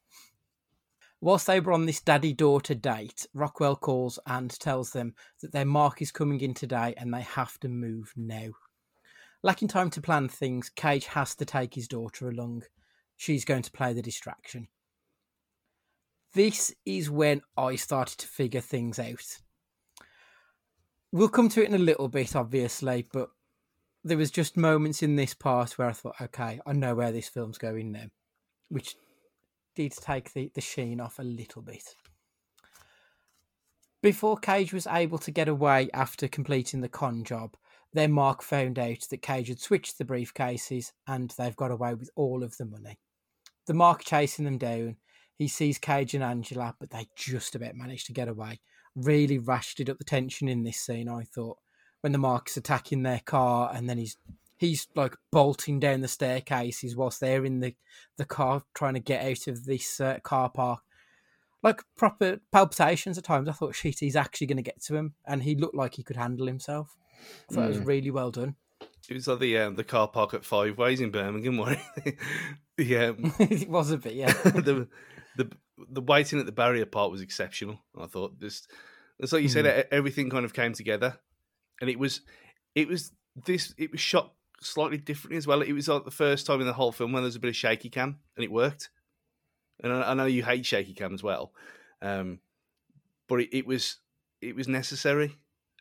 Whilst 1.21 1.47
they 1.47 1.59
were 1.59 1.71
on 1.71 1.85
this 1.85 2.01
daddy 2.01 2.33
daughter 2.33 2.75
date, 2.75 3.25
Rockwell 3.33 3.77
calls 3.77 4.19
and 4.27 4.51
tells 4.59 4.91
them 4.91 5.15
that 5.41 5.53
their 5.53 5.65
mark 5.65 6.01
is 6.01 6.11
coming 6.11 6.41
in 6.41 6.53
today 6.53 6.93
and 6.97 7.13
they 7.13 7.21
have 7.21 7.57
to 7.61 7.69
move 7.69 8.11
now. 8.17 8.49
Lacking 9.41 9.69
time 9.69 9.89
to 9.91 10.01
plan 10.01 10.27
things, 10.27 10.69
Cage 10.69 11.05
has 11.07 11.33
to 11.35 11.45
take 11.45 11.75
his 11.75 11.87
daughter 11.87 12.29
along. 12.29 12.63
She's 13.15 13.45
going 13.45 13.61
to 13.63 13.71
play 13.71 13.93
the 13.93 14.01
distraction. 14.01 14.67
This 16.33 16.73
is 16.85 17.09
when 17.09 17.41
I 17.55 17.75
started 17.75 18.17
to 18.19 18.27
figure 18.27 18.61
things 18.61 18.99
out. 18.99 19.39
We'll 21.11 21.29
come 21.29 21.47
to 21.49 21.61
it 21.61 21.69
in 21.69 21.75
a 21.75 21.77
little 21.77 22.07
bit, 22.07 22.35
obviously, 22.35 23.07
but 23.13 23.29
there 24.03 24.17
was 24.17 24.31
just 24.31 24.57
moments 24.57 25.01
in 25.01 25.15
this 25.15 25.33
part 25.33 25.77
where 25.77 25.89
I 25.89 25.93
thought, 25.93 26.19
okay, 26.21 26.59
I 26.65 26.73
know 26.73 26.95
where 26.95 27.11
this 27.11 27.29
film's 27.29 27.57
going 27.57 27.91
now, 27.91 28.07
which 28.69 28.95
did 29.75 29.93
take 29.93 30.33
the, 30.33 30.51
the 30.53 30.61
sheen 30.61 30.99
off 30.99 31.19
a 31.19 31.23
little 31.23 31.61
bit. 31.61 31.95
Before 34.01 34.35
Cage 34.37 34.73
was 34.73 34.87
able 34.87 35.17
to 35.19 35.31
get 35.31 35.47
away 35.47 35.89
after 35.93 36.27
completing 36.27 36.81
the 36.81 36.89
con 36.89 37.23
job, 37.23 37.55
then 37.93 38.11
Mark 38.11 38.41
found 38.41 38.77
out 38.77 39.07
that 39.09 39.21
Cage 39.21 39.47
had 39.47 39.61
switched 39.61 39.97
the 39.97 40.05
briefcases 40.05 40.91
and 41.07 41.33
they've 41.37 41.55
got 41.55 41.71
away 41.71 41.93
with 41.93 42.09
all 42.15 42.43
of 42.43 42.57
the 42.57 42.65
money. 42.65 42.99
The 43.65 43.73
Mark 43.73 44.03
chasing 44.03 44.43
them 44.43 44.57
down, 44.57 44.97
he 45.37 45.47
sees 45.47 45.77
Cage 45.77 46.13
and 46.13 46.23
Angela, 46.23 46.75
but 46.79 46.89
they 46.89 47.07
just 47.15 47.55
about 47.55 47.75
managed 47.75 48.07
to 48.07 48.13
get 48.13 48.27
away. 48.27 48.59
Really 48.95 49.39
ratcheted 49.39 49.89
up 49.89 49.99
the 49.99 50.03
tension 50.03 50.49
in 50.49 50.63
this 50.63 50.77
scene, 50.77 51.07
I 51.07 51.23
thought, 51.23 51.57
when 52.03 52.11
the 52.11 52.17
Mark's 52.17 52.57
attacking 52.57 53.03
their 53.03 53.21
car 53.25 53.71
and 53.73 53.89
then 53.89 53.97
he's 53.97 54.17
he's 54.57 54.87
like 54.93 55.15
bolting 55.31 55.79
down 55.79 56.01
the 56.01 56.07
staircases 56.07 56.95
whilst 56.95 57.19
they're 57.19 57.45
in 57.45 57.59
the, 57.61 57.75
the 58.17 58.25
car 58.25 58.63
trying 58.73 58.93
to 58.93 58.99
get 58.99 59.25
out 59.25 59.47
of 59.47 59.65
this 59.65 59.99
uh, 60.01 60.19
car 60.23 60.49
park. 60.49 60.81
like 61.63 61.81
proper 61.97 62.39
palpitations 62.51 63.17
at 63.17 63.23
times. 63.23 63.47
I 63.47 63.53
thought, 63.53 63.73
shit, 63.75 63.99
he's 63.99 64.15
actually 64.17 64.47
going 64.47 64.57
to 64.57 64.63
get 64.63 64.81
to 64.83 64.95
him, 64.95 65.13
and 65.25 65.43
he 65.43 65.55
looked 65.55 65.75
like 65.75 65.95
he 65.95 66.03
could 66.03 66.17
handle 66.17 66.45
himself. 66.47 66.97
I 67.49 67.53
thought 67.53 67.63
it 67.65 67.67
was 67.69 67.77
Mm. 67.79 67.87
really 67.87 68.11
well 68.11 68.31
done. 68.31 68.55
It 69.09 69.13
was 69.13 69.27
like 69.27 69.39
the 69.39 69.57
um, 69.59 69.75
the 69.75 69.83
car 69.85 70.07
park 70.09 70.33
at 70.33 70.43
Five 70.45 70.77
Ways 70.77 70.99
in 71.01 71.09
Birmingham, 71.11 71.57
wasn't 71.63 71.79
it? 72.05 72.17
the, 72.77 72.97
um, 72.97 73.33
it 73.39 73.69
was 73.69 73.91
a 73.91 73.97
bit, 73.97 74.13
yeah. 74.13 74.31
the 74.43 74.87
the 75.37 75.49
the 75.89 76.01
waiting 76.01 76.39
at 76.39 76.45
the 76.45 76.51
barrier 76.51 76.85
part 76.85 77.11
was 77.11 77.21
exceptional. 77.21 77.79
I 77.99 78.05
thought 78.07 78.39
just 78.39 78.69
it's 79.19 79.31
like 79.33 79.41
you 79.43 79.49
said, 79.49 79.65
Mm. 79.65 79.79
e- 79.79 79.87
everything 79.91 80.29
kind 80.29 80.45
of 80.45 80.53
came 80.53 80.73
together, 80.73 81.17
and 81.81 81.89
it 81.89 81.99
was 81.99 82.21
it 82.75 82.87
was 82.87 83.11
this 83.45 83.73
it 83.77 83.91
was 83.91 83.99
shot 84.01 84.33
slightly 84.61 84.97
differently 84.97 85.37
as 85.37 85.47
well. 85.47 85.61
It 85.61 85.73
was 85.73 85.87
like 85.87 86.05
the 86.05 86.11
first 86.11 86.45
time 86.45 86.61
in 86.61 86.67
the 86.67 86.73
whole 86.73 86.91
film 86.91 87.11
when 87.11 87.23
there 87.23 87.27
was 87.27 87.35
a 87.35 87.39
bit 87.39 87.49
of 87.49 87.55
shaky 87.55 87.89
cam, 87.89 88.19
and 88.35 88.43
it 88.43 88.51
worked. 88.51 88.89
And 89.83 89.91
I, 89.91 90.11
I 90.11 90.13
know 90.13 90.25
you 90.25 90.43
hate 90.43 90.65
shaky 90.65 90.93
cam 90.93 91.13
as 91.13 91.23
well, 91.23 91.51
um, 92.01 92.39
but 93.27 93.41
it, 93.41 93.57
it 93.57 93.65
was 93.67 93.97
it 94.41 94.55
was 94.55 94.67
necessary, 94.67 95.35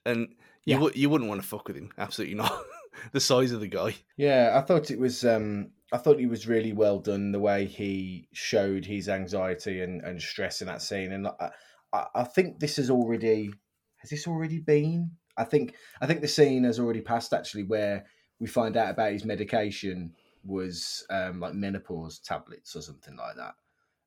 and 0.05 0.35
you 0.65 0.75
Yeah. 0.75 0.79
wou- 0.81 0.93
you 0.95 1.11
wouldn't 1.11 1.29
want 1.29 1.43
to 1.43 1.47
fuck 1.49 1.69
with 1.69 1.77
him. 1.77 1.91
Absolutely 1.99 2.37
not. 2.37 2.53
the 3.13 3.21
size 3.21 3.53
of 3.53 3.61
the 3.61 3.69
guy. 3.69 3.95
Yeah, 4.17 4.53
I 4.55 4.61
thought 4.67 4.91
it 4.91 4.99
was. 4.99 5.25
Um, 5.25 5.71
I 5.93 5.99
thought 5.99 6.21
it 6.21 6.27
was 6.29 6.49
really 6.49 6.73
well 6.73 6.99
done 6.99 7.33
the 7.33 7.41
way 7.41 7.67
he 7.67 8.29
showed 8.33 8.87
his 8.87 9.09
anxiety 9.11 9.83
and, 9.83 10.01
and 10.03 10.21
stress 10.21 10.63
in 10.63 10.67
that 10.69 10.81
scene, 10.83 11.13
and 11.13 11.29
I, 11.29 11.51
I, 11.93 12.07
I 12.15 12.25
think 12.25 12.59
this 12.61 12.77
has 12.77 12.89
already 12.91 13.51
has 13.99 14.11
this 14.11 14.27
already 14.27 14.59
been. 14.59 15.11
I 15.37 15.45
think 15.45 15.75
I 16.01 16.07
think 16.07 16.21
the 16.21 16.29
scene 16.29 16.65
has 16.65 16.79
already 16.79 17.01
passed 17.01 17.33
actually, 17.33 17.65
where 17.65 18.05
we 18.39 18.47
find 18.47 18.77
out 18.77 18.91
about 18.91 19.13
his 19.13 19.25
medication 19.25 20.13
was 20.45 21.07
um, 21.11 21.41
like 21.41 21.55
menopause 21.55 22.19
tablets 22.19 22.75
or 22.75 22.83
something 22.83 23.17
like 23.17 23.37
that. 23.37 23.55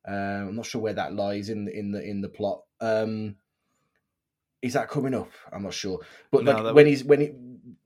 Um, 0.07 0.49
I'm 0.49 0.55
not 0.55 0.65
sure 0.65 0.81
where 0.81 0.93
that 0.93 1.13
lies 1.13 1.49
in 1.49 1.65
the 1.65 1.77
in 1.77 1.91
the 1.91 2.03
in 2.03 2.21
the 2.21 2.29
plot. 2.29 2.61
Um, 2.81 3.35
is 4.61 4.73
that 4.73 4.89
coming 4.89 5.13
up? 5.13 5.31
I'm 5.51 5.63
not 5.63 5.73
sure. 5.73 5.99
But 6.31 6.43
No, 6.43 6.61
like 6.61 6.75
when 6.75 6.87
he's 6.87 7.03
when 7.03 7.21
he 7.21 7.31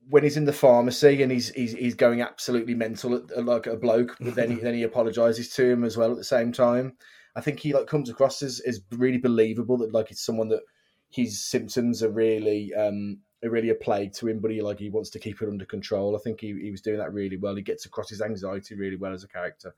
when 0.08 0.22
he's 0.22 0.36
in 0.36 0.44
the 0.44 0.52
pharmacy 0.52 1.22
and 1.22 1.30
he's 1.30 1.50
he's, 1.50 1.72
he's 1.72 1.94
going 1.94 2.20
absolutely 2.20 2.74
mental 2.74 3.14
at, 3.14 3.44
like 3.44 3.66
a 3.66 3.76
bloke, 3.76 4.16
but 4.20 4.34
then 4.34 4.50
he 4.50 4.56
then 4.62 4.74
he 4.74 4.82
apologizes 4.82 5.50
to 5.50 5.64
him 5.64 5.84
as 5.84 5.96
well 5.96 6.10
at 6.10 6.16
the 6.16 6.24
same 6.24 6.52
time. 6.52 6.96
I 7.36 7.40
think 7.40 7.60
he 7.60 7.72
like 7.72 7.86
comes 7.86 8.10
across 8.10 8.42
as, 8.42 8.60
as 8.60 8.80
really 8.90 9.18
believable 9.18 9.78
that 9.78 9.92
like 9.92 10.10
it's 10.10 10.24
someone 10.24 10.48
that 10.48 10.62
his 11.10 11.44
symptoms 11.44 12.02
are 12.02 12.10
really 12.10 12.74
um 12.74 13.18
really 13.48 13.70
a 13.70 13.74
plague 13.74 14.12
to 14.14 14.28
him, 14.28 14.38
but 14.38 14.50
he 14.50 14.60
like 14.60 14.78
he 14.78 14.90
wants 14.90 15.10
to 15.10 15.18
keep 15.18 15.40
it 15.40 15.48
under 15.48 15.64
control. 15.64 16.14
I 16.14 16.18
think 16.18 16.40
he, 16.40 16.58
he 16.60 16.70
was 16.70 16.82
doing 16.82 16.98
that 16.98 17.12
really 17.12 17.38
well. 17.38 17.54
He 17.54 17.62
gets 17.62 17.86
across 17.86 18.10
his 18.10 18.20
anxiety 18.20 18.74
really 18.74 18.96
well 18.96 19.14
as 19.14 19.24
a 19.24 19.28
character. 19.28 19.74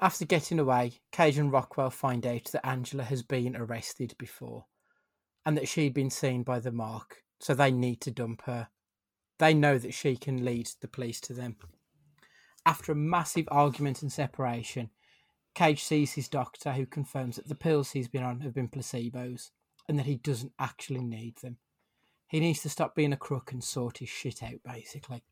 After 0.00 0.24
getting 0.24 0.58
away, 0.58 1.00
Cage 1.12 1.36
and 1.36 1.52
Rockwell 1.52 1.90
find 1.90 2.24
out 2.24 2.44
that 2.52 2.66
Angela 2.66 3.02
has 3.02 3.22
been 3.22 3.56
arrested 3.56 4.14
before 4.18 4.66
and 5.44 5.56
that 5.56 5.68
she'd 5.68 5.94
been 5.94 6.10
seen 6.10 6.42
by 6.42 6.60
the 6.60 6.72
mark, 6.72 7.24
so 7.38 7.54
they 7.54 7.70
need 7.70 8.00
to 8.02 8.10
dump 8.10 8.42
her. 8.46 8.68
They 9.38 9.52
know 9.52 9.78
that 9.78 9.94
she 9.94 10.16
can 10.16 10.44
lead 10.44 10.70
the 10.80 10.88
police 10.88 11.20
to 11.22 11.34
them. 11.34 11.56
After 12.64 12.92
a 12.92 12.96
massive 12.96 13.48
argument 13.50 14.02
and 14.02 14.12
separation, 14.12 14.90
Cage 15.54 15.82
sees 15.82 16.12
his 16.12 16.28
doctor 16.28 16.72
who 16.72 16.86
confirms 16.86 17.36
that 17.36 17.48
the 17.48 17.54
pills 17.54 17.90
he's 17.90 18.08
been 18.08 18.22
on 18.22 18.40
have 18.40 18.54
been 18.54 18.68
placebos 18.68 19.50
and 19.88 19.98
that 19.98 20.06
he 20.06 20.16
doesn't 20.16 20.52
actually 20.58 21.02
need 21.02 21.36
them. 21.38 21.56
He 22.30 22.38
needs 22.38 22.62
to 22.62 22.68
stop 22.68 22.94
being 22.94 23.12
a 23.12 23.16
crook 23.16 23.50
and 23.50 23.62
sort 23.62 23.98
his 23.98 24.08
shit 24.08 24.40
out, 24.40 24.62
basically. 24.64 25.24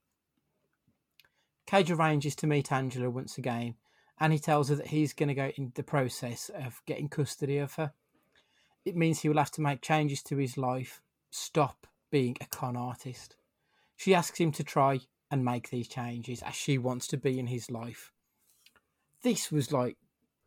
Cage 1.64 1.92
arranges 1.92 2.34
to 2.34 2.48
meet 2.48 2.72
Angela 2.72 3.08
once 3.08 3.38
again, 3.38 3.76
and 4.18 4.32
he 4.32 4.40
tells 4.40 4.68
her 4.68 4.74
that 4.74 4.88
he's 4.88 5.12
going 5.12 5.28
to 5.28 5.34
go 5.34 5.52
in 5.56 5.70
the 5.76 5.84
process 5.84 6.50
of 6.52 6.82
getting 6.87 7.08
custody 7.08 7.58
of 7.58 7.74
her. 7.74 7.92
It 8.84 8.96
means 8.96 9.20
he 9.20 9.28
will 9.28 9.38
have 9.38 9.52
to 9.52 9.61
make 9.61 9.80
changes 9.80 10.24
to 10.24 10.38
his 10.38 10.58
life, 10.58 11.00
stop 11.30 11.87
being 12.11 12.37
a 12.40 12.46
con 12.46 12.76
artist. 12.76 13.37
She 13.94 14.12
asks 14.12 14.40
him 14.40 14.50
to 14.52 14.64
try 14.64 14.98
and 15.30 15.44
make 15.44 15.70
these 15.70 15.87
changes 15.87 16.42
as 16.42 16.56
she 16.56 16.78
wants 16.78 17.06
to 17.08 17.16
be 17.16 17.38
in 17.38 17.46
his 17.46 17.70
life. 17.70 18.11
This 19.22 19.52
was 19.52 19.70
like 19.70 19.98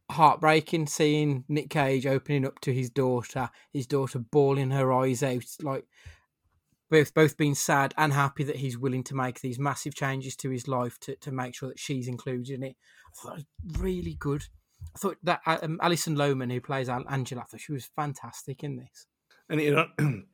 heartbreaking 0.09 0.87
seeing 0.87 1.45
Nick 1.47 1.69
Cage 1.69 2.05
opening 2.05 2.45
up 2.45 2.59
to 2.59 2.73
his 2.73 2.89
daughter, 2.89 3.51
his 3.71 3.87
daughter 3.87 4.19
bawling 4.19 4.71
her 4.71 4.91
eyes 4.91 5.23
out, 5.23 5.45
like 5.61 5.85
both 6.91 7.13
both 7.13 7.37
being 7.37 7.55
sad 7.55 7.93
and 7.97 8.13
happy 8.13 8.43
that 8.43 8.57
he's 8.57 8.77
willing 8.77 9.03
to 9.05 9.15
make 9.15 9.39
these 9.39 9.57
massive 9.57 9.95
changes 9.95 10.35
to 10.35 10.49
his 10.51 10.67
life 10.67 10.99
to, 10.99 11.15
to 11.15 11.31
make 11.31 11.55
sure 11.55 11.69
that 11.69 11.79
she's 11.79 12.07
included 12.07 12.53
in 12.53 12.63
it. 12.63 12.75
I 13.07 13.09
thought 13.15 13.39
it 13.39 13.45
was 13.63 13.81
really 13.81 14.15
good. 14.19 14.45
I 14.93 14.99
thought 14.99 15.17
that 15.23 15.41
um, 15.45 15.79
Alison 15.81 16.15
Lohman, 16.15 16.51
who 16.51 16.59
plays 16.59 16.89
Angela, 16.89 17.41
I 17.41 17.45
thought 17.45 17.61
she 17.61 17.71
was 17.71 17.89
fantastic 17.95 18.63
in 18.63 18.75
this. 18.75 19.07
And 19.49 19.61
it, 19.61 19.87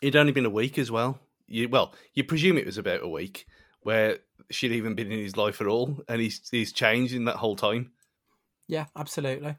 it'd 0.00 0.16
only 0.16 0.32
been 0.32 0.46
a 0.46 0.50
week 0.50 0.78
as 0.78 0.90
well. 0.90 1.20
You 1.46 1.68
well, 1.68 1.94
you 2.14 2.24
presume 2.24 2.56
it 2.56 2.66
was 2.66 2.78
about 2.78 3.02
a 3.02 3.08
week 3.08 3.46
where 3.82 4.20
she'd 4.50 4.72
even 4.72 4.94
been 4.94 5.12
in 5.12 5.18
his 5.18 5.36
life 5.36 5.60
at 5.60 5.66
all, 5.66 6.02
and 6.08 6.20
he's 6.20 6.48
he's 6.50 6.72
changed 6.72 7.14
in 7.14 7.26
that 7.26 7.36
whole 7.36 7.56
time. 7.56 7.92
Yeah, 8.66 8.86
absolutely. 8.96 9.56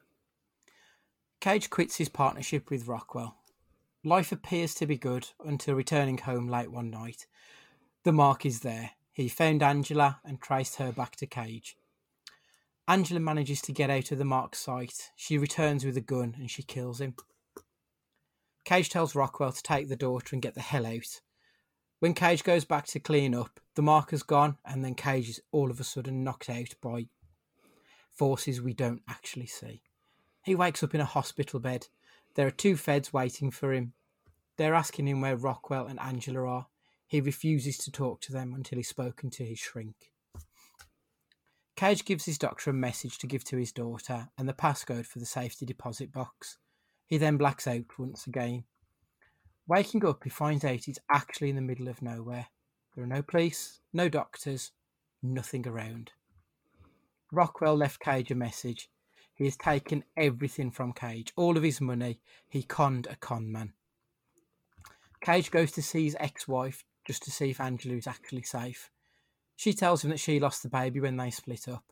Cage 1.40 1.70
quits 1.70 1.98
his 1.98 2.10
partnership 2.10 2.72
with 2.72 2.88
Rockwell. 2.88 3.38
Life 4.08 4.32
appears 4.32 4.76
to 4.76 4.86
be 4.86 4.98
good 4.98 5.30
until 5.44 5.74
returning 5.74 6.20
home 6.20 6.48
late 6.48 6.72
one 6.72 6.92
night. 6.92 7.26
The 8.04 8.12
mark 8.12 8.46
is 8.46 8.60
there. 8.60 8.92
He 9.12 9.28
found 9.28 9.64
Angela 9.64 10.20
and 10.24 10.40
traced 10.40 10.76
her 10.76 10.92
back 10.92 11.16
to 11.16 11.26
Cage. 11.26 11.76
Angela 12.88 13.20
manages 13.20 13.64
to 13.64 13.72
get 13.72 13.90
out 13.90 14.12
of 14.12 14.20
the 14.20 14.24
mark's 14.24 14.60
sight. 14.60 15.10
She 15.16 15.40
returns 15.40 15.84
with 15.84 15.98
a 15.98 16.02
gun 16.02 16.36
and 16.38 16.52
she 16.52 16.62
kills 16.62 17.02
him. 17.02 17.16
Cage 18.64 18.90
tells 18.90 19.16
Rockwell 19.16 19.52
to 19.52 19.64
take 19.64 19.90
the 19.90 19.96
daughter 19.96 20.36
and 20.36 20.42
get 20.42 20.54
the 20.54 20.62
hell 20.62 20.86
out. 20.86 21.22
When 21.98 22.14
Cage 22.14 22.44
goes 22.44 22.64
back 22.64 22.86
to 22.88 23.00
clean 23.00 23.34
up, 23.34 23.60
the 23.74 23.82
mark 23.82 24.12
has 24.12 24.22
gone, 24.22 24.60
and 24.64 24.86
then 24.86 24.94
Cage 24.94 25.30
is 25.30 25.42
all 25.52 25.72
of 25.72 25.80
a 25.80 25.84
sudden 25.84 26.24
knocked 26.24 26.48
out 26.48 26.76
by 26.80 27.08
forces 28.12 28.62
we 28.62 28.76
don't 28.76 29.02
actually 29.10 29.48
see. 29.48 29.82
He 30.44 30.54
wakes 30.54 30.84
up 30.84 30.94
in 30.94 31.02
a 31.02 31.06
hospital 31.06 31.60
bed. 31.60 31.88
There 32.36 32.48
are 32.48 32.52
two 32.52 32.76
feds 32.76 33.12
waiting 33.12 33.50
for 33.50 33.74
him. 33.74 33.94
They're 34.58 34.74
asking 34.74 35.08
him 35.08 35.22
where 35.22 35.36
Rockwell 35.36 35.88
and 35.88 36.00
Angela 36.00 36.46
are. 36.46 36.68
He 37.08 37.22
refuses 37.22 37.78
to 37.80 37.92
talk 37.92 38.22
to 38.22 38.34
them 38.34 38.54
until 38.54 38.78
he's 38.78 38.90
spoken 38.90 39.30
to 39.32 39.46
his 39.46 39.60
shrink. 39.60 39.96
Cage 41.76 42.06
gives 42.06 42.26
his 42.26 42.38
doctor 42.38 42.70
a 42.70 42.74
message 42.74 43.18
to 43.18 43.28
give 43.28 43.44
to 43.46 43.58
his 43.58 43.72
daughter 43.72 44.30
and 44.38 44.48
the 44.48 44.54
passcode 44.54 45.06
for 45.06 45.20
the 45.20 45.26
safety 45.26 45.66
deposit 45.66 46.12
box. 46.12 46.58
He 47.06 47.18
then 47.18 47.38
blacks 47.38 47.68
out 47.68 48.00
once 48.00 48.28
again. 48.28 48.64
Waking 49.68 50.06
up, 50.06 50.24
he 50.24 50.30
finds 50.30 50.64
out 50.64 50.86
he's 50.86 51.00
actually 51.12 51.50
in 51.50 51.56
the 51.56 51.62
middle 51.62 51.88
of 51.88 52.02
nowhere. 52.02 52.48
There 52.96 53.04
are 53.04 53.08
no 53.08 53.22
police, 53.22 53.82
no 53.92 54.08
doctors, 54.08 54.72
nothing 55.22 55.68
around. 55.68 56.12
Rockwell 57.32 57.76
left 57.76 58.00
Cage 58.00 58.32
a 58.32 58.36
message. 58.36 58.90
He 59.36 59.46
has 59.46 59.58
taken 59.58 60.04
everything 60.16 60.72
from 60.72 60.94
Cage, 60.94 61.34
all 61.36 61.58
of 61.58 61.64
his 61.64 61.82
money. 61.82 62.20
He 62.48 62.64
conned 62.64 63.08
a 63.08 63.16
con 63.18 63.52
man. 63.52 63.74
Cage 65.22 65.52
goes 65.52 65.72
to 65.74 65.82
see 65.82 66.06
his 66.06 66.18
ex 66.20 66.48
wife 66.48 66.86
just 67.06 67.24
to 67.24 67.32
see 67.32 67.50
if 67.50 67.60
Angela 67.60 67.96
is 67.96 68.08
actually 68.08 68.44
safe. 68.44 68.90
She 69.56 69.74
tells 69.74 70.04
him 70.04 70.10
that 70.10 70.20
she 70.20 70.40
lost 70.40 70.64
the 70.64 70.70
baby 70.70 71.00
when 71.00 71.18
they 71.18 71.32
split 71.32 71.68
up. 71.68 71.84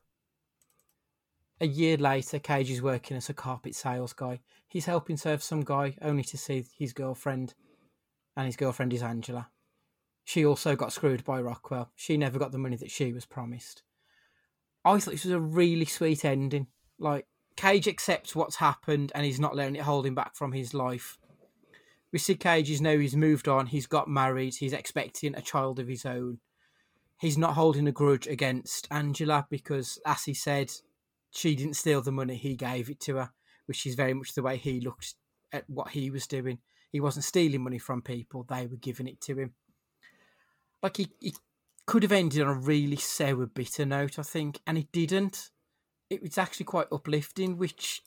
A 1.62 1.68
year 1.68 1.98
later, 1.98 2.40
Cage 2.40 2.72
is 2.72 2.82
working 2.82 3.16
as 3.16 3.30
a 3.30 3.34
carpet 3.34 3.76
sales 3.76 4.14
guy. 4.14 4.40
He's 4.68 4.86
helping 4.86 5.18
serve 5.18 5.44
some 5.44 5.62
guy 5.62 5.96
only 6.02 6.24
to 6.24 6.38
see 6.38 6.66
his 6.78 6.94
girlfriend, 6.94 7.54
and 8.36 8.46
his 8.46 8.56
girlfriend 8.56 8.94
is 8.94 9.04
Angela. 9.04 9.50
She 10.24 10.46
also 10.46 10.76
got 10.76 10.94
screwed 10.94 11.24
by 11.24 11.42
Rockwell. 11.42 11.92
She 11.96 12.18
never 12.18 12.40
got 12.40 12.52
the 12.52 12.58
money 12.58 12.78
that 12.78 12.92
she 12.92 13.14
was 13.14 13.26
promised. 13.26 13.84
I 14.86 15.00
thought 15.00 15.12
this 15.12 15.26
was 15.26 15.34
a 15.34 15.40
really 15.40 15.86
sweet 15.86 16.26
ending. 16.26 16.68
Like, 17.00 17.28
Cage 17.56 17.88
accepts 17.88 18.36
what's 18.36 18.58
happened 18.58 19.12
and 19.14 19.26
he's 19.26 19.40
not 19.40 19.56
letting 19.56 19.76
it 19.76 19.84
hold 19.84 20.06
him 20.06 20.16
back 20.16 20.36
from 20.36 20.52
his 20.52 20.74
life. 20.74 21.18
We 22.12 22.20
see 22.20 22.36
Cage 22.36 22.70
is 22.70 22.82
now 22.82 22.98
he's 22.98 23.16
moved 23.16 23.48
on, 23.48 23.68
he's 23.68 23.88
got 23.88 24.08
married, 24.08 24.56
he's 24.56 24.74
expecting 24.74 25.36
a 25.36 25.42
child 25.42 25.80
of 25.80 25.88
his 25.88 26.06
own. 26.06 26.40
He's 27.20 27.38
not 27.38 27.54
holding 27.54 27.88
a 27.88 27.92
grudge 27.92 28.28
against 28.28 28.88
Angela 28.92 29.48
because, 29.50 30.00
as 30.06 30.24
he 30.26 30.34
said, 30.34 30.72
she 31.32 31.56
didn't 31.56 31.76
steal 31.76 32.02
the 32.02 32.12
money, 32.12 32.36
he 32.36 32.56
gave 32.56 32.90
it 32.90 33.00
to 33.02 33.16
her, 33.16 33.32
which 33.66 33.86
is 33.86 33.96
very 33.96 34.14
much 34.14 34.34
the 34.34 34.44
way 34.44 34.58
he 34.58 34.80
looked 34.80 35.16
at 35.52 35.68
what 35.70 35.90
he 35.90 36.12
was 36.12 36.28
doing. 36.28 36.60
He 36.92 37.00
wasn't 37.00 37.26
stealing 37.26 37.64
money 37.64 37.80
from 37.80 38.02
people, 38.02 38.44
they 38.44 38.68
were 38.68 38.78
giving 38.78 39.08
it 39.08 39.22
to 39.22 39.40
him. 39.40 39.54
Like, 40.84 40.98
he, 40.98 41.08
he 41.20 41.34
could 41.86 42.04
have 42.04 42.12
ended 42.12 42.42
on 42.42 42.48
a 42.50 42.60
really 42.60 42.98
sour, 42.98 43.46
bitter 43.48 43.86
note, 43.86 44.20
I 44.20 44.24
think, 44.24 44.60
and 44.68 44.78
it 44.78 44.92
didn't. 44.92 45.50
It 46.14 46.22
was 46.22 46.38
actually 46.38 46.66
quite 46.66 46.88
uplifting, 46.92 47.58
which, 47.58 48.04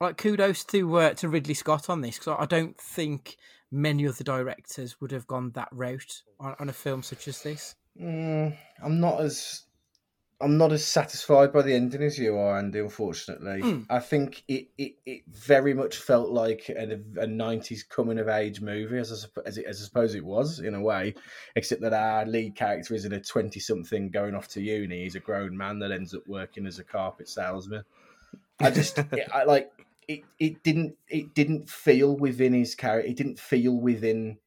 like, 0.00 0.16
kudos 0.16 0.64
to 0.66 0.96
uh, 0.96 1.14
to 1.14 1.28
Ridley 1.28 1.54
Scott 1.54 1.90
on 1.90 2.00
this, 2.00 2.18
because 2.18 2.36
I 2.38 2.46
don't 2.46 2.78
think 2.80 3.36
many 3.70 4.06
other 4.06 4.24
directors 4.24 5.00
would 5.00 5.10
have 5.10 5.26
gone 5.26 5.50
that 5.52 5.68
route 5.72 6.22
on, 6.40 6.54
on 6.58 6.68
a 6.68 6.72
film 6.72 7.02
such 7.02 7.28
as 7.28 7.42
this. 7.42 7.74
Mm, 8.00 8.56
I'm 8.82 9.00
not 9.00 9.20
as 9.20 9.64
I'm 10.40 10.56
not 10.56 10.70
as 10.70 10.84
satisfied 10.84 11.52
by 11.52 11.62
the 11.62 11.74
ending 11.74 12.02
as 12.02 12.16
you 12.16 12.36
are, 12.36 12.58
Andy. 12.58 12.78
Unfortunately, 12.78 13.60
Mm. 13.60 13.86
I 13.90 13.98
think 13.98 14.44
it, 14.46 14.68
it, 14.78 14.92
it 15.04 15.22
very 15.26 15.74
much 15.74 15.96
felt 15.96 16.30
like 16.30 16.68
a, 16.68 16.92
a 16.92 17.26
'90s 17.26 17.88
coming 17.88 18.18
of 18.18 18.28
age 18.28 18.60
movie, 18.60 18.98
as 18.98 19.26
I, 19.36 19.40
as, 19.46 19.58
it, 19.58 19.66
as 19.66 19.82
I 19.82 19.84
suppose 19.84 20.14
it 20.14 20.24
was 20.24 20.60
in 20.60 20.74
a 20.74 20.80
way, 20.80 21.14
except 21.56 21.82
that 21.82 21.92
our 21.92 22.24
lead 22.24 22.54
character 22.54 22.94
isn't 22.94 23.12
a 23.12 23.20
20 23.20 23.58
something 23.58 24.10
going 24.10 24.36
off 24.36 24.46
to 24.48 24.60
uni. 24.60 25.02
He's 25.02 25.16
a 25.16 25.20
grown 25.20 25.56
man 25.56 25.80
that 25.80 25.90
ends 25.90 26.14
up 26.14 26.22
working 26.28 26.66
as 26.66 26.78
a 26.78 26.84
carpet 26.84 27.28
salesman. 27.28 27.82
I 28.60 28.70
just, 28.70 28.98
it, 29.12 29.28
I 29.34 29.42
like 29.42 29.72
it. 30.06 30.22
It 30.38 30.62
didn't. 30.62 30.96
It 31.08 31.34
didn't 31.34 31.68
feel 31.68 32.16
within 32.16 32.52
his 32.52 32.76
character. 32.76 33.10
It 33.10 33.16
didn't 33.16 33.40
feel 33.40 33.74
within 33.74 34.38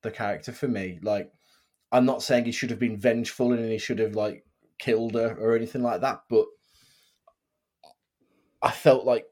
the 0.00 0.10
character 0.10 0.52
for 0.52 0.68
me. 0.68 1.00
Like, 1.02 1.30
I'm 1.92 2.06
not 2.06 2.22
saying 2.22 2.46
he 2.46 2.52
should 2.52 2.70
have 2.70 2.78
been 2.78 2.96
vengeful 2.96 3.52
and 3.52 3.70
he 3.70 3.78
should 3.78 3.98
have 3.98 4.14
like 4.14 4.44
killed 4.78 5.14
her 5.14 5.36
or 5.38 5.56
anything 5.56 5.82
like 5.82 6.00
that, 6.00 6.22
but 6.28 6.46
I 8.62 8.70
felt 8.70 9.04
like 9.04 9.26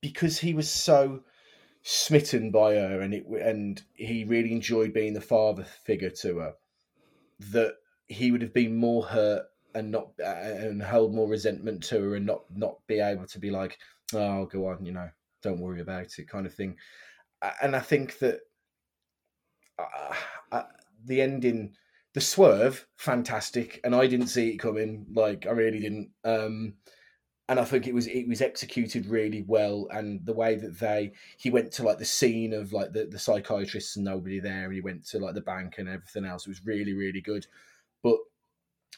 because 0.00 0.38
he 0.38 0.54
was 0.54 0.70
so 0.70 1.22
smitten 1.82 2.50
by 2.50 2.74
her 2.74 3.00
and 3.00 3.14
it 3.14 3.24
and 3.26 3.82
he 3.94 4.24
really 4.24 4.52
enjoyed 4.52 4.92
being 4.92 5.14
the 5.14 5.20
father 5.20 5.64
figure 5.64 6.10
to 6.10 6.38
her 6.38 6.54
that 7.38 7.74
he 8.06 8.30
would 8.30 8.42
have 8.42 8.52
been 8.52 8.76
more 8.76 9.04
hurt 9.04 9.44
and 9.74 9.90
not 9.90 10.08
and 10.18 10.82
held 10.82 11.14
more 11.14 11.28
resentment 11.28 11.82
to 11.84 12.00
her 12.00 12.16
and 12.16 12.26
not 12.26 12.42
not 12.54 12.78
be 12.88 12.98
able 12.98 13.26
to 13.26 13.38
be 13.38 13.50
like 13.50 13.78
oh 14.14 14.46
go 14.46 14.66
on 14.66 14.84
you 14.84 14.92
know 14.92 15.08
don't 15.42 15.60
worry 15.60 15.80
about 15.80 16.18
it 16.18 16.28
kind 16.28 16.46
of 16.46 16.54
thing. 16.54 16.76
And 17.62 17.76
i 17.76 17.80
think 17.80 18.18
that 18.18 18.40
uh, 19.78 20.14
uh, 20.50 20.62
the 21.04 21.20
ending 21.20 21.74
the 22.16 22.20
swerve 22.22 22.86
fantastic 22.96 23.78
and 23.84 23.94
i 23.94 24.06
didn't 24.06 24.28
see 24.28 24.48
it 24.48 24.56
coming 24.56 25.04
like 25.14 25.46
i 25.46 25.50
really 25.50 25.78
didn't 25.78 26.08
um 26.24 26.72
and 27.50 27.60
i 27.60 27.64
think 27.64 27.86
it 27.86 27.92
was 27.92 28.06
it 28.06 28.26
was 28.26 28.40
executed 28.40 29.04
really 29.04 29.44
well 29.46 29.86
and 29.90 30.24
the 30.24 30.32
way 30.32 30.54
that 30.54 30.78
they 30.78 31.12
he 31.36 31.50
went 31.50 31.70
to 31.70 31.82
like 31.82 31.98
the 31.98 32.06
scene 32.06 32.54
of 32.54 32.72
like 32.72 32.90
the, 32.94 33.04
the 33.04 33.18
psychiatrists 33.18 33.96
and 33.96 34.06
nobody 34.06 34.40
there 34.40 34.64
and 34.64 34.72
he 34.72 34.80
went 34.80 35.06
to 35.06 35.18
like 35.18 35.34
the 35.34 35.42
bank 35.42 35.74
and 35.76 35.90
everything 35.90 36.24
else 36.24 36.46
it 36.46 36.48
was 36.48 36.64
really 36.64 36.94
really 36.94 37.20
good 37.20 37.46
but 38.02 38.16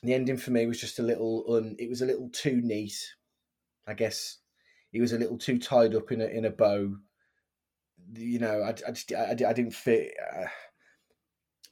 the 0.05 0.15
ending 0.15 0.37
for 0.37 0.53
me 0.53 0.67
was 0.67 0.81
just 0.81 1.01
a 1.01 1.03
little 1.03 1.45
un 1.49 1.75
it 1.81 1.89
was 1.89 2.03
a 2.03 2.07
little 2.07 2.31
too 2.31 2.61
neat 2.63 3.17
i 3.89 3.95
guess. 3.95 4.39
It 4.93 5.01
was 5.01 5.13
a 5.13 5.19
little 5.19 5.39
too 5.39 5.59
tied 5.59 5.97
up 5.97 6.13
in 6.13 6.21
a 6.21 6.27
in 6.27 6.45
a 6.45 6.51
bow. 6.51 6.97
You 8.15 8.39
know 8.39 8.63
i, 8.63 8.69
I 8.69 8.93
just 8.93 9.13
I, 9.13 9.33
I 9.33 9.35
didn't 9.35 9.75
fit 9.75 10.15
uh, 10.35 10.47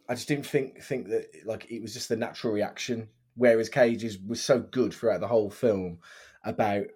I 0.09 0.15
just 0.15 0.29
didn't 0.29 0.47
think 0.47 0.83
think 0.83 1.09
that 1.09 1.27
like 1.45 1.71
it 1.71 1.83
was 1.83 1.95
just 1.95 2.09
the 2.09 2.17
natural 2.17 2.53
reaction. 2.53 3.09
Whereas 3.35 3.69
Cage's 3.69 4.19
was 4.19 4.41
so 4.41 4.61
good 4.61 4.95
throughout 4.95 5.21
the 5.21 5.29
whole 5.29 5.51
film 5.51 5.99
about 6.43 6.87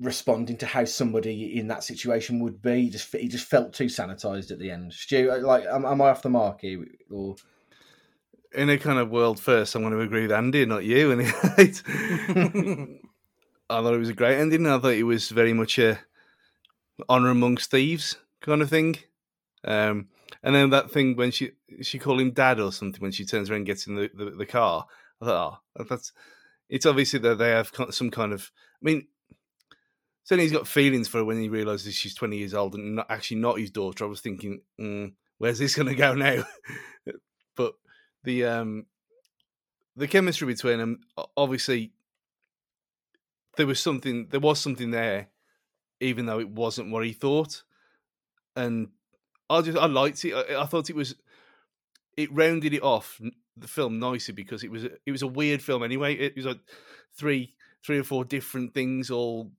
responding 0.00 0.56
to 0.58 0.66
how 0.66 0.84
somebody 0.84 1.58
in 1.58 1.68
that 1.68 1.84
situation 1.84 2.40
would 2.40 2.62
be. 2.62 2.82
He 2.82 2.90
just 2.90 3.12
he 3.14 3.28
just 3.28 3.46
felt 3.48 3.72
too 3.72 3.86
sanitized 3.86 4.50
at 4.50 4.58
the 4.58 4.70
end. 4.70 4.92
Stu, 4.92 5.30
uh, 5.32 5.38
like, 5.38 5.64
am, 5.64 5.84
am 5.84 6.02
I 6.02 6.10
off 6.10 6.22
the 6.22 6.30
mark 6.30 6.60
here? 6.60 6.84
Or 7.10 7.36
In 8.54 8.70
a 8.70 8.78
kind 8.78 8.98
of 8.98 9.10
world 9.10 9.40
first, 9.40 9.74
I'm 9.74 9.82
going 9.82 9.94
to 9.94 10.00
agree 10.00 10.22
with 10.22 10.32
Andy, 10.32 10.66
not 10.66 10.84
you. 10.84 11.10
And 13.68 13.80
I 13.80 13.80
thought 13.80 13.94
it 13.94 13.98
was 13.98 14.10
a 14.10 14.14
great 14.14 14.38
ending. 14.38 14.66
I 14.66 14.78
thought 14.78 14.88
it 14.92 15.04
was 15.04 15.30
very 15.30 15.54
much 15.54 15.78
a 15.78 15.98
honor 17.08 17.30
amongst 17.30 17.70
thieves 17.70 18.18
kind 18.40 18.60
of 18.60 18.68
thing. 18.68 18.96
Um, 19.64 20.08
and 20.42 20.54
then 20.54 20.70
that 20.70 20.90
thing 20.90 21.16
when 21.16 21.30
she 21.30 21.52
she 21.82 21.98
called 21.98 22.20
him 22.20 22.32
dad 22.32 22.60
or 22.60 22.72
something 22.72 23.00
when 23.00 23.12
she 23.12 23.24
turns 23.24 23.50
around 23.50 23.58
and 23.58 23.66
gets 23.66 23.86
in 23.86 23.96
the, 23.96 24.10
the, 24.14 24.30
the 24.30 24.46
car. 24.46 24.86
I 25.20 25.26
thought, 25.26 25.60
oh, 25.78 25.84
that's 25.84 26.12
it's 26.68 26.86
obviously 26.86 27.20
that 27.20 27.38
they 27.38 27.50
have 27.50 27.72
some 27.90 28.10
kind 28.10 28.32
of. 28.32 28.50
I 28.82 28.84
mean, 28.84 29.06
certainly 30.24 30.44
he's 30.44 30.56
got 30.56 30.68
feelings 30.68 31.08
for 31.08 31.18
her 31.18 31.24
when 31.24 31.40
he 31.40 31.48
realizes 31.48 31.94
she's 31.94 32.14
20 32.14 32.36
years 32.36 32.54
old 32.54 32.74
and 32.74 32.96
not 32.96 33.10
actually 33.10 33.38
not 33.38 33.58
his 33.58 33.70
daughter. 33.70 34.04
I 34.04 34.08
was 34.08 34.20
thinking, 34.20 34.60
mm, 34.80 35.12
where's 35.38 35.58
this 35.58 35.74
going 35.74 35.88
to 35.88 35.94
go 35.94 36.14
now? 36.14 36.44
but 37.56 37.74
the 38.24 38.44
um 38.44 38.86
the 39.96 40.08
chemistry 40.08 40.46
between 40.46 40.78
them 40.78 41.00
obviously 41.36 41.92
there 43.56 43.66
was 43.66 43.78
something 43.78 44.26
there 44.30 44.40
was 44.40 44.58
something 44.58 44.90
there 44.90 45.28
even 46.00 46.26
though 46.26 46.40
it 46.40 46.48
wasn't 46.48 46.90
what 46.90 47.04
he 47.04 47.12
thought 47.12 47.62
and 48.56 48.88
i 49.50 49.60
just 49.60 49.78
i 49.78 49.86
liked 49.86 50.24
it. 50.24 50.32
I, 50.32 50.62
I 50.62 50.66
thought 50.66 50.90
it 50.90 50.96
was 50.96 51.14
it 52.16 52.32
rounded 52.32 52.72
it 52.74 52.82
off 52.82 53.20
the 53.56 53.68
film 53.68 53.98
nicely 53.98 54.34
because 54.34 54.64
it 54.64 54.70
was 54.70 54.84
it 54.84 55.10
was 55.10 55.22
a 55.22 55.26
weird 55.26 55.62
film 55.62 55.82
anyway. 55.82 56.14
It 56.14 56.36
was 56.36 56.46
like 56.46 56.60
three 57.16 57.54
three 57.84 57.98
or 57.98 58.04
four 58.04 58.24
different 58.24 58.74
things 58.74 59.10
all 59.10 59.52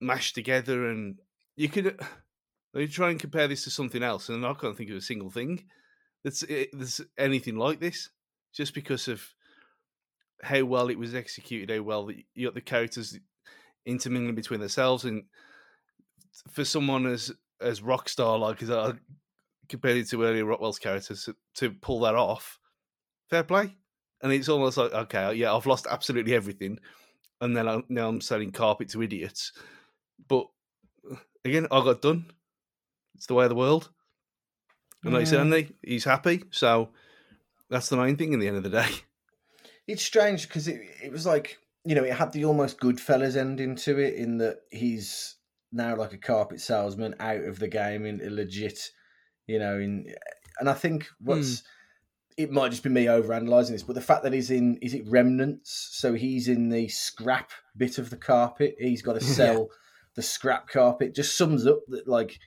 mashed 0.00 0.34
together 0.34 0.88
and 0.88 1.18
you 1.56 1.68
could 1.68 1.98
you 2.74 2.88
try 2.88 3.10
and 3.10 3.20
compare 3.20 3.48
this 3.48 3.64
to 3.64 3.70
something 3.70 4.02
else 4.02 4.28
and 4.28 4.46
i 4.46 4.54
can't 4.54 4.76
think 4.76 4.90
of 4.90 4.96
a 4.96 5.00
single 5.00 5.30
thing 5.30 5.64
that's 6.24 6.44
eh, 6.48 6.66
there's 6.72 7.00
anything 7.18 7.56
like 7.56 7.80
this 7.80 8.08
just 8.52 8.74
because 8.74 9.08
of 9.08 9.22
how 10.42 10.62
well 10.64 10.88
it 10.88 10.98
was 10.98 11.14
executed 11.14 11.74
how 11.74 11.82
well 11.82 12.10
you 12.34 12.46
got 12.46 12.54
the 12.54 12.60
characters 12.60 13.18
intermingling 13.84 14.34
between 14.34 14.60
themselves 14.60 15.04
and 15.04 15.24
for 16.50 16.64
someone 16.64 17.06
as 17.06 17.32
as 17.60 17.82
rock 17.82 18.08
star 18.08 18.38
like 18.38 18.62
as 18.62 18.70
I 18.70 18.92
compared 19.68 19.96
it 19.96 20.08
to 20.10 20.22
earlier 20.24 20.44
Rockwell's 20.44 20.78
characters 20.78 21.24
to, 21.24 21.36
to 21.56 21.70
pull 21.70 22.00
that 22.00 22.14
off, 22.14 22.58
fair 23.28 23.44
play. 23.44 23.76
And 24.22 24.32
it's 24.32 24.48
almost 24.48 24.76
like 24.76 24.92
okay, 24.92 25.34
yeah, 25.34 25.54
I've 25.54 25.66
lost 25.66 25.86
absolutely 25.90 26.34
everything, 26.34 26.78
and 27.40 27.56
then 27.56 27.66
I, 27.66 27.82
now 27.88 28.08
I'm 28.08 28.20
selling 28.20 28.52
carpet 28.52 28.90
to 28.90 29.02
idiots. 29.02 29.52
But 30.28 30.46
uh, 31.10 31.16
again, 31.44 31.66
I 31.70 31.82
got 31.82 32.02
done. 32.02 32.26
It's 33.14 33.26
the 33.26 33.34
way 33.34 33.44
of 33.44 33.50
the 33.50 33.56
world. 33.56 33.88
And 35.04 35.14
like 35.14 35.20
you 35.20 35.26
said, 35.26 35.36
Yeah. 35.36 35.56
Andy, 35.56 35.74
he's 35.82 36.04
happy. 36.04 36.44
So 36.50 36.90
that's 37.70 37.88
the 37.88 37.96
main 37.96 38.16
thing 38.16 38.34
in 38.34 38.40
the 38.40 38.48
end 38.48 38.58
of 38.58 38.62
the 38.62 38.70
day. 38.70 38.88
It's 39.86 40.02
strange 40.02 40.46
because 40.46 40.68
it 40.68 40.80
it 41.02 41.10
was 41.10 41.26
like 41.26 41.58
you 41.84 41.94
know 41.94 42.04
it 42.04 42.12
had 42.12 42.32
the 42.32 42.44
almost 42.44 42.78
Goodfellas 42.78 43.36
ending 43.36 43.74
to 43.76 43.98
it 43.98 44.14
in 44.14 44.38
that 44.38 44.58
he's 44.70 45.36
now 45.72 45.96
like 45.96 46.12
a 46.12 46.18
carpet 46.18 46.60
salesman 46.60 47.14
out 47.20 47.44
of 47.44 47.58
the 47.58 47.68
game 47.68 48.06
in 48.06 48.20
a 48.20 48.30
legit, 48.30 48.90
you 49.46 49.58
know, 49.58 49.78
in 49.78 50.06
and 50.58 50.68
I 50.68 50.74
think 50.74 51.06
what's 51.20 51.60
hmm. 51.60 52.42
it 52.42 52.50
might 52.50 52.70
just 52.70 52.82
be 52.82 52.90
me 52.90 53.06
overanalyzing 53.06 53.70
this, 53.70 53.82
but 53.82 53.94
the 53.94 54.00
fact 54.00 54.22
that 54.24 54.32
he's 54.32 54.50
in 54.50 54.76
is 54.82 54.94
it 54.94 55.06
remnants, 55.06 55.90
so 55.92 56.14
he's 56.14 56.48
in 56.48 56.68
the 56.68 56.88
scrap 56.88 57.50
bit 57.76 57.98
of 57.98 58.10
the 58.10 58.16
carpet. 58.16 58.76
He's 58.78 59.02
got 59.02 59.14
to 59.14 59.20
mm, 59.20 59.28
Yeah. 59.28 59.34
sell 59.34 59.68
the 60.16 60.22
scrap 60.22 60.68
carpet. 60.68 61.14
Just 61.14 61.36
sums 61.36 61.66
up 61.66 61.80
that 61.88 62.08
like 62.08 62.38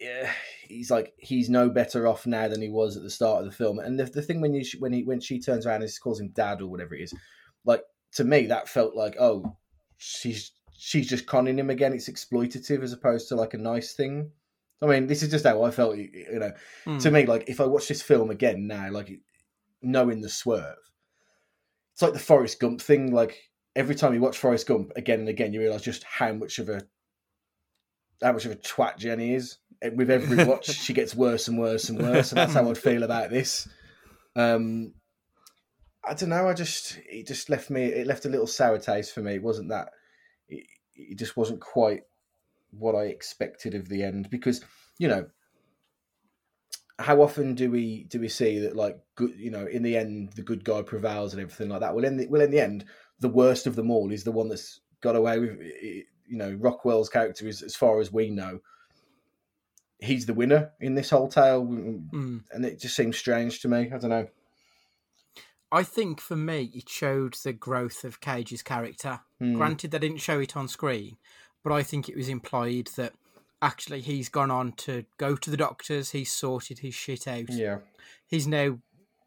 yeah, 0.00 0.30
he's 0.68 0.90
like 0.90 1.14
he's 1.18 1.48
no 1.48 1.70
better 1.70 2.06
off 2.06 2.26
now 2.26 2.48
than 2.48 2.60
he 2.60 2.68
was 2.68 2.96
at 2.96 3.02
the 3.02 3.10
start 3.10 3.40
of 3.40 3.50
the 3.50 3.56
film. 3.56 3.78
And 3.78 3.98
the, 3.98 4.04
the 4.04 4.22
thing 4.22 4.40
when 4.40 4.54
you 4.54 4.64
when 4.78 4.92
he 4.92 5.02
when 5.02 5.20
she 5.20 5.40
turns 5.40 5.66
around 5.66 5.82
and 5.82 5.90
she 5.90 5.98
calls 5.98 6.20
him 6.20 6.28
dad 6.28 6.60
or 6.60 6.68
whatever 6.68 6.94
it 6.94 7.02
is, 7.02 7.14
like 7.64 7.82
to 8.12 8.24
me 8.24 8.46
that 8.46 8.68
felt 8.68 8.94
like 8.94 9.16
oh 9.18 9.56
she's 9.96 10.52
she's 10.78 11.08
just 11.08 11.26
conning 11.26 11.58
him 11.58 11.70
again. 11.70 11.92
It's 11.92 12.08
exploitative 12.08 12.82
as 12.82 12.92
opposed 12.92 13.28
to 13.28 13.36
like 13.36 13.54
a 13.54 13.58
nice 13.58 13.92
thing. 13.94 14.30
I 14.82 14.86
mean, 14.86 15.06
this 15.06 15.22
is 15.22 15.30
just 15.30 15.46
how 15.46 15.62
I 15.62 15.70
felt. 15.70 15.96
You 15.96 16.38
know, 16.38 16.52
to 16.84 16.90
Mm. 17.08 17.12
me, 17.12 17.26
like 17.26 17.48
if 17.48 17.60
I 17.60 17.64
watch 17.66 17.88
this 17.88 18.02
film 18.02 18.30
again 18.30 18.66
now, 18.66 18.90
like 18.90 19.20
knowing 19.82 20.20
the 20.20 20.28
swerve, 20.28 20.76
it's 21.92 22.02
like 22.02 22.12
the 22.12 22.18
Forrest 22.18 22.60
Gump 22.60 22.80
thing. 22.80 23.12
Like 23.12 23.50
every 23.74 23.94
time 23.94 24.12
you 24.14 24.20
watch 24.20 24.38
Forrest 24.38 24.66
Gump 24.66 24.92
again 24.96 25.20
and 25.20 25.28
again, 25.28 25.52
you 25.52 25.60
realize 25.60 25.82
just 25.82 26.04
how 26.04 26.32
much 26.32 26.58
of 26.58 26.68
a 26.68 26.82
how 28.22 28.32
much 28.32 28.44
of 28.44 28.52
a 28.52 28.56
twat 28.56 28.98
Jenny 28.98 29.34
is. 29.34 29.58
With 29.94 30.10
every 30.10 30.42
watch, 30.44 30.66
she 30.70 30.94
gets 30.94 31.14
worse 31.14 31.48
and 31.48 31.58
worse 31.58 31.90
and 31.90 31.98
worse, 32.00 32.32
and 32.32 32.38
that's 32.38 32.54
how 32.54 32.68
I'd 32.70 32.78
feel 32.78 33.02
about 33.02 33.28
this. 33.30 33.68
Um, 34.34 34.94
I 36.02 36.14
don't 36.14 36.30
know. 36.30 36.48
I 36.48 36.54
just 36.54 36.98
it 37.10 37.26
just 37.26 37.50
left 37.50 37.68
me. 37.70 37.84
It 37.84 38.06
left 38.06 38.24
a 38.24 38.30
little 38.30 38.46
sour 38.46 38.78
taste 38.78 39.14
for 39.14 39.20
me. 39.20 39.34
It 39.34 39.42
wasn't 39.42 39.68
that. 39.70 39.90
It, 40.48 40.66
it 40.94 41.18
just 41.18 41.36
wasn't 41.36 41.60
quite 41.60 42.02
what 42.70 42.94
I 42.94 43.04
expected 43.04 43.74
of 43.74 43.88
the 43.88 44.02
end 44.02 44.30
because 44.30 44.60
you 44.98 45.08
know 45.08 45.26
how 46.98 47.20
often 47.20 47.54
do 47.54 47.70
we 47.70 48.04
do 48.04 48.18
we 48.20 48.28
see 48.28 48.58
that 48.60 48.74
like 48.74 48.98
good 49.16 49.32
you 49.36 49.50
know 49.50 49.66
in 49.66 49.82
the 49.82 49.96
end 49.96 50.32
the 50.34 50.42
good 50.42 50.64
guy 50.64 50.82
prevails 50.82 51.32
and 51.32 51.42
everything 51.42 51.68
like 51.68 51.80
that 51.80 51.94
well 51.94 52.04
in 52.04 52.16
the 52.16 52.26
well 52.28 52.40
in 52.40 52.50
the 52.50 52.60
end 52.60 52.84
the 53.20 53.28
worst 53.28 53.66
of 53.66 53.76
them 53.76 53.90
all 53.90 54.10
is 54.10 54.24
the 54.24 54.32
one 54.32 54.48
that's 54.48 54.80
got 55.02 55.16
away 55.16 55.38
with 55.38 55.58
it. 55.60 56.06
you 56.26 56.38
know 56.38 56.56
Rockwell's 56.58 57.08
character 57.10 57.46
is 57.46 57.62
as 57.62 57.76
far 57.76 58.00
as 58.00 58.12
we 58.12 58.30
know 58.30 58.60
he's 60.00 60.26
the 60.26 60.34
winner 60.34 60.70
in 60.80 60.94
this 60.94 61.10
whole 61.10 61.28
tale 61.28 61.64
Mm. 61.66 62.44
and 62.50 62.64
it 62.64 62.80
just 62.80 62.96
seems 62.96 63.16
strange 63.16 63.60
to 63.60 63.68
me 63.68 63.90
I 63.92 63.98
don't 63.98 64.10
know 64.10 64.28
I 65.72 65.82
think 65.82 66.20
for 66.20 66.36
me, 66.36 66.70
it 66.74 66.88
showed 66.88 67.34
the 67.42 67.52
growth 67.52 68.04
of 68.04 68.20
Cage's 68.20 68.62
character. 68.62 69.20
Hmm. 69.40 69.54
Granted, 69.54 69.90
they 69.90 69.98
didn't 69.98 70.18
show 70.18 70.40
it 70.40 70.56
on 70.56 70.68
screen, 70.68 71.16
but 71.64 71.72
I 71.72 71.82
think 71.82 72.08
it 72.08 72.16
was 72.16 72.28
implied 72.28 72.88
that 72.96 73.14
actually 73.60 74.00
he's 74.00 74.28
gone 74.28 74.50
on 74.50 74.72
to 74.72 75.04
go 75.18 75.34
to 75.36 75.50
the 75.50 75.56
doctors, 75.56 76.10
he's 76.10 76.30
sorted 76.30 76.80
his 76.80 76.94
shit 76.94 77.26
out. 77.26 77.48
yeah 77.48 77.78
He's 78.26 78.46
now 78.46 78.78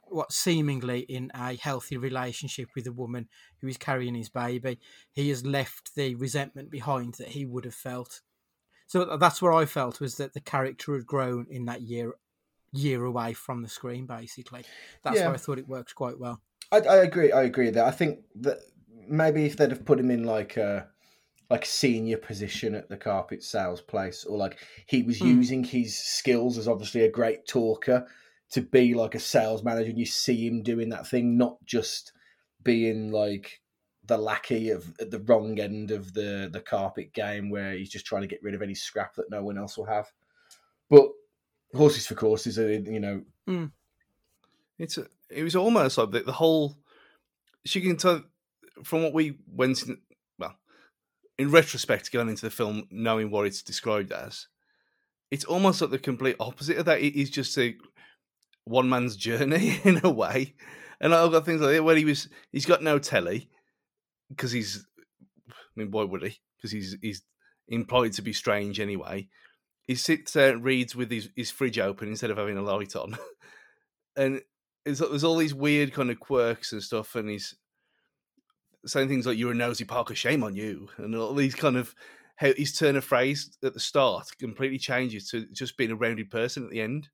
what 0.07 0.31
seemingly 0.31 1.01
in 1.01 1.31
a 1.35 1.55
healthy 1.55 1.97
relationship 1.97 2.69
with 2.75 2.87
a 2.87 2.91
woman 2.91 3.27
who 3.61 3.67
is 3.67 3.77
carrying 3.77 4.15
his 4.15 4.29
baby. 4.29 4.79
He 5.11 5.29
has 5.29 5.45
left 5.45 5.95
the 5.95 6.15
resentment 6.15 6.71
behind 6.71 7.15
that 7.15 7.29
he 7.29 7.45
would 7.45 7.65
have 7.65 7.75
felt. 7.75 8.21
So 8.87 9.17
that's 9.17 9.41
where 9.41 9.53
I 9.53 9.65
felt 9.65 10.01
was 10.01 10.17
that 10.17 10.33
the 10.33 10.39
character 10.39 10.95
had 10.95 11.05
grown 11.05 11.45
in 11.49 11.65
that 11.65 11.81
year 11.81 12.13
year 12.71 13.03
away 13.05 13.33
from 13.33 13.61
the 13.61 13.69
screen. 13.69 14.05
Basically, 14.05 14.65
that's 15.03 15.15
Yeah. 15.15 15.25
why 15.25 15.33
I 15.33 15.37
thought 15.37 15.59
it 15.59 15.67
works 15.67 15.93
quite 15.93 16.19
well. 16.19 16.41
I, 16.71 16.77
I 16.79 16.95
agree. 16.97 17.31
I 17.31 17.43
agree 17.43 17.69
that 17.71 17.85
I 17.85 17.91
think 17.91 18.19
that 18.35 18.59
maybe 19.07 19.45
if 19.45 19.57
they'd 19.57 19.71
have 19.71 19.85
put 19.85 19.99
him 19.99 20.11
in 20.11 20.23
like 20.23 20.57
a 20.57 20.89
like 21.49 21.65
a 21.65 21.67
senior 21.67 22.17
position 22.17 22.75
at 22.75 22.89
the 22.89 22.97
carpet 22.97 23.43
sales 23.43 23.81
place, 23.81 24.25
or 24.25 24.37
like 24.37 24.59
he 24.87 25.03
was 25.03 25.21
Mm. 25.21 25.23
using 25.23 25.63
his 25.63 25.97
skills 25.97 26.57
as 26.57 26.67
obviously 26.67 27.03
a 27.03 27.11
great 27.11 27.47
talker 27.47 28.07
to 28.51 28.61
be 28.61 28.93
like 28.95 29.15
a 29.15 29.19
sales 29.19 29.63
manager, 29.63 29.89
and 29.91 29.99
you 29.99 30.05
see 30.05 30.47
him 30.47 30.63
doing 30.63 30.89
that 30.89 31.07
thing, 31.07 31.37
not 31.37 31.63
just 31.65 32.13
being 32.63 33.11
like 33.11 33.61
the 34.05 34.17
lackey 34.17 34.69
of 34.71 34.95
at 34.99 35.11
the 35.11 35.19
wrong 35.21 35.59
end 35.59 35.91
of 35.91 36.13
the 36.13 36.49
the 36.51 36.61
carpet 36.61 37.13
game 37.13 37.49
where 37.49 37.73
he's 37.73 37.89
just 37.91 38.05
trying 38.05 38.21
to 38.23 38.27
get 38.27 38.43
rid 38.43 38.55
of 38.55 38.61
any 38.61 38.75
scrap 38.75 39.15
that 39.15 39.29
no 39.31 39.43
one 39.43 39.57
else 39.57 39.77
will 39.77 39.85
have. 39.85 40.11
But 40.89 41.09
horses 41.75 42.07
for 42.07 42.15
courses, 42.15 42.57
you 42.57 42.99
know, 42.99 43.23
Mm. 43.49 43.71
It's 44.77 44.97
a, 44.97 45.07
it 45.29 45.43
was 45.43 45.55
almost 45.55 45.97
like 45.97 46.11
the, 46.11 46.19
the 46.21 46.31
whole. 46.31 46.77
She 47.65 47.81
can 47.81 47.97
tell 47.97 48.23
from 48.83 49.03
what 49.03 49.13
we 49.13 49.37
went 49.51 49.83
in. 49.83 49.97
Well, 50.37 50.55
in 51.37 51.51
retrospect, 51.51 52.11
going 52.11 52.29
into 52.29 52.45
the 52.45 52.51
film, 52.51 52.87
knowing 52.91 53.31
what 53.31 53.47
it's 53.47 53.63
described 53.63 54.11
as, 54.11 54.47
it's 55.31 55.45
almost 55.45 55.81
like 55.81 55.89
the 55.89 55.99
complete 55.99 56.35
opposite 56.39 56.77
of 56.77 56.85
that. 56.85 57.01
It 57.01 57.19
is 57.19 57.29
just 57.29 57.57
a 57.57 57.75
one 58.65 58.87
man's 58.87 59.15
journey 59.15 59.79
in 59.83 59.99
a 60.03 60.09
way, 60.09 60.53
and 61.01 61.13
I've 61.13 61.31
got 61.31 61.45
things 61.45 61.61
like 61.61 61.71
that 61.71 61.83
where 61.83 61.95
he 61.95 62.05
was. 62.05 62.29
He's 62.51 62.67
got 62.67 62.83
no 62.83 62.99
telly 62.99 63.49
because 64.29 64.51
he's. 64.51 64.85
I 65.49 65.53
mean, 65.75 65.91
why 65.91 66.03
would 66.03 66.23
he? 66.23 66.37
Because 66.57 66.71
he's 66.71 66.95
he's 67.01 67.23
employed 67.67 68.13
to 68.13 68.21
be 68.21 68.33
strange 68.33 68.79
anyway. 68.79 69.27
He 69.89 69.95
sits 69.95 70.33
there 70.33 70.53
and 70.53 70.63
reads 70.63 70.95
with 70.95 71.09
his, 71.09 71.29
his 71.35 71.49
fridge 71.49 71.79
open 71.79 72.09
instead 72.09 72.29
of 72.29 72.37
having 72.37 72.59
a 72.59 72.61
light 72.61 72.95
on, 72.95 73.17
and 74.15 74.39
there's, 74.85 75.23
all 75.23 75.35
these 75.35 75.55
weird 75.55 75.93
kind 75.93 76.11
of 76.11 76.19
quirks 76.19 76.73
and 76.73 76.83
stuff, 76.83 77.15
and 77.15 77.27
he's 77.27 77.55
saying 78.85 79.07
things 79.07 79.25
like 79.25 79.39
"You're 79.39 79.53
a 79.53 79.55
nosy 79.55 79.85
Parker, 79.85 80.13
shame 80.13 80.43
on 80.43 80.55
you," 80.55 80.89
and 80.97 81.15
all 81.15 81.33
these 81.33 81.55
kind 81.55 81.75
of 81.75 81.95
his 82.37 82.77
turn 82.77 82.97
of 82.97 83.03
phrase 83.03 83.57
at 83.63 83.73
the 83.73 83.79
start 83.79 84.27
completely 84.37 84.77
changes 84.77 85.27
to 85.31 85.47
just 85.53 85.75
being 85.75 85.89
a 85.89 85.95
rounded 85.95 86.29
person 86.29 86.65
at 86.65 86.69
the 86.69 86.81
end. 86.81 87.09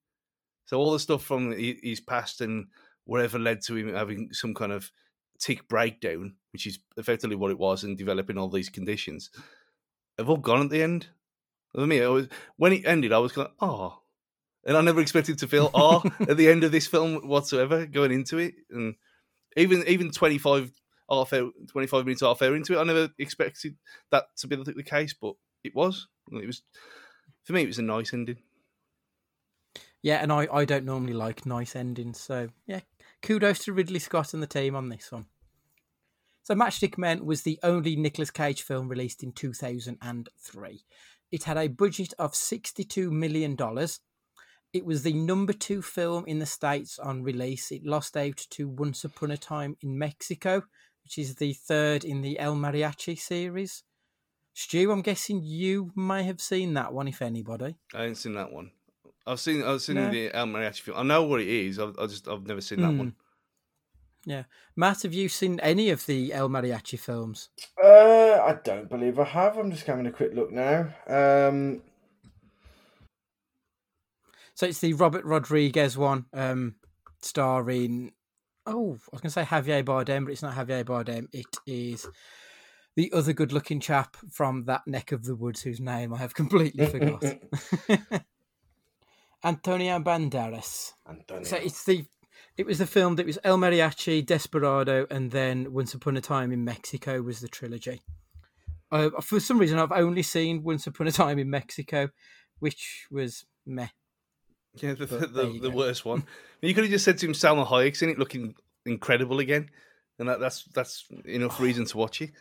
So 0.66 0.78
all 0.78 0.92
the 0.92 1.00
stuff 1.00 1.24
from 1.24 1.54
his 1.54 2.02
past 2.02 2.42
and 2.42 2.66
whatever 3.06 3.40
led 3.40 3.62
to 3.68 3.78
him 3.78 3.96
having 3.96 4.34
some 4.34 4.54
kind 4.54 4.74
of 4.74 4.92
tic 5.40 5.66
breakdown, 5.70 6.36
which 6.52 6.68
is 6.68 6.80
effectively 6.98 7.38
what 7.38 7.52
it 7.52 7.58
was, 7.58 7.86
and 7.86 7.98
developing 7.98 8.38
all 8.38 8.50
these 8.50 8.68
conditions, 8.68 9.30
have 10.18 10.30
all 10.30 10.36
gone 10.36 10.66
at 10.66 10.70
the 10.70 10.84
end. 10.84 11.08
I 11.78 11.86
mean, 11.86 12.04
I 12.04 12.08
was 12.08 12.28
when 12.58 12.74
it 12.74 12.86
ended, 12.86 13.14
I 13.14 13.20
was 13.20 13.32
going, 13.32 13.50
"Oh," 13.60 14.00
and 14.66 14.78
I 14.78 14.82
never 14.82 15.02
expected 15.02 15.40
to 15.40 15.48
feel 15.48 15.70
"oh" 15.74 16.04
at 16.22 16.38
the 16.38 16.50
end 16.50 16.64
of 16.64 16.72
this 16.72 16.88
film 16.88 17.28
whatsoever 17.28 17.86
going 17.86 18.12
into 18.12 18.38
it, 18.38 18.56
and 18.70 18.96
even 19.58 19.84
even 19.88 20.12
twenty 20.12 20.38
five 20.38 20.72
half 21.10 21.34
hour, 21.34 21.52
twenty 21.68 21.88
five 21.88 22.06
minutes 22.06 22.22
half 22.22 22.42
hour 22.42 22.56
into 22.56 22.74
it, 22.74 22.80
I 22.80 22.84
never 22.84 23.10
expected 23.20 23.76
that 24.12 24.26
to 24.38 24.48
be 24.48 24.56
the, 24.56 24.72
the 24.72 24.84
case, 24.84 25.14
but 25.14 25.34
it 25.64 25.76
was. 25.76 26.08
It 26.32 26.46
was 26.46 26.62
for 27.44 27.54
me. 27.54 27.64
It 27.64 27.68
was 27.68 27.80
a 27.80 27.84
nice 27.84 28.14
ending. 28.14 28.38
Yeah, 30.02 30.18
and 30.22 30.32
I, 30.32 30.48
I 30.52 30.66
don't 30.66 30.86
normally 30.86 31.14
like 31.14 31.48
nice 31.48 31.76
endings, 31.76 32.20
so 32.20 32.50
yeah, 32.68 32.82
kudos 33.24 33.60
to 33.66 33.74
Ridley 33.74 34.00
Scott 34.00 34.34
and 34.34 34.44
the 34.44 34.48
team 34.48 34.76
on 34.76 34.90
this 34.90 35.12
one. 35.12 35.26
So 36.44 36.54
Matchstick 36.54 37.00
Men 37.00 37.26
was 37.26 37.42
the 37.42 37.60
only 37.64 37.96
Nicolas 37.96 38.30
Cage 38.30 38.62
film 38.62 38.88
released 38.88 39.24
in 39.24 39.32
2003. 39.32 40.86
It 41.36 41.44
had 41.44 41.58
a 41.58 41.68
budget 41.68 42.14
of 42.18 42.32
$62 42.32 43.12
million. 43.12 43.58
It 44.72 44.86
was 44.86 45.04
the 45.04 45.12
number 45.12 45.52
two 45.52 45.82
film 45.82 46.24
in 46.28 46.40
the 46.40 46.46
States 46.46 46.98
on 46.98 47.24
release. 47.24 47.74
It 47.74 47.86
lost 47.86 48.16
out 48.16 48.38
to 48.52 48.70
Once 48.70 49.04
Upon 49.04 49.32
a 49.32 49.38
Time 49.38 49.76
in 49.82 50.00
Mexico, 50.00 50.64
which 51.04 51.18
is 51.18 51.36
the 51.36 51.52
third 51.52 52.06
in 52.06 52.22
the 52.22 52.40
El 52.40 52.56
Mariachi 52.56 53.20
series. 53.20 53.84
Stu, 54.54 54.90
I'm 54.94 55.02
guessing 55.02 55.42
you 55.44 55.92
may 55.94 56.24
have 56.24 56.40
seen 56.40 56.74
that 56.76 56.94
one, 56.94 57.10
if 57.10 57.22
anybody. 57.22 57.76
I 57.94 58.06
ain't 58.06 58.18
seen 58.18 58.36
that 58.36 58.54
one. 58.54 58.72
I've 59.28 59.42
seen 59.42 59.62
I've 59.62 59.82
seen 59.82 59.96
No. 59.96 60.10
the 60.10 60.34
El 60.34 60.46
Mariachi 60.48 60.80
film. 60.80 60.98
I 60.98 61.04
know 61.04 61.24
what 61.24 61.42
it 61.42 61.50
is. 61.50 61.80
I've, 61.80 62.00
I 62.00 62.06
just 62.08 62.30
I've 62.30 62.48
never 62.48 62.62
seen 62.62 62.80
that 62.82 62.92
Mm. 62.94 62.98
one. 62.98 63.16
Yeah. 64.26 64.44
Matt, 64.76 65.04
have 65.04 65.14
you 65.14 65.30
seen 65.30 65.60
any 65.60 65.90
of 65.92 66.06
the 66.06 66.34
El 66.34 66.50
Mariachi 66.50 67.00
films? 67.00 67.50
Uh, 67.82 68.42
I 68.44 68.58
don't 68.64 68.90
believe 68.90 69.20
I 69.20 69.24
have. 69.26 69.58
I'm 69.58 69.72
just 69.72 69.86
having 69.86 70.08
a 70.08 70.12
quick 70.12 70.34
look 70.34 70.52
now. 70.52 70.90
Um, 71.08 71.82
So 74.56 74.66
it's 74.66 74.80
the 74.80 74.94
Robert 74.94 75.26
Rodriguez 75.26 75.98
one, 75.98 76.26
um, 76.34 76.76
starring. 77.22 78.14
Oh, 78.66 78.94
I 78.94 79.10
was 79.12 79.22
going 79.22 79.24
to 79.24 79.30
say 79.30 79.44
Javier 79.44 79.84
Bardem, 79.84 80.24
but 80.24 80.32
it's 80.32 80.42
not 80.42 80.56
Javier 80.56 80.86
Bardem. 80.86 81.28
It 81.34 81.58
is 81.68 82.08
the 82.96 83.12
other 83.14 83.34
good-looking 83.34 83.82
chap 83.82 84.16
from 84.32 84.64
that 84.66 84.88
neck 84.88 85.12
of 85.12 85.26
the 85.26 85.36
woods, 85.36 85.62
whose 85.62 85.82
name 85.82 86.14
I 86.14 86.18
have 86.20 86.34
completely 86.34 86.86
forgot. 86.88 87.22
Antonio 89.44 90.00
Banderas. 90.00 90.94
Antonio. 91.08 91.44
So 91.44 91.58
it's 91.58 91.84
the. 91.84 92.06
It 92.58 92.66
was 92.66 92.78
the 92.78 92.88
film 92.88 93.16
that 93.16 93.26
was 93.26 93.38
El 93.44 93.58
Mariachi, 93.58 94.26
Desperado, 94.26 95.06
and 95.12 95.32
then 95.32 95.74
Once 95.74 95.94
Upon 95.94 96.16
a 96.16 96.22
Time 96.22 96.54
in 96.54 96.64
Mexico 96.64 97.22
was 97.22 97.42
the 97.42 97.50
trilogy. 97.50 98.02
Uh, 98.92 99.10
for 99.22 99.42
some 99.42 99.58
reason, 99.58 99.78
I've 99.78 99.92
only 99.92 100.24
seen 100.24 100.64
Once 100.64 100.88
Upon 100.88 101.08
a 101.08 101.12
Time 101.12 101.38
in 101.38 101.50
Mexico, 101.50 102.10
which 102.60 103.08
was 103.12 103.46
meh. 103.66 103.88
Yeah, 104.76 104.94
the 104.94 105.06
the, 105.06 105.28
the, 105.28 105.48
you 105.48 105.60
the 105.60 105.70
go. 105.70 105.78
worst 105.78 106.06
one. 106.06 106.24
You 106.62 106.74
could 106.74 106.86
have 106.86 106.92
just 106.92 107.06
said 107.06 107.20
to 107.20 107.28
him, 107.28 107.34
Salma 107.34 107.68
Hayek's 107.68 108.02
in 108.02 108.10
it, 108.10 108.18
looking 108.18 108.56
incredible 108.88 109.38
again, 109.38 109.70
and 110.18 110.28
that, 110.28 110.40
that's 110.40 110.64
that's 110.74 111.06
enough 111.26 111.60
reason 111.60 111.86
to 111.86 111.98
watch 111.98 112.22
it. 112.24 112.32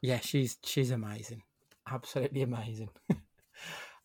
Yeah, 0.00 0.20
she's 0.20 0.56
she's 0.64 0.90
amazing, 0.90 1.42
absolutely 1.86 2.40
amazing. 2.40 2.88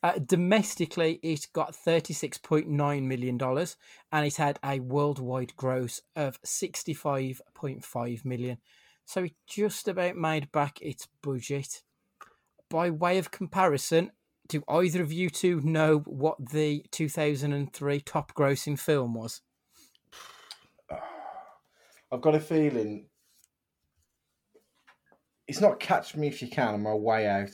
uh, 0.04 0.20
domestically, 0.24 1.20
it 1.24 1.48
got 1.54 1.74
thirty 1.74 2.14
six 2.14 2.38
point 2.38 2.68
nine 2.68 3.08
million 3.08 3.38
dollars, 3.38 3.78
and 4.12 4.26
it 4.26 4.36
had 4.36 4.60
a 4.64 4.80
worldwide 4.82 5.56
gross 5.56 6.02
of 6.16 6.42
65.5 6.42 8.26
million. 8.26 8.58
So 9.06 9.24
it 9.24 9.34
just 9.48 9.88
about 9.88 10.18
made 10.18 10.52
back 10.52 10.82
its 10.82 11.08
budget. 11.22 11.82
By 12.70 12.90
way 12.90 13.18
of 13.18 13.32
comparison, 13.32 14.12
do 14.48 14.64
either 14.68 15.02
of 15.02 15.14
you 15.14 15.30
two 15.30 15.62
know 15.62 16.00
what 16.00 16.52
the 16.52 16.86
two 16.92 17.08
thousand 17.08 17.54
and 17.54 17.72
three 17.72 18.02
top 18.02 18.34
grossing 18.34 18.78
film 18.78 19.14
was? 19.14 19.42
I've 22.12 22.22
got 22.22 22.36
a 22.36 22.40
feeling 22.40 23.06
it's 25.48 25.62
not 25.62 25.80
Catch 25.80 26.16
Me 26.16 26.28
If 26.28 26.42
You 26.42 26.48
Can. 26.48 26.76
I'm 26.76 26.84
my 26.84 26.94
way 26.94 27.28
out. 27.28 27.52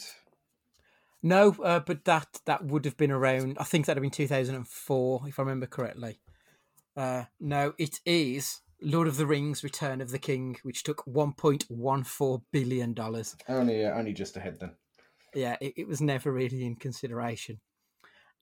No, 1.22 1.56
uh, 1.64 1.80
but 1.80 2.06
that 2.06 2.40
that 2.46 2.64
would 2.66 2.86
have 2.86 2.98
been 2.98 3.12
around. 3.12 3.58
I 3.60 3.64
think 3.64 3.86
that'd 3.86 3.98
have 3.98 4.02
been 4.02 4.12
two 4.12 4.28
thousand 4.28 4.56
and 4.56 4.68
four, 4.68 5.22
if 5.28 5.40
I 5.40 5.42
remember 5.42 5.66
correctly. 5.66 6.20
Uh, 6.96 7.26
no, 7.40 7.74
it 7.78 8.00
is 8.06 8.62
Lord 8.82 9.08
of 9.08 9.18
the 9.18 9.26
Rings: 9.26 9.64
Return 9.64 10.00
of 10.02 10.12
the 10.12 10.20
King, 10.20 10.58
which 10.64 10.84
took 10.84 11.06
one 11.06 11.34
point 11.34 11.66
one 11.68 12.04
four 12.04 12.42
billion 12.52 12.94
dollars. 12.94 13.36
Only, 13.48 13.86
uh, 13.86 13.98
only 13.98 14.14
just 14.14 14.38
ahead 14.38 14.60
then. 14.60 14.72
Yeah, 15.34 15.58
it, 15.60 15.74
it 15.76 15.88
was 15.88 16.02
never 16.02 16.32
really 16.32 16.66
in 16.66 16.76
consideration. 16.76 17.60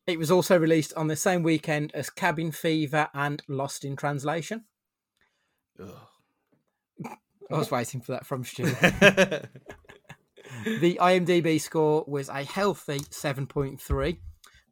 It 0.05 0.19
was 0.19 0.32
also 0.32 0.57
released 0.57 0.93
on 0.93 1.07
the 1.07 1.17
same 1.17 1.43
weekend 1.43 1.91
as 1.93 2.09
Cabin 2.09 2.51
Fever 2.51 3.09
and 3.13 3.43
Lost 3.47 3.84
in 3.84 3.95
Translation. 3.95 4.65
Ugh. 5.82 5.89
I 7.51 7.57
was 7.57 7.71
waiting 7.71 8.01
for 8.01 8.13
that 8.13 8.25
from 8.25 8.43
Stu. 8.43 8.65
the 10.65 10.99
IMDb 11.01 11.59
score 11.59 12.03
was 12.07 12.29
a 12.29 12.43
healthy 12.43 12.99
7.3. 12.99 14.17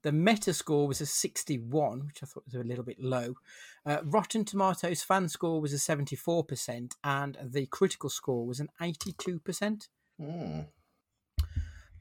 The 0.03 0.11
Metascore 0.11 0.88
was 0.88 1.01
a 1.01 1.05
61, 1.05 2.05
which 2.05 2.21
I 2.21 2.28
thought 2.28 2.45
was 2.45 2.53
a 2.53 2.63
little 2.63 2.84
bit 2.84 2.99
low. 2.99 3.36
Uh, 3.86 3.97
Rotten 4.03 4.45
Tomatoes 4.45 5.01
fan 5.01 5.30
score 5.30 5.59
was 5.59 5.73
a 5.73 5.78
74%, 5.78 6.91
and 7.03 7.38
the 7.43 7.65
critical 7.65 8.09
score 8.09 8.45
was 8.45 8.59
an 8.59 8.69
82%. 8.80 9.88
Hmm. 10.19 10.59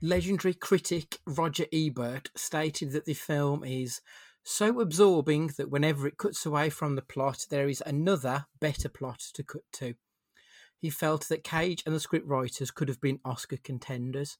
Legendary 0.02 0.52
critic 0.52 1.18
Roger 1.26 1.64
Ebert 1.72 2.28
stated 2.36 2.92
that 2.92 3.06
the 3.06 3.14
film 3.14 3.64
is 3.64 4.02
so 4.42 4.80
absorbing 4.80 5.52
that 5.56 5.70
whenever 5.70 6.06
it 6.06 6.18
cuts 6.18 6.44
away 6.44 6.68
from 6.68 6.96
the 6.96 7.02
plot, 7.02 7.46
there 7.48 7.68
is 7.68 7.82
another, 7.86 8.44
better 8.60 8.90
plot 8.90 9.20
to 9.32 9.42
cut 9.42 9.62
to. 9.72 9.94
He 10.84 10.90
felt 10.90 11.28
that 11.28 11.42
Cage 11.42 11.82
and 11.86 11.94
the 11.94 11.98
scriptwriters 11.98 12.74
could 12.74 12.88
have 12.88 13.00
been 13.00 13.18
Oscar 13.24 13.56
contenders. 13.56 14.36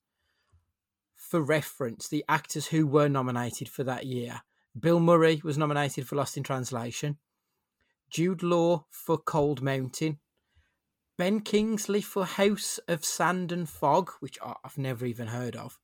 For 1.16 1.40
reference, 1.40 2.06
the 2.06 2.22
actors 2.28 2.66
who 2.66 2.86
were 2.86 3.08
nominated 3.08 3.66
for 3.66 3.82
that 3.84 4.04
year 4.04 4.42
Bill 4.78 5.00
Murray 5.00 5.40
was 5.42 5.56
nominated 5.56 6.06
for 6.06 6.16
Lost 6.16 6.36
in 6.36 6.42
Translation, 6.42 7.16
Jude 8.10 8.42
Law 8.42 8.84
for 8.90 9.16
Cold 9.16 9.62
Mountain, 9.62 10.18
Ben 11.16 11.40
Kingsley 11.40 12.02
for 12.02 12.26
House 12.26 12.78
of 12.88 13.06
Sand 13.06 13.50
and 13.50 13.66
Fog, 13.66 14.10
which 14.20 14.38
I've 14.44 14.76
never 14.76 15.06
even 15.06 15.28
heard 15.28 15.56
of, 15.56 15.78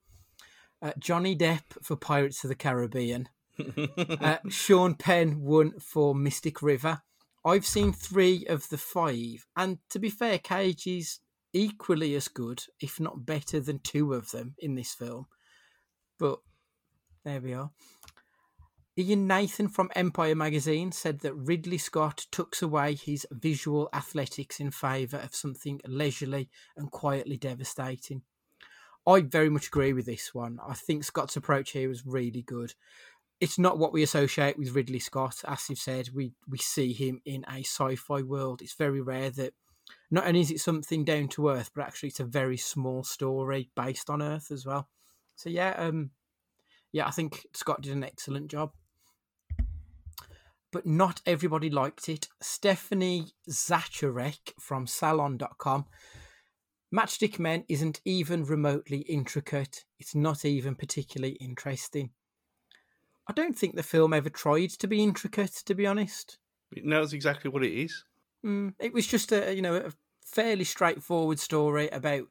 uh, 0.82 0.92
Johnny 0.98 1.34
Depp 1.34 1.82
for 1.82 1.96
Pirates 1.96 2.44
of 2.44 2.48
the 2.48 2.54
Caribbean, 2.54 3.30
uh, 3.96 4.36
Sean 4.50 4.94
Penn 4.94 5.40
won 5.40 5.80
for 5.80 6.14
Mystic 6.14 6.60
River. 6.60 7.00
I've 7.44 7.66
seen 7.66 7.92
three 7.92 8.46
of 8.48 8.68
the 8.68 8.78
five, 8.78 9.46
and 9.56 9.78
to 9.90 9.98
be 9.98 10.10
fair, 10.10 10.38
Cage 10.38 10.86
is 10.86 11.20
equally 11.52 12.14
as 12.14 12.28
good, 12.28 12.64
if 12.80 13.00
not 13.00 13.24
better, 13.24 13.60
than 13.60 13.78
two 13.78 14.12
of 14.12 14.30
them 14.30 14.54
in 14.58 14.74
this 14.74 14.92
film. 14.92 15.26
But 16.18 16.40
there 17.24 17.40
we 17.40 17.54
are. 17.54 17.70
Ian 18.98 19.26
Nathan 19.26 19.68
from 19.68 19.90
Empire 19.94 20.34
magazine 20.34 20.92
said 20.92 21.20
that 21.20 21.34
Ridley 21.34 21.78
Scott 21.78 22.26
tucks 22.30 22.60
away 22.60 22.94
his 22.94 23.26
visual 23.30 23.88
athletics 23.94 24.60
in 24.60 24.70
favour 24.70 25.16
of 25.16 25.34
something 25.34 25.80
leisurely 25.86 26.50
and 26.76 26.90
quietly 26.90 27.38
devastating. 27.38 28.22
I 29.06 29.22
very 29.22 29.48
much 29.48 29.68
agree 29.68 29.94
with 29.94 30.04
this 30.04 30.34
one. 30.34 30.58
I 30.66 30.74
think 30.74 31.04
Scott's 31.04 31.36
approach 31.36 31.70
here 31.70 31.88
was 31.88 32.04
really 32.04 32.42
good. 32.42 32.74
It's 33.40 33.58
not 33.58 33.78
what 33.78 33.92
we 33.92 34.02
associate 34.02 34.58
with 34.58 34.74
Ridley 34.74 34.98
Scott. 34.98 35.42
As 35.46 35.68
you've 35.68 35.78
said, 35.78 36.10
we, 36.14 36.32
we 36.46 36.58
see 36.58 36.92
him 36.92 37.20
in 37.24 37.44
a 37.48 37.60
sci 37.60 37.96
fi 37.96 38.22
world. 38.22 38.60
It's 38.60 38.74
very 38.74 39.00
rare 39.00 39.30
that 39.30 39.54
not 40.10 40.26
only 40.26 40.40
is 40.40 40.50
it 40.50 40.60
something 40.60 41.04
down 41.04 41.28
to 41.28 41.48
earth, 41.48 41.70
but 41.74 41.82
actually 41.82 42.10
it's 42.10 42.20
a 42.20 42.24
very 42.24 42.56
small 42.56 43.04
story 43.04 43.70
based 43.76 44.10
on 44.10 44.22
Earth 44.22 44.50
as 44.50 44.66
well. 44.66 44.88
So 45.36 45.48
yeah, 45.48 45.74
um, 45.78 46.10
yeah, 46.92 47.06
I 47.06 47.10
think 47.10 47.46
Scott 47.54 47.82
did 47.82 47.92
an 47.92 48.04
excellent 48.04 48.50
job. 48.50 48.72
But 50.72 50.86
not 50.86 51.20
everybody 51.26 51.70
liked 51.70 52.08
it. 52.08 52.28
Stephanie 52.40 53.28
Zacharek 53.48 54.52
from 54.60 54.86
Salon.com. 54.86 55.86
Matchstick 56.94 57.38
Men 57.38 57.64
isn't 57.68 58.00
even 58.04 58.44
remotely 58.44 58.98
intricate. 58.98 59.84
It's 59.98 60.14
not 60.14 60.44
even 60.44 60.74
particularly 60.74 61.34
interesting. 61.34 62.10
I 63.30 63.32
don't 63.32 63.56
think 63.56 63.76
the 63.76 63.84
film 63.84 64.12
ever 64.12 64.28
tried 64.28 64.70
to 64.70 64.88
be 64.88 65.04
intricate, 65.04 65.52
to 65.66 65.74
be 65.76 65.86
honest. 65.86 66.36
It 66.72 66.84
knows 66.84 67.12
exactly 67.12 67.48
what 67.48 67.62
it 67.62 67.72
is. 67.72 68.04
Mm, 68.44 68.74
it 68.80 68.92
was 68.92 69.06
just 69.06 69.30
a 69.30 69.54
you 69.54 69.62
know 69.62 69.76
a 69.76 69.92
fairly 70.26 70.64
straightforward 70.64 71.38
story 71.38 71.88
about. 71.90 72.26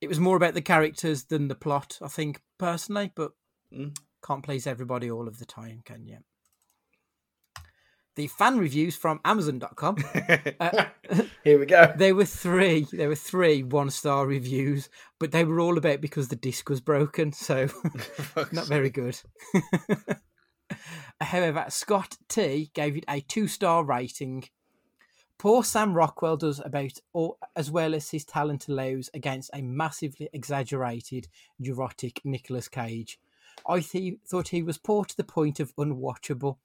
It 0.00 0.08
was 0.08 0.18
more 0.18 0.36
about 0.36 0.54
the 0.54 0.60
characters 0.60 1.26
than 1.26 1.46
the 1.46 1.54
plot, 1.54 2.00
I 2.02 2.08
think 2.08 2.42
personally, 2.58 3.12
but 3.14 3.30
Mm. 3.72 3.96
can't 4.26 4.42
please 4.42 4.66
everybody 4.66 5.08
all 5.08 5.28
of 5.28 5.38
the 5.38 5.44
time, 5.44 5.82
can 5.84 6.04
you? 6.04 6.18
The 8.18 8.26
fan 8.26 8.58
reviews 8.58 8.96
from 8.96 9.20
Amazon.com. 9.24 9.98
uh, 10.60 10.86
Here 11.44 11.56
we 11.56 11.66
go. 11.66 11.92
There 11.96 12.16
were 12.16 12.24
three. 12.24 12.84
There 12.90 13.06
were 13.06 13.14
three 13.14 13.62
one-star 13.62 14.26
reviews, 14.26 14.88
but 15.20 15.30
they 15.30 15.44
were 15.44 15.60
all 15.60 15.78
about 15.78 16.00
because 16.00 16.26
the 16.26 16.34
disc 16.34 16.68
was 16.68 16.80
broken, 16.80 17.30
so 17.30 17.68
not 18.50 18.66
very 18.66 18.90
good. 18.90 19.20
However, 21.20 21.66
Scott 21.68 22.16
T 22.28 22.72
gave 22.74 22.96
it 22.96 23.04
a 23.08 23.20
two-star 23.20 23.84
rating. 23.84 24.48
Poor 25.38 25.62
Sam 25.62 25.94
Rockwell 25.94 26.38
does 26.38 26.58
about 26.58 26.98
all, 27.12 27.38
as 27.54 27.70
well 27.70 27.94
as 27.94 28.10
his 28.10 28.24
talent 28.24 28.66
allows 28.66 29.10
against 29.14 29.50
a 29.54 29.62
massively 29.62 30.28
exaggerated, 30.32 31.28
neurotic 31.60 32.20
Nicolas 32.24 32.66
Cage. 32.66 33.20
I 33.64 33.78
th- 33.78 34.18
thought 34.26 34.48
he 34.48 34.64
was 34.64 34.76
poor 34.76 35.04
to 35.04 35.16
the 35.16 35.22
point 35.22 35.60
of 35.60 35.72
unwatchable. 35.76 36.56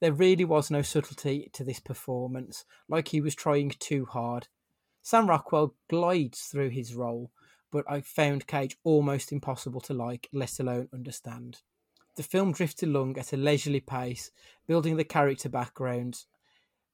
There 0.00 0.12
really 0.12 0.44
was 0.44 0.70
no 0.70 0.82
subtlety 0.82 1.50
to 1.54 1.64
this 1.64 1.80
performance, 1.80 2.64
like 2.88 3.08
he 3.08 3.20
was 3.20 3.34
trying 3.34 3.70
too 3.70 4.04
hard. 4.04 4.48
Sam 5.02 5.28
Rockwell 5.28 5.74
glides 5.88 6.42
through 6.42 6.70
his 6.70 6.94
role, 6.94 7.32
but 7.72 7.84
I 7.88 8.00
found 8.00 8.46
Cage 8.46 8.76
almost 8.84 9.32
impossible 9.32 9.80
to 9.82 9.94
like, 9.94 10.28
let 10.32 10.60
alone 10.60 10.88
understand. 10.92 11.62
The 12.16 12.22
film 12.22 12.52
drifts 12.52 12.82
along 12.82 13.18
at 13.18 13.32
a 13.32 13.36
leisurely 13.36 13.80
pace, 13.80 14.30
building 14.66 14.96
the 14.96 15.04
character 15.04 15.48
backgrounds. 15.48 16.26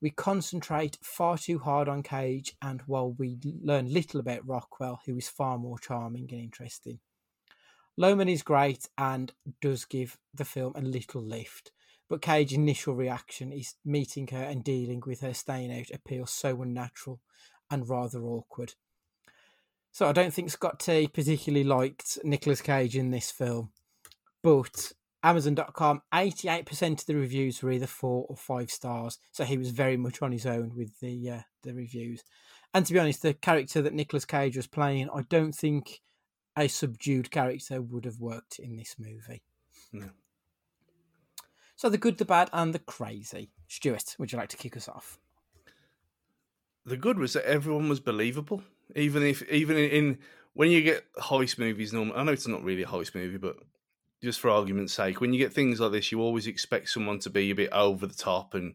We 0.01 0.11
concentrate 0.11 0.99
far 1.03 1.39
too 1.39 1.59
hard 1.59 1.89
on 1.89 2.03
Cage, 2.03 2.57
and 2.61 2.83
while 2.87 3.13
we 3.13 3.39
learn 3.63 3.93
little 3.93 4.21
about 4.21 4.47
Rockwell, 4.47 5.01
who 5.07 5.17
is 5.17 5.29
far 5.29 5.59
more 5.59 5.79
charming 5.79 6.29
and 6.31 6.41
interesting. 6.41 7.01
Lohman 7.99 8.31
is 8.31 8.43
great 8.43 8.89
and 8.99 9.33
does 9.61 9.85
give 9.85 10.19
the 10.35 10.45
film 10.45 10.73
a 10.75 10.83
little 10.83 11.23
lift, 11.23 11.71
but 12.09 12.23
Cage's 12.23 12.57
initial 12.59 12.95
reaction 12.95 13.53
is 13.53 13.75
meeting 13.85 14.29
her 14.29 14.43
and 14.43 14.63
dealing 14.63 15.03
with 15.07 15.21
her 15.21 15.35
staying 15.35 15.77
out 15.77 15.91
appeals 15.93 16.31
so 16.31 16.61
unnatural 16.63 17.21
and 17.71 17.89
rather 17.89 18.23
awkward. 18.23 18.75
So 19.93 20.09
I 20.09 20.13
don't 20.13 20.35
think 20.35 20.51
Scott 20.51 20.81
T 20.81 21.09
particularly 21.09 21.65
liked 21.65 22.19
Nicolas 22.25 22.61
Cage 22.61 22.97
in 22.97 23.11
this 23.11 23.31
film, 23.31 23.71
but 24.43 24.93
Amazon.com, 25.23 26.03
88% 26.13 27.01
of 27.01 27.07
the 27.07 27.15
reviews 27.15 27.63
were 27.63 27.73
either 27.73 27.87
four 27.87 28.27
or 28.29 28.37
five 28.37 28.71
stars, 28.71 29.19
so 29.33 29.45
he 29.45 29.57
was 29.57 29.71
very 29.71 29.97
much 29.97 30.21
on 30.21 30.33
his 30.33 30.45
own 30.45 30.73
with 30.77 31.01
the 31.01 31.31
uh, 31.31 31.41
the 31.63 31.73
reviews. 31.73 32.23
And 32.75 32.85
to 32.85 32.93
be 32.93 32.99
honest, 32.99 33.23
the 33.23 33.35
character 33.35 33.81
that 33.83 33.95
Nicolas 33.95 34.25
Cage 34.25 34.57
was 34.57 34.67
playing, 34.67 35.09
I 35.15 35.23
don't 35.31 35.55
think 35.55 36.01
a 36.59 36.69
subdued 36.69 37.31
character 37.31 37.81
would 37.81 38.05
have 38.05 38.21
worked 38.21 38.59
in 38.59 38.77
this 38.77 38.97
movie. 38.99 39.43
No. 39.93 40.11
So 41.77 41.89
the 41.89 41.99
good, 41.99 42.19
the 42.19 42.25
bad, 42.25 42.51
and 42.53 42.73
the 42.73 42.79
crazy. 42.79 43.51
Stuart, 43.69 44.17
would 44.19 44.33
you 44.33 44.39
like 44.39 44.51
to 44.51 44.57
kick 44.57 44.77
us 44.77 44.89
off? 44.89 45.19
The 46.87 46.97
good 46.97 47.19
was 47.19 47.33
that 47.33 47.47
everyone 47.47 47.89
was 47.89 48.01
believable, 48.01 48.63
even 48.95 49.23
if 49.23 49.43
even 49.51 49.77
in, 49.77 50.19
when 50.53 50.71
you 50.71 50.83
get 50.83 51.05
heist 51.19 51.59
movies. 51.59 51.93
Normal, 51.93 52.17
I 52.17 52.23
know 52.23 52.33
it's 52.33 52.47
not 52.47 52.63
really 52.63 52.83
a 52.83 52.87
heist 52.87 53.15
movie, 53.15 53.39
but 53.39 53.57
just 54.23 54.41
for 54.41 54.51
argument's 54.51 54.93
sake, 54.93 55.21
when 55.21 55.33
you 55.33 55.39
get 55.39 55.53
things 55.53 55.81
like 55.81 55.93
this, 55.93 56.13
you 56.13 56.21
always 56.21 56.47
expect 56.47 56.91
someone 56.91 57.19
to 57.21 57.31
be 57.31 57.51
a 57.51 57.55
bit 57.55 57.73
over 57.73 58.07
the 58.07 58.15
top, 58.15 58.55
and 58.55 58.75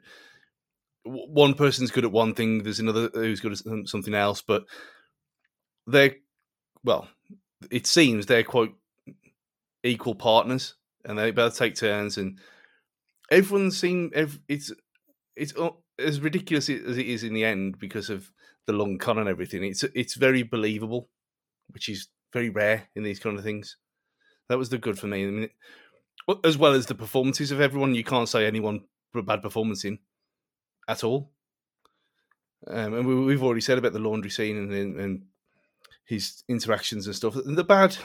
one 1.03 1.53
person's 1.53 1.91
good 1.91 2.05
at 2.05 2.11
one 2.11 2.33
thing, 2.33 2.63
there's 2.63 2.79
another 2.79 3.09
who's 3.13 3.39
good 3.39 3.53
at 3.53 3.87
something 3.87 4.13
else, 4.13 4.41
but 4.41 4.65
they're 5.87 6.15
well, 6.83 7.07
it 7.71 7.87
seems 7.87 8.25
they're 8.25 8.43
quite 8.43 8.73
equal 9.83 10.15
partners, 10.15 10.75
and 11.05 11.17
they 11.17 11.31
both 11.31 11.57
take 11.57 11.75
turns, 11.75 12.17
and 12.17 12.39
everyone 13.31 13.71
seem 13.71 14.11
ev- 14.13 14.39
it's 14.47 14.71
it's 15.35 15.53
as 15.97 16.21
ridiculous 16.21 16.69
as 16.69 16.97
it 16.97 17.05
is 17.05 17.23
in 17.23 17.33
the 17.33 17.45
end 17.45 17.79
because 17.79 18.09
of 18.09 18.31
the 18.67 18.73
long 18.73 18.97
con 18.97 19.17
and 19.17 19.29
everything. 19.29 19.63
It's 19.63 19.83
it's 19.95 20.15
very 20.15 20.43
believable, 20.43 21.09
which 21.69 21.89
is 21.89 22.07
very 22.33 22.49
rare 22.49 22.87
in 22.95 23.03
these 23.03 23.19
kind 23.19 23.37
of 23.37 23.43
things. 23.43 23.77
That 24.49 24.57
was 24.57 24.69
the 24.69 24.77
good 24.77 24.97
for 24.97 25.07
me. 25.07 25.23
I 25.23 25.29
mean, 25.29 25.49
as 26.43 26.57
well 26.57 26.73
as 26.73 26.85
the 26.85 26.95
performances 26.95 27.51
of 27.51 27.61
everyone, 27.61 27.95
you 27.95 28.03
can't 28.03 28.29
say 28.29 28.45
anyone 28.45 28.81
bad 29.13 29.41
performance 29.41 29.85
in 29.85 29.99
at 30.87 31.03
all. 31.03 31.31
Um, 32.67 32.93
and 32.93 33.07
we, 33.07 33.15
we've 33.15 33.43
already 33.43 33.61
said 33.61 33.77
about 33.77 33.93
the 33.93 33.99
laundry 33.99 34.29
scene 34.29 34.57
and, 34.57 34.99
and, 34.99 35.21
his 36.05 36.43
interactions 36.47 37.05
and 37.05 37.15
stuff. 37.15 37.35
The 37.45 37.63
bad, 37.63 37.95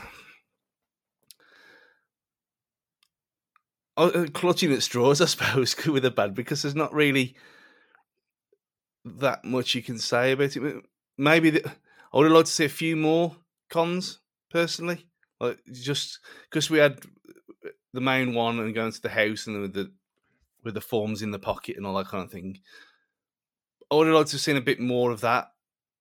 Oh, 3.97 4.09
uh, 4.09 4.27
clutching 4.27 4.73
at 4.73 4.83
straws, 4.83 5.21
I 5.21 5.25
suppose, 5.27 5.77
with 5.87 6.05
a 6.05 6.11
bad 6.11 6.35
because 6.35 6.63
there's 6.63 6.75
not 6.75 6.93
really 6.93 7.37
that 9.05 9.45
much 9.45 9.75
you 9.75 9.83
can 9.83 9.99
say 9.99 10.33
about 10.33 10.57
it. 10.57 10.85
Maybe 11.17 11.51
the, 11.51 11.69
I 11.69 12.17
would 12.17 12.25
have 12.25 12.33
liked 12.33 12.49
to 12.49 12.53
see 12.53 12.65
a 12.65 12.71
few 12.71 12.97
more 12.97 13.37
cons 13.71 14.19
personally, 14.51 15.07
like 15.41 15.59
just 15.73 16.19
because 16.51 16.71
we 16.71 16.79
had 16.79 17.01
uh, 17.65 17.71
the 17.93 18.01
main 18.01 18.35
one 18.35 18.59
and 18.59 18.75
going 18.75 18.93
to 18.93 19.03
the 19.03 19.11
house 19.11 19.47
and 19.47 19.61
with 19.61 19.75
the 19.75 19.93
with 20.65 20.75
the 20.75 20.81
forms 20.81 21.23
in 21.23 21.31
the 21.31 21.39
pocket 21.39 21.77
and 21.77 21.87
all 21.87 21.95
that 21.95 22.09
kind 22.09 22.25
of 22.25 22.31
thing. 22.31 22.59
I 23.91 23.97
would 23.97 24.07
have 24.07 24.17
liked 24.17 24.31
to 24.31 24.37
have 24.37 24.41
seen 24.41 24.57
a 24.57 24.63
bit 24.63 24.81
more 24.81 25.11
of 25.11 25.21
that 25.21 25.49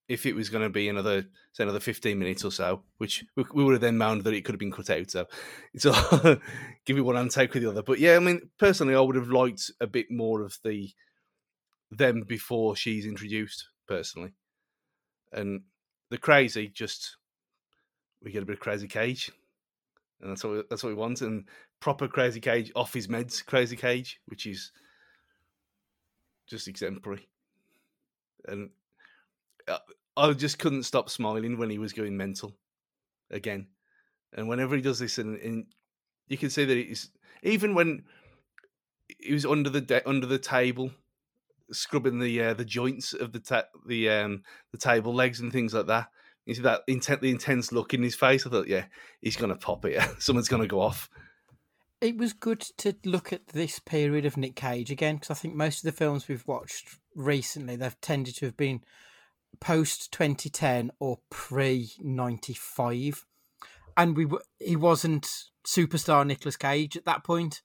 if 0.07 0.25
it 0.25 0.35
was 0.35 0.49
going 0.49 0.63
to 0.63 0.69
be 0.69 0.89
another 0.89 1.25
say 1.53 1.63
another 1.63 1.79
15 1.79 2.17
minutes 2.17 2.43
or 2.43 2.51
so, 2.51 2.83
which 2.97 3.23
we, 3.35 3.45
we 3.53 3.63
would 3.63 3.73
have 3.73 3.81
then 3.81 3.97
moaned 3.97 4.23
that 4.23 4.33
it 4.33 4.43
could 4.43 4.53
have 4.53 4.59
been 4.59 4.71
cut 4.71 4.89
out. 4.89 5.09
So 5.09 5.25
it's 5.73 5.85
all 5.85 6.37
give 6.85 6.97
it 6.97 7.01
one 7.01 7.15
and 7.15 7.31
take 7.31 7.53
with 7.53 7.63
the 7.63 7.69
other. 7.69 7.83
But 7.83 7.99
yeah, 7.99 8.15
I 8.15 8.19
mean, 8.19 8.49
personally, 8.57 8.95
I 8.95 8.99
would 8.99 9.15
have 9.15 9.29
liked 9.29 9.71
a 9.79 9.87
bit 9.87 10.11
more 10.11 10.41
of 10.41 10.57
the 10.63 10.89
them 11.91 12.23
before 12.27 12.75
she's 12.75 13.05
introduced. 13.05 13.67
Personally, 13.87 14.31
and 15.33 15.61
the 16.09 16.17
crazy 16.17 16.69
just 16.69 17.17
we 18.23 18.31
get 18.31 18.43
a 18.43 18.45
bit 18.45 18.53
of 18.53 18.59
crazy 18.61 18.87
cage, 18.87 19.29
and 20.21 20.31
that's 20.31 20.43
what 20.43 20.53
we, 20.53 20.63
that's 20.69 20.83
what 20.83 20.89
we 20.89 20.95
want. 20.95 21.21
And 21.21 21.45
proper 21.79 22.07
crazy 22.07 22.39
cage 22.39 22.71
off 22.75 22.93
his 22.93 23.07
meds, 23.07 23.45
crazy 23.45 23.75
cage, 23.75 24.21
which 24.27 24.45
is 24.45 24.71
just 26.47 26.67
exemplary. 26.67 27.27
And 28.45 28.69
uh, 29.67 29.77
I- 30.15 30.33
just 30.33 30.59
couldn't 30.59 30.83
stop 30.83 31.09
smiling 31.09 31.57
when 31.57 31.69
he 31.69 31.77
was 31.77 31.93
going 31.93 32.17
mental 32.17 32.53
again. 33.31 33.67
And 34.33 34.47
whenever 34.47 34.75
he 34.75 34.81
does 34.81 34.99
this, 34.99 35.17
and, 35.17 35.39
and 35.39 35.65
you 36.27 36.37
can 36.37 36.49
see 36.49 36.65
that 36.65 36.77
he's 36.77 37.09
even 37.43 37.75
when 37.75 38.03
he 39.19 39.33
was 39.33 39.45
under 39.45 39.69
the 39.69 39.81
de- 39.81 40.07
under 40.07 40.25
the 40.25 40.39
table 40.39 40.91
scrubbing 41.71 42.19
the 42.19 42.41
uh, 42.41 42.53
the 42.53 42.65
joints 42.65 43.13
of 43.13 43.31
the 43.31 43.39
ta- 43.39 43.67
the 43.87 44.09
um 44.09 44.43
the 44.71 44.77
table 44.77 45.13
legs 45.13 45.39
and 45.39 45.51
things 45.51 45.73
like 45.73 45.87
that. 45.87 46.07
You 46.45 46.55
see 46.55 46.61
that 46.63 46.81
intently 46.87 47.29
intense 47.29 47.71
look 47.71 47.93
in 47.93 48.03
his 48.03 48.15
face. 48.15 48.45
I 48.45 48.49
thought, 48.49 48.67
yeah, 48.67 48.85
he's 49.21 49.37
gonna 49.37 49.55
pop 49.55 49.85
it. 49.85 50.01
Someone's 50.19 50.49
gonna 50.49 50.67
go 50.67 50.81
off. 50.81 51.09
It 52.01 52.17
was 52.17 52.33
good 52.33 52.61
to 52.79 52.95
look 53.05 53.31
at 53.31 53.47
this 53.47 53.79
period 53.79 54.25
of 54.25 54.35
Nick 54.35 54.55
Cage 54.55 54.91
again 54.91 55.15
because 55.15 55.31
I 55.31 55.35
think 55.35 55.55
most 55.55 55.77
of 55.79 55.83
the 55.83 55.97
films 55.97 56.27
we've 56.27 56.45
watched 56.47 56.97
recently 57.15 57.77
they've 57.77 58.01
tended 58.01 58.35
to 58.37 58.45
have 58.45 58.57
been 58.57 58.81
post 59.59 60.11
2010 60.11 60.91
or 60.99 61.19
pre 61.29 61.91
95 61.99 63.25
and 63.95 64.17
we 64.17 64.25
were 64.25 64.41
he 64.59 64.75
wasn't 64.75 65.29
superstar 65.65 66.25
Nicolas 66.25 66.57
Cage 66.57 66.97
at 66.97 67.05
that 67.05 67.23
point 67.23 67.61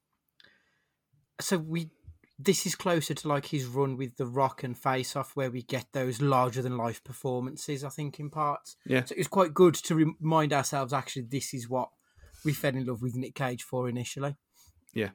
so 1.41 1.59
we 1.59 1.91
this 2.39 2.67
is 2.67 2.75
closer 2.75 3.15
to 3.15 3.29
like 3.29 3.47
his 3.47 3.67
run 3.67 3.97
with 3.97 4.17
The 4.17 4.27
Rock 4.27 4.63
and 4.63 4.79
Face 4.79 5.17
Off, 5.17 5.35
where 5.35 5.51
we 5.51 5.63
get 5.63 5.87
those 5.93 6.21
larger 6.21 6.63
than 6.63 6.77
life 6.77 7.03
performances. 7.03 7.83
I 7.83 7.89
think 7.89 8.21
in 8.21 8.31
parts, 8.31 8.77
Yeah. 8.87 9.05
So 9.05 9.15
it's 9.19 9.29
quite 9.29 9.53
good 9.53 9.75
to 9.75 9.95
remind 9.95 10.53
ourselves 10.53 10.93
actually 10.93 11.23
this 11.23 11.53
is 11.53 11.69
what 11.69 11.89
we 12.45 12.53
fell 12.53 12.77
in 12.77 12.87
love 12.87 13.03
with 13.03 13.17
Nick 13.17 13.35
Cage 13.35 13.65
for 13.65 13.89
initially. 13.89 14.37
Yeah. 14.95 15.11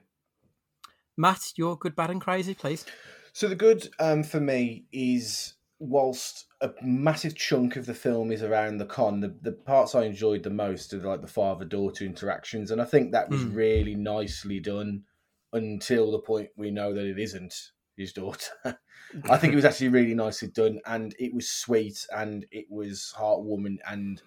Matt, 1.16 1.52
your 1.56 1.78
good, 1.78 1.96
bad, 1.96 2.10
and 2.10 2.20
crazy, 2.20 2.54
please. 2.54 2.84
So 3.32 3.48
the 3.48 3.54
good 3.54 3.88
um, 3.98 4.22
for 4.22 4.40
me 4.40 4.84
is 4.92 5.54
whilst 5.78 6.46
a 6.60 6.72
massive 6.82 7.34
chunk 7.34 7.76
of 7.76 7.86
the 7.86 7.94
film 7.94 8.32
is 8.32 8.42
around 8.42 8.78
the 8.78 8.86
con, 8.86 9.20
the, 9.20 9.36
the 9.42 9.52
parts 9.52 9.94
I 9.94 10.04
enjoyed 10.04 10.42
the 10.42 10.50
most 10.50 10.92
are 10.94 10.98
like 11.00 11.20
the 11.20 11.26
father 11.26 11.64
daughter 11.64 12.04
interactions, 12.04 12.70
and 12.70 12.80
I 12.80 12.84
think 12.84 13.12
that 13.12 13.30
was 13.30 13.44
Mm. 13.44 13.52
really 13.54 13.94
nicely 13.94 14.60
done 14.60 15.04
until 15.52 16.10
the 16.10 16.20
point 16.20 16.50
we 16.56 16.70
know 16.70 16.92
that 16.94 17.06
it 17.06 17.18
isn't 17.18 17.54
his 17.96 18.12
daughter. 18.12 18.52
I 19.28 19.36
think 19.36 19.52
it 19.52 19.56
was 19.56 19.64
actually 19.64 19.88
really 19.88 20.14
nicely 20.14 20.48
done, 20.48 20.80
and 20.86 21.14
it 21.18 21.34
was 21.34 21.50
sweet, 21.50 22.06
and 22.14 22.46
it 22.50 22.66
was 22.70 23.14
heartwarming, 23.16 23.78
and 23.86 24.22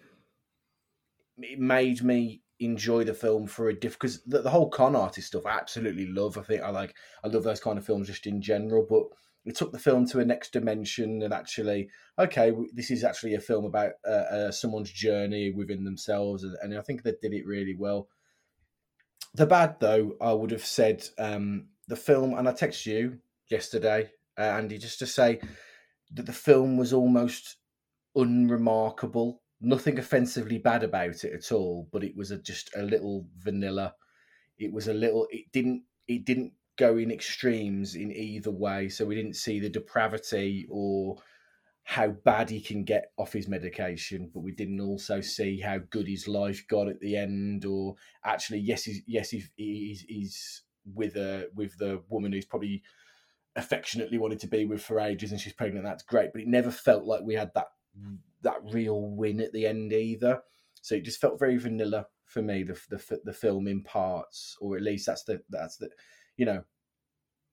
it 1.37 1.59
made 1.59 2.03
me 2.03 2.43
enjoy 2.59 3.03
the 3.03 3.13
film 3.13 3.45
for 3.45 3.69
a 3.69 3.79
diff 3.79 3.93
because 3.93 4.23
the, 4.23 4.41
the 4.41 4.49
whole 4.49 4.69
con 4.69 4.95
artist 4.95 5.27
stuff 5.27 5.45
I 5.45 5.51
absolutely 5.51 6.07
love. 6.07 6.37
I 6.37 6.41
think 6.43 6.63
I 6.63 6.69
like 6.69 6.95
I 7.23 7.27
love 7.27 7.43
those 7.43 7.59
kind 7.59 7.77
of 7.77 7.85
films 7.85 8.07
just 8.07 8.25
in 8.25 8.41
general, 8.41 8.85
but 8.89 9.07
it 9.47 9.55
took 9.55 9.71
the 9.71 9.79
film 9.79 10.05
to 10.07 10.19
a 10.19 10.25
next 10.25 10.51
dimension 10.51 11.21
and 11.21 11.33
actually 11.33 11.89
okay 12.19 12.51
this 12.73 12.91
is 12.91 13.03
actually 13.03 13.33
a 13.35 13.39
film 13.39 13.65
about 13.65 13.93
uh, 14.05 14.11
uh, 14.11 14.51
someone's 14.51 14.91
journey 14.91 15.51
within 15.51 15.83
themselves 15.83 16.43
and, 16.43 16.55
and 16.61 16.77
i 16.77 16.81
think 16.81 17.03
they 17.03 17.13
did 17.21 17.33
it 17.33 17.45
really 17.45 17.75
well. 17.77 18.07
The 19.33 19.45
bad 19.45 19.79
though 19.79 20.15
i 20.21 20.33
would 20.33 20.51
have 20.51 20.65
said 20.65 21.05
um, 21.17 21.67
the 21.87 21.95
film 21.95 22.33
and 22.33 22.47
i 22.47 22.51
texted 22.51 22.87
you 22.87 23.19
yesterday 23.49 24.09
uh, 24.37 24.41
andy 24.41 24.77
just 24.77 24.99
to 24.99 25.07
say 25.07 25.39
that 26.11 26.25
the 26.25 26.33
film 26.33 26.77
was 26.77 26.93
almost 26.93 27.57
unremarkable. 28.15 29.41
Nothing 29.59 29.99
offensively 29.99 30.57
bad 30.57 30.83
about 30.83 31.23
it 31.23 31.33
at 31.33 31.51
all 31.51 31.87
but 31.91 32.03
it 32.03 32.15
was 32.15 32.31
a, 32.31 32.37
just 32.37 32.69
a 32.75 32.83
little 32.83 33.27
vanilla. 33.37 33.95
It 34.57 34.71
was 34.71 34.87
a 34.87 34.93
little 34.93 35.27
it 35.31 35.51
didn't 35.51 35.83
it 36.07 36.25
didn't 36.25 36.53
go 36.77 36.97
in 36.97 37.11
extremes 37.11 37.95
in 37.95 38.11
either 38.11 38.51
way. 38.51 38.89
So 38.89 39.05
we 39.05 39.15
didn't 39.15 39.35
see 39.35 39.59
the 39.59 39.69
depravity 39.69 40.67
or 40.69 41.17
how 41.83 42.09
bad 42.09 42.49
he 42.49 42.59
can 42.59 42.83
get 42.83 43.11
off 43.17 43.31
his 43.31 43.47
medication 43.47 44.29
but 44.33 44.41
we 44.41 44.51
didn't 44.51 44.81
also 44.81 45.21
see 45.21 45.57
how 45.57 45.77
good 45.89 46.05
his 46.05 46.27
life 46.27 46.61
got 46.67 46.89
at 46.89 46.99
the 46.99 47.15
end 47.15 47.63
or 47.63 47.95
actually 48.25 48.59
yes 48.59 48.83
he's 48.83 49.01
yes 49.07 49.29
he's, 49.29 49.49
he's, 49.55 50.01
he's 50.01 50.63
with 50.93 51.15
a 51.15 51.47
with 51.55 51.77
the 51.77 52.01
woman 52.09 52.33
who's 52.33 52.43
probably 52.43 52.83
affectionately 53.57 54.19
wanted 54.19 54.39
to 54.39 54.47
be 54.47 54.65
with 54.65 54.81
for 54.81 54.99
ages 54.99 55.31
and 55.31 55.41
she's 55.41 55.53
pregnant 55.53 55.83
that's 55.83 56.03
great. 56.03 56.31
But 56.31 56.41
it 56.41 56.47
never 56.47 56.71
felt 56.71 57.03
like 57.03 57.21
we 57.23 57.33
had 57.33 57.51
that 57.55 57.67
that 58.43 58.59
real 58.71 59.01
win 59.01 59.41
at 59.41 59.51
the 59.51 59.65
end 59.65 59.91
either. 59.91 60.41
So 60.81 60.95
it 60.95 61.03
just 61.03 61.19
felt 61.19 61.39
very 61.39 61.57
vanilla 61.57 62.05
for 62.25 62.41
me 62.41 62.63
the 62.63 62.79
the, 62.89 63.19
the 63.25 63.33
film 63.33 63.67
in 63.67 63.83
parts 63.83 64.55
or 64.61 64.77
at 64.77 64.83
least 64.83 65.07
that's 65.07 65.23
the 65.23 65.41
that's 65.49 65.77
the 65.77 65.89
you 66.37 66.45
know 66.45 66.63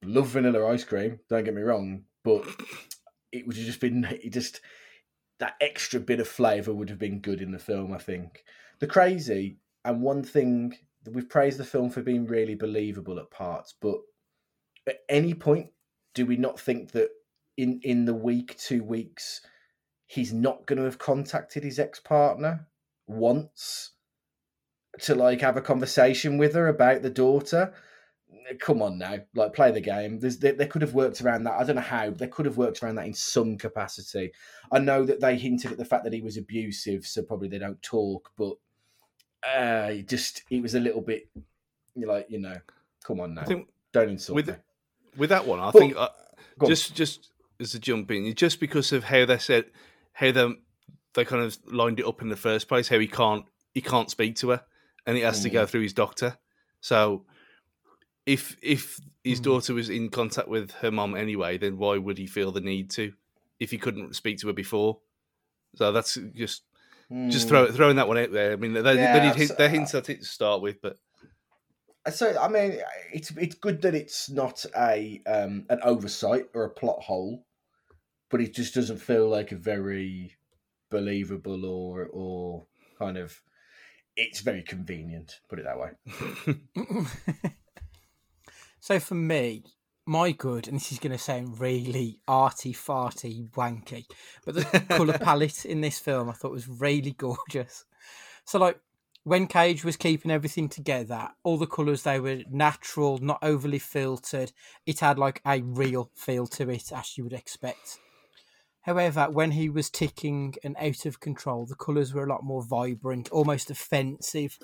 love 0.05 0.29
vanilla 0.29 0.67
ice 0.69 0.85
cream 0.85 1.19
don't 1.29 1.45
get 1.45 1.55
me 1.55 1.63
wrong 1.63 2.05
but 2.23 2.45
it 3.33 3.47
would 3.47 3.57
have 3.57 3.67
just 3.67 3.81
been 3.81 4.05
it 4.11 4.33
just 4.33 4.61
that 5.41 5.55
extra 5.61 5.99
bit 5.99 6.21
of 6.21 6.29
flavor 6.29 6.73
would 6.73 6.89
have 6.89 6.99
been 6.99 7.21
good 7.21 7.41
in 7.41 7.51
the 7.51 7.59
film 7.59 7.93
i 7.93 7.99
think. 7.99 8.45
The 8.81 8.87
crazy 8.87 9.59
and 9.85 10.03
one 10.03 10.23
thing 10.23 10.77
we've 11.11 11.29
praised 11.29 11.59
the 11.59 11.65
film 11.65 11.91
for 11.91 12.03
being 12.03 12.27
really 12.27 12.55
believable 12.55 13.19
at 13.19 13.31
parts 13.31 13.75
but 13.81 13.97
at 14.87 14.99
any 15.09 15.35
point 15.35 15.71
do 16.15 16.27
we 16.27 16.37
not 16.37 16.61
think 16.61 16.93
that 16.93 17.09
in 17.57 17.81
in 17.83 18.05
the 18.05 18.15
week 18.15 18.57
two 18.59 18.83
weeks 18.83 19.41
he's 20.07 20.33
not 20.33 20.67
going 20.67 20.79
to 20.79 20.85
have 20.85 20.99
contacted 20.99 21.65
his 21.65 21.79
ex-partner 21.79 22.67
once 23.07 23.93
to 25.01 25.15
like 25.15 25.41
have 25.41 25.57
a 25.57 25.63
conversation 25.63 26.39
with 26.39 26.55
her 26.55 26.69
about 26.69 27.03
the 27.03 27.11
daughter 27.11 27.73
come 28.61 28.83
on 28.83 28.99
now 28.99 29.17
like 29.35 29.53
play 29.53 29.71
the 29.71 29.81
game 29.81 30.19
There's, 30.21 30.39
they, 30.39 30.53
they 30.53 30.67
could 30.67 30.83
have 30.83 30.95
worked 30.95 31.21
around 31.23 31.45
that 31.45 31.55
i 31.55 31.65
don't 31.65 31.77
know 31.77 31.83
how 31.83 32.11
they 32.11 32.27
could 32.29 32.47
have 32.47 32.57
worked 32.57 32.83
around 32.83 32.97
that 32.97 33.07
in 33.07 33.15
some 33.15 33.57
capacity 33.57 34.33
i 34.73 34.79
know 34.79 35.05
that 35.05 35.21
they 35.21 35.37
hinted 35.37 35.73
at 35.73 35.79
the 35.79 35.85
fact 35.85 36.05
that 36.05 36.13
he 36.13 36.21
was 36.21 36.37
abusive 36.37 37.07
so 37.07 37.23
probably 37.23 37.49
they 37.49 37.59
don't 37.59 37.83
talk 37.83 38.31
but 38.37 38.55
uh 39.47 39.89
it 39.91 40.09
just 40.09 40.43
it 40.51 40.63
was 40.63 40.75
a 40.75 40.81
little 40.81 41.01
bit 41.01 41.29
like 41.97 42.27
you 42.29 42.39
know 42.39 42.57
come 43.05 43.21
on 43.21 43.35
now 43.35 43.43
I 43.43 43.45
think 43.45 43.69
don't 43.93 44.09
insult 44.11 44.37
with 44.37 44.49
me 44.49 44.55
with 45.17 45.31
that 45.31 45.47
one, 45.47 45.61
I 45.61 45.71
But- 45.71 45.79
think 45.79 45.97
uh, 45.97 46.09
go 46.59 46.67
on. 46.67 46.71
just 46.71 46.95
just 46.97 47.31
as 47.61 47.73
a 47.75 47.79
jump 47.79 48.11
in, 48.11 48.35
just 48.35 48.59
because 48.59 48.91
of 48.93 49.05
how 49.05 49.25
they 49.25 49.39
said 49.39 49.67
how 50.15 50.33
they 50.33 50.55
they 51.15 51.25
kind 51.25 51.43
of 51.43 51.57
lined 51.67 52.01
it 52.01 52.07
up 52.07 52.21
in 52.21 52.31
the 52.31 52.37
first 52.37 52.67
place, 52.67 52.89
how 52.89 52.99
he 52.99 53.07
can't 53.07 53.45
he 53.75 53.81
can't 53.81 54.11
speak 54.11 54.35
to 54.37 54.51
her, 54.51 54.65
and 55.07 55.17
he 55.17 55.23
has 55.23 55.41
to 55.45 55.51
go 55.51 55.65
Mm. 55.65 55.69
through 55.69 55.83
his 55.83 55.93
doctor. 55.93 56.39
So 56.81 57.25
if 58.27 58.57
if 58.63 58.99
his 59.23 59.41
Mm. 59.41 59.45
daughter 59.45 59.75
was 59.75 59.89
in 59.91 60.09
contact 60.11 60.49
with 60.49 60.71
her 60.73 60.91
mom 60.91 61.15
anyway, 61.15 61.59
then 61.59 61.79
why 61.79 61.99
would 61.99 62.19
he 62.19 62.27
feel 62.27 62.53
the 62.53 62.61
need 62.61 62.91
to 62.91 63.13
if 63.61 63.71
he 63.71 63.79
couldn't 63.79 64.15
speak 64.17 64.39
to 64.39 64.47
her 64.49 64.53
before? 64.53 65.01
So 65.77 65.93
that's 65.93 66.15
just 66.35 66.63
just 67.29 67.47
Mm. 67.47 67.49
throw, 67.49 67.73
throwing 67.73 67.97
that 67.97 68.09
one 68.09 68.19
out 68.19 68.33
there. 68.33 68.53
I 68.53 68.57
mean, 68.57 68.73
they, 68.73 68.81
Yeah, 68.81 69.13
they 69.13 69.21
did 69.21 69.37
hint, 69.37 69.49
so- 69.51 69.55
they 69.57 69.69
hinted 69.69 69.95
at 69.95 70.11
it 70.11 70.19
to 70.21 70.25
start 70.25 70.63
with, 70.63 70.81
but 70.81 70.97
So 72.13 72.39
I 72.39 72.49
mean, 72.49 72.81
it's 73.13 73.31
it's 73.37 73.55
good 73.55 73.81
that 73.83 73.95
it's 73.95 74.29
not 74.31 74.65
a 74.77 75.23
um, 75.27 75.65
an 75.71 75.81
oversight 75.83 76.47
or 76.55 76.65
a 76.65 76.71
plot 76.71 77.03
hole, 77.03 77.47
but 78.31 78.41
it 78.41 78.55
just 78.55 78.75
doesn't 78.75 78.99
feel 78.99 79.29
like 79.29 79.53
a 79.53 79.57
very 79.57 80.37
believable 80.91 81.65
or 81.65 82.07
or 82.13 82.67
kind 82.99 83.17
of. 83.19 83.41
It's 84.17 84.41
very 84.41 84.63
convenient. 84.63 85.41
Put 85.49 85.59
it 85.59 85.65
that 85.65 85.79
way. 85.79 85.91
So 88.85 89.01
for 89.01 89.15
me, 89.15 89.65
my 90.05 90.33
good, 90.33 90.69
and 90.69 90.77
this 90.77 90.93
is 90.93 90.99
going 90.99 91.13
to 91.13 91.19
sound 91.19 91.59
really 91.59 92.21
arty, 92.29 92.75
farty, 92.75 93.49
wanky, 93.53 94.05
but 94.45 94.57
the 94.57 94.65
colour 94.91 95.17
palette 95.23 95.65
in 95.65 95.81
this 95.81 95.99
film 95.99 96.29
I 96.29 96.33
thought 96.33 96.51
was 96.51 96.69
really 96.69 97.13
gorgeous. 97.13 97.87
So 98.45 98.59
like 98.59 98.79
when 99.23 99.47
Cage 99.47 99.87
was 99.87 99.97
keeping 99.97 100.31
everything 100.31 100.69
together, 100.69 101.31
all 101.45 101.57
the 101.57 101.67
colours 101.67 102.03
they 102.03 102.21
were 102.21 102.43
natural, 102.51 103.17
not 103.17 103.39
overly 103.41 103.79
filtered. 103.79 104.53
It 104.85 105.01
had 105.01 105.19
like 105.19 105.41
a 105.47 105.63
real 105.63 106.11
feel 106.15 106.47
to 106.49 106.69
it, 106.69 106.93
as 106.93 107.17
you 107.17 107.25
would 107.25 107.33
expect. 107.33 107.99
However, 108.83 109.29
when 109.31 109.53
he 109.53 109.71
was 109.71 109.89
ticking 109.89 110.57
and 110.63 110.77
out 110.79 111.07
of 111.07 111.21
control, 111.21 111.65
the 111.65 111.75
colours 111.75 112.13
were 112.13 112.25
a 112.25 112.29
lot 112.29 112.45
more 112.45 112.63
vibrant, 112.63 113.31
almost 113.31 113.71
offensive 113.71 114.59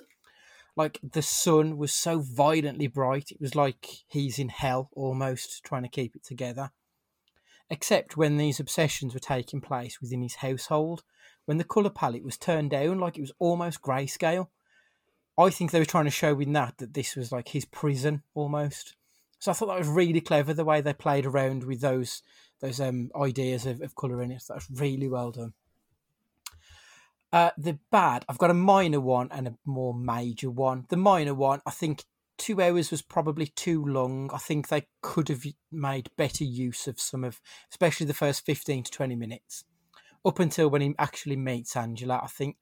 like 0.77 0.99
the 1.03 1.23
sun 1.23 1.77
was 1.77 1.93
so 1.93 2.21
violently 2.21 2.87
bright 2.87 3.31
it 3.31 3.41
was 3.41 3.55
like 3.55 3.87
he's 4.07 4.39
in 4.39 4.49
hell 4.49 4.91
almost 4.93 5.63
trying 5.65 5.83
to 5.83 5.89
keep 5.89 6.17
it 6.17 6.25
together. 6.25 6.71
Except 7.69 8.17
when 8.17 8.37
these 8.37 8.59
obsessions 8.59 9.15
were 9.15 9.21
taking 9.21 9.61
place 9.61 10.01
within 10.01 10.23
his 10.23 10.37
household 10.37 11.03
when 11.45 11.59
the 11.59 11.65
colour 11.65 11.91
palette 11.91 12.25
was 12.25 12.37
turned 12.37 12.71
down 12.71 12.99
like 12.99 13.17
it 13.17 13.23
was 13.23 13.33
almost 13.39 13.83
grayscale. 13.83 14.49
I 15.39 15.51
think 15.51 15.71
they 15.71 15.79
were 15.79 15.85
trying 15.85 16.05
to 16.05 16.11
show 16.11 16.39
in 16.39 16.53
that 16.53 16.79
that 16.79 16.95
this 16.95 17.17
was 17.17 17.33
like 17.33 17.49
his 17.49 17.65
prison 17.65 18.23
almost. 18.35 18.97
So 19.39 19.51
i 19.51 19.55
thought 19.55 19.67
that 19.67 19.79
was 19.79 19.89
really 19.89 20.21
clever 20.21 20.53
the 20.53 20.65
way 20.65 20.81
they 20.81 20.93
played 20.93 21.25
around 21.27 21.65
with 21.65 21.81
those 21.81 22.23
those 22.61 22.79
um 22.79 23.11
ideas 23.17 23.65
of, 23.67 23.81
of 23.81 23.95
colour 23.95 24.23
in 24.23 24.31
it. 24.31 24.45
That 24.49 24.57
was 24.57 24.69
really 24.71 25.09
well 25.09 25.31
done 25.31 25.55
uh, 27.33 27.51
the 27.57 27.79
bad, 27.93 28.25
I've 28.29 28.39
got 28.39 28.51
a 28.51 28.55
minor 28.55 29.01
one 29.01 29.29
and 29.31 29.47
a 29.47 29.55
more 29.65 29.95
major 29.95 30.51
one. 30.51 30.87
The 30.89 30.97
minor 30.97 31.35
one, 31.35 31.61
I 31.65 31.71
think 31.71 32.05
two 32.39 32.61
hours 32.61 32.91
was 32.91 33.03
probably 33.03 33.47
too 33.47 33.85
long. 33.85 34.31
I 34.33 34.39
think 34.39 34.69
they 34.69 34.87
could 35.03 35.29
have 35.29 35.45
made 35.71 36.11
better 36.17 36.45
use 36.45 36.89
of 36.89 36.99
some 36.99 37.23
of, 37.23 37.41
especially 37.71 38.07
the 38.07 38.15
first 38.15 38.45
15 38.45 38.85
to 38.85 38.91
20 38.91 39.15
minutes. 39.15 39.65
Up 40.25 40.39
until 40.39 40.69
when 40.69 40.83
he 40.83 40.95
actually 40.99 41.37
meets 41.37 41.77
Angela, 41.77 42.21
I 42.23 42.27
think 42.27 42.57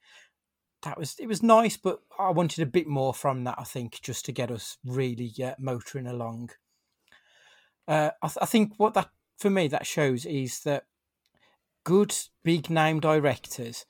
that 0.82 0.98
was, 0.98 1.16
it 1.18 1.26
was 1.26 1.42
nice, 1.42 1.76
but 1.76 2.00
I 2.18 2.30
wanted 2.30 2.62
a 2.62 2.70
bit 2.70 2.86
more 2.86 3.14
from 3.14 3.44
that, 3.44 3.56
I 3.58 3.64
think, 3.64 4.00
just 4.02 4.24
to 4.26 4.32
get 4.32 4.50
us 4.50 4.76
really 4.84 5.32
uh, 5.42 5.54
motoring 5.58 6.06
along. 6.06 6.50
Uh, 7.88 8.10
I, 8.22 8.28
th- 8.28 8.38
I 8.42 8.46
think 8.46 8.74
what 8.76 8.94
that 8.94 9.08
for 9.38 9.48
me 9.48 9.66
that 9.68 9.86
shows 9.86 10.26
is 10.26 10.60
that 10.60 10.84
good 11.84 12.14
big 12.44 12.68
name 12.68 13.00
directors 13.00 13.86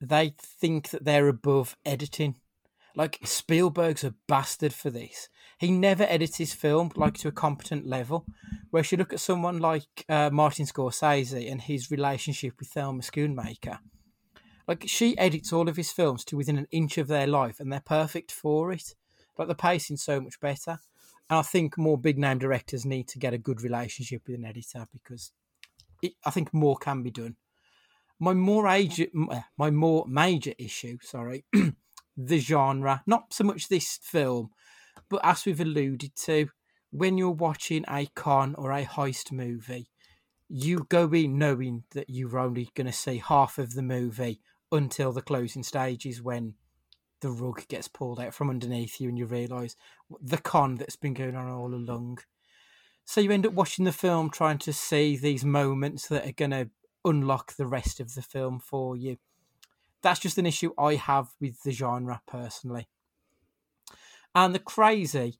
they 0.00 0.34
think 0.38 0.90
that 0.90 1.04
they're 1.04 1.28
above 1.28 1.76
editing. 1.84 2.36
Like 2.94 3.18
Spielberg's 3.24 4.04
a 4.04 4.14
bastard 4.26 4.72
for 4.72 4.90
this. 4.90 5.28
He 5.58 5.70
never 5.70 6.04
edits 6.04 6.36
his 6.36 6.54
film 6.54 6.90
like 6.96 7.14
to 7.18 7.28
a 7.28 7.32
competent 7.32 7.86
level. 7.86 8.26
Whereas 8.70 8.92
you 8.92 8.98
look 8.98 9.12
at 9.12 9.20
someone 9.20 9.58
like 9.58 10.04
uh, 10.08 10.30
Martin 10.30 10.66
Scorsese 10.66 11.50
and 11.50 11.60
his 11.60 11.90
relationship 11.90 12.54
with 12.58 12.68
Thelma 12.68 13.02
Schoonmaker, 13.02 13.78
like 14.68 14.84
she 14.86 15.16
edits 15.16 15.52
all 15.52 15.68
of 15.68 15.76
his 15.76 15.92
films 15.92 16.24
to 16.26 16.36
within 16.36 16.58
an 16.58 16.68
inch 16.70 16.98
of 16.98 17.08
their 17.08 17.26
life, 17.26 17.60
and 17.60 17.72
they're 17.72 17.80
perfect 17.80 18.32
for 18.32 18.72
it. 18.72 18.94
Like 19.38 19.48
the 19.48 19.54
pacing's 19.54 20.02
so 20.02 20.20
much 20.20 20.40
better. 20.40 20.78
And 21.28 21.38
I 21.40 21.42
think 21.42 21.76
more 21.76 21.98
big 21.98 22.18
name 22.18 22.38
directors 22.38 22.84
need 22.84 23.08
to 23.08 23.18
get 23.18 23.34
a 23.34 23.38
good 23.38 23.60
relationship 23.62 24.22
with 24.26 24.36
an 24.36 24.44
editor 24.44 24.86
because 24.92 25.32
it, 26.02 26.12
I 26.24 26.30
think 26.30 26.54
more 26.54 26.76
can 26.76 27.02
be 27.02 27.10
done. 27.10 27.36
My 28.18 28.32
more 28.32 28.68
age, 28.68 29.00
uh, 29.00 29.40
my 29.58 29.70
more 29.70 30.06
major 30.08 30.52
issue, 30.58 30.98
sorry, 31.02 31.44
the 32.16 32.38
genre, 32.38 33.02
not 33.06 33.32
so 33.32 33.44
much 33.44 33.68
this 33.68 33.98
film, 34.02 34.50
but 35.08 35.20
as 35.22 35.44
we've 35.44 35.60
alluded 35.60 36.16
to, 36.16 36.48
when 36.90 37.18
you're 37.18 37.30
watching 37.30 37.84
a 37.88 38.08
con 38.14 38.54
or 38.56 38.72
a 38.72 38.84
heist 38.84 39.32
movie, 39.32 39.90
you 40.48 40.86
go 40.88 41.10
in 41.12 41.38
knowing 41.38 41.84
that 41.92 42.08
you're 42.08 42.38
only 42.38 42.70
going 42.74 42.86
to 42.86 42.92
see 42.92 43.18
half 43.18 43.58
of 43.58 43.74
the 43.74 43.82
movie 43.82 44.40
until 44.72 45.12
the 45.12 45.22
closing 45.22 45.62
stages 45.62 46.22
when 46.22 46.54
the 47.20 47.30
rug 47.30 47.66
gets 47.68 47.88
pulled 47.88 48.20
out 48.20 48.34
from 48.34 48.50
underneath 48.50 49.00
you 49.00 49.08
and 49.08 49.18
you 49.18 49.26
realise 49.26 49.76
the 50.20 50.38
con 50.38 50.76
that's 50.76 50.96
been 50.96 51.14
going 51.14 51.34
on 51.34 51.48
all 51.48 51.74
along. 51.74 52.18
So 53.04 53.20
you 53.20 53.30
end 53.30 53.46
up 53.46 53.52
watching 53.52 53.84
the 53.84 53.92
film 53.92 54.30
trying 54.30 54.58
to 54.58 54.72
see 54.72 55.16
these 55.16 55.44
moments 55.44 56.08
that 56.08 56.26
are 56.26 56.32
going 56.32 56.50
to 56.50 56.70
unlock 57.06 57.56
the 57.56 57.66
rest 57.66 58.00
of 58.00 58.14
the 58.14 58.22
film 58.22 58.58
for 58.58 58.96
you. 58.96 59.16
That's 60.02 60.20
just 60.20 60.38
an 60.38 60.46
issue 60.46 60.72
I 60.78 60.94
have 60.94 61.28
with 61.40 61.62
the 61.62 61.72
genre 61.72 62.20
personally. 62.26 62.88
And 64.34 64.54
the 64.54 64.58
crazy 64.58 65.38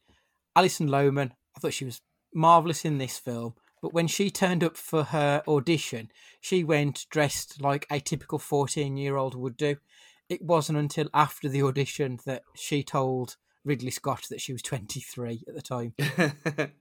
Alison 0.57 0.89
Lohman, 0.89 1.33
I 1.55 1.61
thought 1.61 1.75
she 1.75 1.85
was 1.85 2.01
marvelous 2.33 2.85
in 2.85 2.99
this 2.99 3.19
film. 3.19 3.55
But 3.83 3.93
when 3.93 4.07
she 4.07 4.31
turned 4.31 4.65
up 4.65 4.77
for 4.77 5.05
her 5.05 5.43
audition, 5.47 6.11
she 6.41 6.65
went 6.65 7.07
dressed 7.11 7.61
like 7.61 7.87
a 7.91 8.01
typical 8.01 8.39
14 8.39 8.97
year 8.97 9.17
old 9.17 9.35
would 9.35 9.57
do. 9.57 9.77
It 10.29 10.43
wasn't 10.43 10.79
until 10.79 11.09
after 11.13 11.49
the 11.49 11.63
audition 11.63 12.19
that 12.25 12.43
she 12.57 12.83
told 12.83 13.37
Ridley 13.67 13.91
Scott 13.91 14.25
that 14.31 14.41
she 14.41 14.53
was 14.53 14.63
23 14.63 15.45
at 15.49 15.55
the 15.55 15.61
time. 15.61 15.93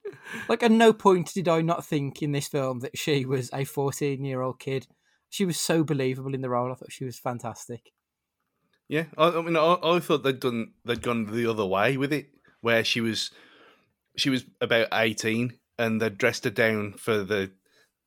like, 0.47 0.63
at 0.63 0.71
no 0.71 0.93
point 0.93 1.33
did 1.33 1.49
I 1.49 1.61
not 1.61 1.85
think 1.85 2.21
in 2.21 2.31
this 2.31 2.47
film 2.47 2.79
that 2.79 2.97
she 2.97 3.25
was 3.25 3.49
a 3.51 3.65
14 3.65 4.23
year 4.23 4.41
old 4.41 4.59
kid. 4.59 4.87
She 5.29 5.43
was 5.43 5.59
so 5.59 5.83
believable 5.83 6.33
in 6.33 6.41
the 6.41 6.49
role. 6.49 6.71
I 6.71 6.75
thought 6.75 6.91
she 6.91 7.03
was 7.03 7.19
fantastic. 7.19 7.91
Yeah, 8.87 9.05
I, 9.17 9.29
I 9.29 9.41
mean, 9.41 9.57
I, 9.57 9.77
I, 9.83 9.99
thought 9.99 10.23
they'd 10.23 10.39
done 10.39 10.73
they'd 10.85 11.01
gone 11.01 11.25
the 11.25 11.49
other 11.49 11.65
way 11.65 11.97
with 11.97 12.13
it, 12.13 12.27
where 12.61 12.83
she 12.83 13.01
was 13.01 13.31
she 14.15 14.29
was 14.29 14.45
about 14.61 14.87
18 14.93 15.57
and 15.77 16.01
they 16.01 16.09
dressed 16.09 16.43
her 16.43 16.49
down 16.51 16.93
for 16.93 17.23
the 17.23 17.51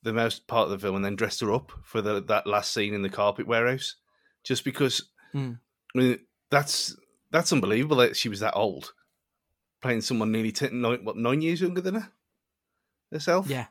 the 0.04 0.12
most 0.12 0.46
part 0.46 0.66
of 0.66 0.70
the 0.70 0.78
film 0.78 0.94
and 0.94 1.04
then 1.04 1.16
dressed 1.16 1.40
her 1.40 1.52
up 1.52 1.72
for 1.82 2.00
the 2.00 2.22
that 2.22 2.46
last 2.46 2.72
scene 2.72 2.94
in 2.94 3.02
the 3.02 3.08
carpet 3.08 3.46
warehouse 3.46 3.96
just 4.44 4.64
because 4.64 5.10
mm. 5.34 5.58
I 5.94 5.98
mean 5.98 6.18
that's 6.50 6.96
that's 7.30 7.52
unbelievable 7.52 7.96
that 7.96 8.16
she 8.16 8.28
was 8.28 8.40
that 8.40 8.54
old 8.54 8.92
playing 9.80 10.00
someone 10.00 10.32
nearly 10.32 10.52
10, 10.52 10.80
nine, 10.80 11.04
what 11.04 11.16
nine 11.16 11.40
years 11.40 11.60
younger 11.60 11.80
than 11.80 11.96
her 11.96 12.08
herself 13.12 13.48
yeah 13.48 13.66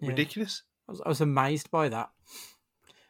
ridiculous 0.00 0.62
yeah. 0.64 0.88
I, 0.88 0.92
was, 0.92 1.02
I 1.06 1.08
was 1.08 1.20
amazed 1.20 1.70
by 1.70 1.88
that 1.88 2.10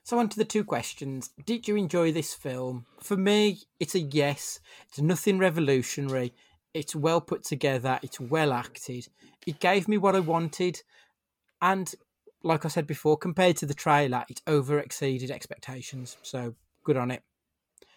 so 0.02 0.18
on 0.18 0.28
to 0.28 0.36
the 0.36 0.44
two 0.44 0.64
questions 0.64 1.30
did 1.44 1.68
you 1.68 1.76
enjoy 1.76 2.12
this 2.12 2.34
film 2.34 2.86
for 3.00 3.16
me 3.16 3.60
it's 3.78 3.94
a 3.94 4.00
yes 4.00 4.60
it's 4.88 5.00
nothing 5.00 5.38
revolutionary 5.38 6.32
it's 6.74 6.96
well 6.96 7.20
put 7.20 7.44
together. 7.44 7.98
It's 8.02 8.20
well 8.20 8.52
acted. 8.52 9.08
It 9.46 9.60
gave 9.60 9.88
me 9.88 9.98
what 9.98 10.16
I 10.16 10.20
wanted, 10.20 10.82
and 11.60 11.92
like 12.42 12.64
I 12.64 12.68
said 12.68 12.86
before, 12.86 13.16
compared 13.16 13.56
to 13.58 13.66
the 13.66 13.74
trailer, 13.74 14.24
it 14.28 14.40
over 14.46 14.78
exceeded 14.78 15.30
expectations. 15.30 16.16
So 16.22 16.54
good 16.84 16.96
on 16.96 17.10
it. 17.10 17.22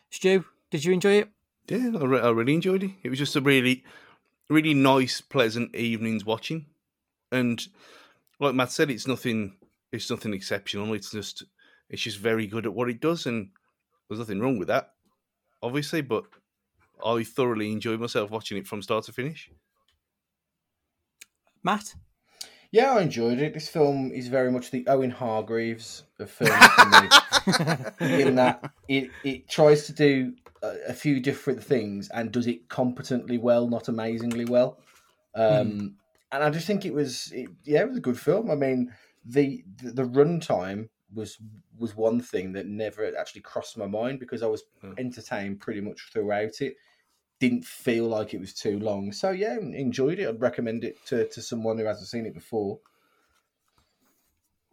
Stu, 0.10 0.46
did 0.70 0.84
you 0.84 0.94
enjoy 0.94 1.14
it? 1.20 1.30
Yeah, 1.68 1.92
I, 2.00 2.04
re- 2.04 2.22
I 2.22 2.30
really 2.30 2.54
enjoyed 2.54 2.84
it. 2.84 2.92
It 3.04 3.10
was 3.10 3.20
just 3.20 3.36
a 3.36 3.42
really, 3.42 3.84
really 4.50 4.74
nice, 4.74 5.22
pleasant 5.22 5.76
evenings 5.76 6.26
watching, 6.26 6.68
and 7.32 7.66
like 8.40 8.56
Matt 8.56 8.72
said, 8.72 8.92
it's 8.92 9.08
nothing. 9.08 9.58
It's 9.92 10.10
nothing 10.10 10.34
exceptional. 10.34 10.94
It's 10.94 11.12
just, 11.12 11.44
it's 11.90 12.02
just 12.02 12.18
very 12.20 12.48
good 12.48 12.66
at 12.66 12.74
what 12.74 12.90
it 12.90 13.00
does, 13.00 13.26
and 13.26 13.50
there's 14.08 14.20
nothing 14.20 14.40
wrong 14.40 14.60
with 14.60 14.68
that, 14.68 14.92
obviously. 15.62 16.02
But 16.02 16.26
I 17.04 17.24
thoroughly 17.24 17.72
enjoyed 17.72 18.00
myself 18.00 18.30
watching 18.30 18.58
it 18.58 18.68
from 18.68 18.82
start 18.82 19.06
to 19.06 19.14
finish. 19.14 19.50
Matt? 21.64 21.96
Yeah, 22.72 22.96
I 22.96 23.02
enjoyed 23.02 23.40
it. 23.40 23.54
This 23.54 23.70
film 23.70 24.12
is 24.12 24.28
very 24.28 24.52
much 24.52 24.70
the 24.70 24.86
Owen 24.88 25.10
Hargreaves 25.10 26.04
of 26.20 26.30
films 26.30 26.66
for 26.76 26.86
me. 26.90 28.22
in 28.28 28.36
that 28.36 28.72
it, 28.88 29.10
it 29.24 29.48
tries 29.48 29.86
to 29.86 29.94
do 29.94 30.34
a, 30.88 30.94
few 30.94 31.20
different 31.20 31.64
things 31.64 32.10
and 32.14 32.32
does 32.32 32.48
it 32.48 32.70
competently 32.70 33.38
well, 33.38 33.68
not 33.68 33.88
amazingly 33.88 34.46
well. 34.46 34.80
Um, 35.36 35.72
mm. 35.72 35.94
And 36.32 36.44
I 36.44 36.50
just 36.50 36.68
think 36.68 36.86
it 36.86 36.94
was, 36.94 37.32
it, 37.34 37.50
yeah, 37.64 37.82
it 37.82 37.90
was 37.90 37.98
a 37.98 38.02
good 38.02 38.20
film. 38.20 38.52
I 38.52 38.56
mean, 38.56 38.92
the 39.26 39.64
the, 39.82 39.92
the 39.92 40.04
runtime 40.04 40.90
was 41.14 41.38
was 41.78 41.96
one 41.96 42.20
thing 42.22 42.54
that 42.54 42.68
never 42.68 43.12
actually 43.18 43.42
crossed 43.42 43.78
my 43.78 43.88
mind 43.88 44.20
because 44.20 44.44
I 44.44 44.48
was 44.48 44.64
mm. 44.84 44.98
entertained 45.00 45.60
pretty 45.60 45.82
much 45.82 46.10
throughout 46.12 46.62
it 46.62 46.76
didn't 47.40 47.66
feel 47.66 48.08
like 48.08 48.34
it 48.34 48.40
was 48.40 48.54
too 48.54 48.80
long. 48.80 49.12
So 49.12 49.32
yeah, 49.32 49.58
enjoyed 49.58 50.20
it. 50.20 50.28
I'd 50.28 50.42
recommend 50.42 50.84
it 50.84 50.98
to, 51.08 51.28
to 51.28 51.42
someone 51.42 51.78
who 51.78 51.86
hasn't 51.86 52.08
seen 52.08 52.26
it 52.26 52.34
before. 52.34 52.80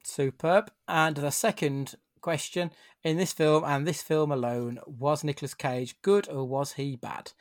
Superb. 0.05 0.71
And 0.87 1.17
the 1.17 1.31
second 1.31 1.97
question 2.23 2.71
in 3.05 3.19
this 3.19 3.33
film 3.33 3.65
and 3.65 3.87
this 3.87 4.03
film 4.03 4.33
alone 4.33 4.79
was 4.87 5.23
Nicolas 5.23 5.55
Cage 5.55 6.01
good 6.03 6.29
or 6.29 6.47
was 6.47 6.73
he 6.73 6.97
bad? 6.97 7.33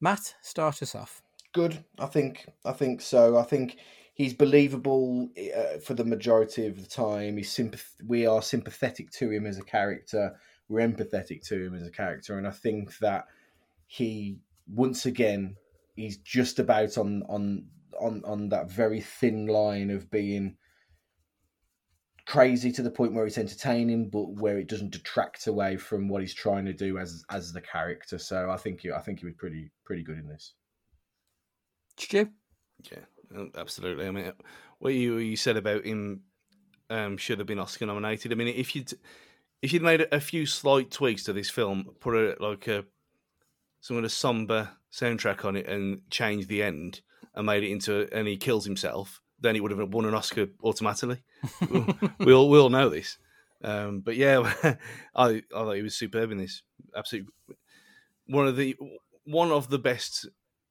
Matt, 0.00 0.36
start 0.40 0.82
us 0.82 0.94
off. 0.94 1.22
Good. 1.52 1.84
I 1.98 2.06
think. 2.06 2.46
I 2.64 2.72
think 2.72 3.00
so. 3.00 3.36
I 3.36 3.42
think 3.42 3.78
he's 4.14 4.34
believable 4.34 5.28
uh, 5.56 5.78
for 5.78 5.94
the 5.94 6.04
majority 6.04 6.66
of 6.66 6.80
the 6.80 6.88
time. 6.88 7.36
He's 7.36 7.54
sympath- 7.54 8.02
We 8.06 8.26
are 8.26 8.42
sympathetic 8.42 9.10
to 9.12 9.30
him 9.30 9.46
as 9.46 9.58
a 9.58 9.64
character. 9.64 10.36
We're 10.68 10.86
empathetic 10.86 11.46
to 11.48 11.66
him 11.66 11.74
as 11.74 11.86
a 11.86 11.90
character, 11.90 12.36
and 12.36 12.46
I 12.46 12.50
think 12.50 12.98
that 12.98 13.24
he 13.86 14.38
once 14.66 15.06
again 15.06 15.56
he's 15.96 16.18
just 16.18 16.58
about 16.58 16.98
on 16.98 17.22
on 17.28 17.64
on 17.98 18.22
on 18.26 18.50
that 18.50 18.70
very 18.70 19.00
thin 19.00 19.46
line 19.46 19.90
of 19.90 20.10
being 20.10 20.56
crazy 22.28 22.70
to 22.70 22.82
the 22.82 22.90
point 22.90 23.14
where 23.14 23.26
it's 23.26 23.38
entertaining, 23.38 24.10
but 24.10 24.28
where 24.34 24.58
it 24.58 24.68
doesn't 24.68 24.92
detract 24.92 25.46
away 25.46 25.78
from 25.78 26.08
what 26.08 26.20
he's 26.20 26.34
trying 26.34 26.66
to 26.66 26.74
do 26.74 26.98
as 26.98 27.24
as 27.30 27.52
the 27.52 27.60
character. 27.60 28.18
So 28.18 28.50
I 28.50 28.56
think 28.58 28.82
I 28.94 29.00
think 29.00 29.20
he 29.20 29.26
was 29.26 29.34
pretty 29.34 29.70
pretty 29.84 30.02
good 30.02 30.18
in 30.18 30.28
this. 30.28 30.52
Stu? 31.96 32.28
Yeah, 32.92 33.46
absolutely. 33.56 34.06
I 34.06 34.10
mean, 34.10 34.32
what 34.78 34.92
you 34.92 35.16
you 35.16 35.36
said 35.36 35.56
about 35.56 35.84
him 35.84 36.20
um, 36.90 37.16
should 37.16 37.38
have 37.38 37.48
been 37.48 37.58
Oscar 37.58 37.86
nominated. 37.86 38.30
I 38.30 38.34
mean, 38.34 38.48
if 38.48 38.76
you'd 38.76 38.92
if 39.62 39.72
you'd 39.72 39.82
made 39.82 40.06
a 40.12 40.20
few 40.20 40.44
slight 40.44 40.90
tweaks 40.90 41.24
to 41.24 41.32
this 41.32 41.48
film, 41.48 41.96
put 41.98 42.14
a 42.14 42.36
like 42.40 42.68
a 42.68 42.84
some 43.80 43.96
of 43.96 44.02
the 44.02 44.10
somber 44.10 44.70
soundtrack 44.92 45.46
on 45.46 45.56
it 45.56 45.66
and 45.66 46.02
changed 46.10 46.48
the 46.48 46.62
end 46.62 47.00
and 47.34 47.46
made 47.46 47.62
it 47.62 47.70
into 47.70 48.06
and 48.12 48.28
he 48.28 48.36
kills 48.36 48.66
himself, 48.66 49.22
then 49.40 49.54
he 49.54 49.60
would 49.60 49.70
have 49.70 49.92
won 49.92 50.04
an 50.04 50.14
Oscar 50.14 50.48
automatically. 50.62 51.22
we 52.18 52.32
all 52.32 52.48
we 52.48 52.58
all 52.58 52.70
know 52.70 52.88
this. 52.88 53.18
Um, 53.62 54.00
but 54.00 54.16
yeah, 54.16 54.52
I 55.14 55.24
I 55.24 55.42
thought 55.50 55.72
he 55.72 55.82
was 55.82 55.96
superb 55.96 56.30
in 56.30 56.38
this. 56.38 56.62
Absolutely, 56.96 57.32
one 58.26 58.46
of 58.46 58.56
the 58.56 58.76
one 59.24 59.50
of 59.50 59.68
the 59.68 59.78
best 59.78 60.26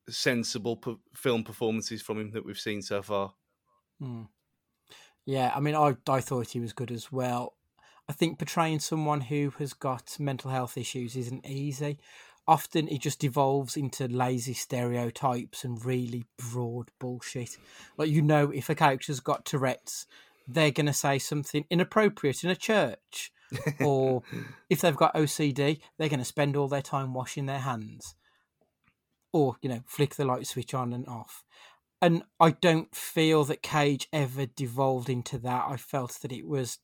sensible 0.10 0.82
film 1.16 1.44
performances 1.44 2.02
from 2.02 2.20
him 2.20 2.32
that 2.32 2.46
we've 2.46 2.60
seen 2.60 2.82
so 2.82 3.02
far. 3.02 3.34
Hmm. 4.00 4.24
Yeah, 5.26 5.52
I 5.54 5.60
mean, 5.60 5.76
I 5.76 5.96
I 6.08 6.22
thought 6.22 6.50
he 6.50 6.60
was 6.60 6.74
good 6.74 6.92
as 6.92 7.12
well. 7.12 7.56
I 8.10 8.14
think 8.14 8.40
portraying 8.40 8.80
someone 8.80 9.22
who 9.22 9.54
has 9.60 9.74
got 9.74 10.18
mental 10.18 10.50
health 10.50 10.78
issues 10.78 11.18
isn't 11.18 11.46
easy 11.46 12.00
often 12.48 12.88
it 12.88 13.02
just 13.02 13.20
devolves 13.20 13.76
into 13.76 14.08
lazy 14.08 14.54
stereotypes 14.54 15.64
and 15.64 15.84
really 15.84 16.26
broad 16.52 16.90
bullshit. 17.00 17.58
Like 17.98 18.10
you 18.10 18.22
know, 18.22 18.52
if 18.52 18.70
a 18.70 18.76
character's 18.76 19.20
got 19.20 19.46
Tourette's, 19.46 20.06
they're 20.48 20.72
gonna 20.72 20.94
say 20.94 21.20
something 21.20 21.66
inappropriate 21.70 22.44
in 22.44 22.50
a 22.50 22.56
church, 22.56 23.32
or 23.82 24.24
if 24.70 24.82
they've 24.82 24.96
got 24.96 25.14
OCD, 25.16 25.80
they're 25.98 26.10
gonna 26.10 26.26
spend 26.26 26.56
all 26.56 26.68
their 26.68 26.82
time 26.82 27.14
washing 27.14 27.46
their 27.46 27.60
hands, 27.60 28.16
or 29.34 29.58
you 29.62 29.70
know, 29.70 29.82
flick 29.86 30.16
the 30.16 30.26
light 30.26 30.48
switch 30.48 30.74
on 30.74 30.94
and 30.94 31.08
off. 31.08 31.44
and 32.02 32.24
I 32.40 32.52
don't 32.52 32.96
feel 32.96 33.44
that 33.46 33.64
Cage 33.64 34.08
ever 34.14 34.46
devolved 34.46 35.10
into 35.10 35.38
that. 35.40 35.66
I 35.68 35.78
felt 35.78 36.20
that 36.22 36.32
it 36.32 36.48
was 36.48 36.80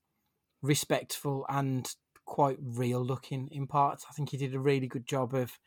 respectful 0.62 1.46
and 1.50 1.94
quite 2.26 2.58
real 2.62 3.04
looking 3.04 3.50
in 3.52 3.68
parts. 3.68 4.06
I 4.10 4.14
think 4.14 4.30
he 4.30 4.38
did 4.38 4.56
a 4.56 4.60
really 4.60 4.88
good 4.88 5.06
job 5.06 5.34
of, 5.34 5.60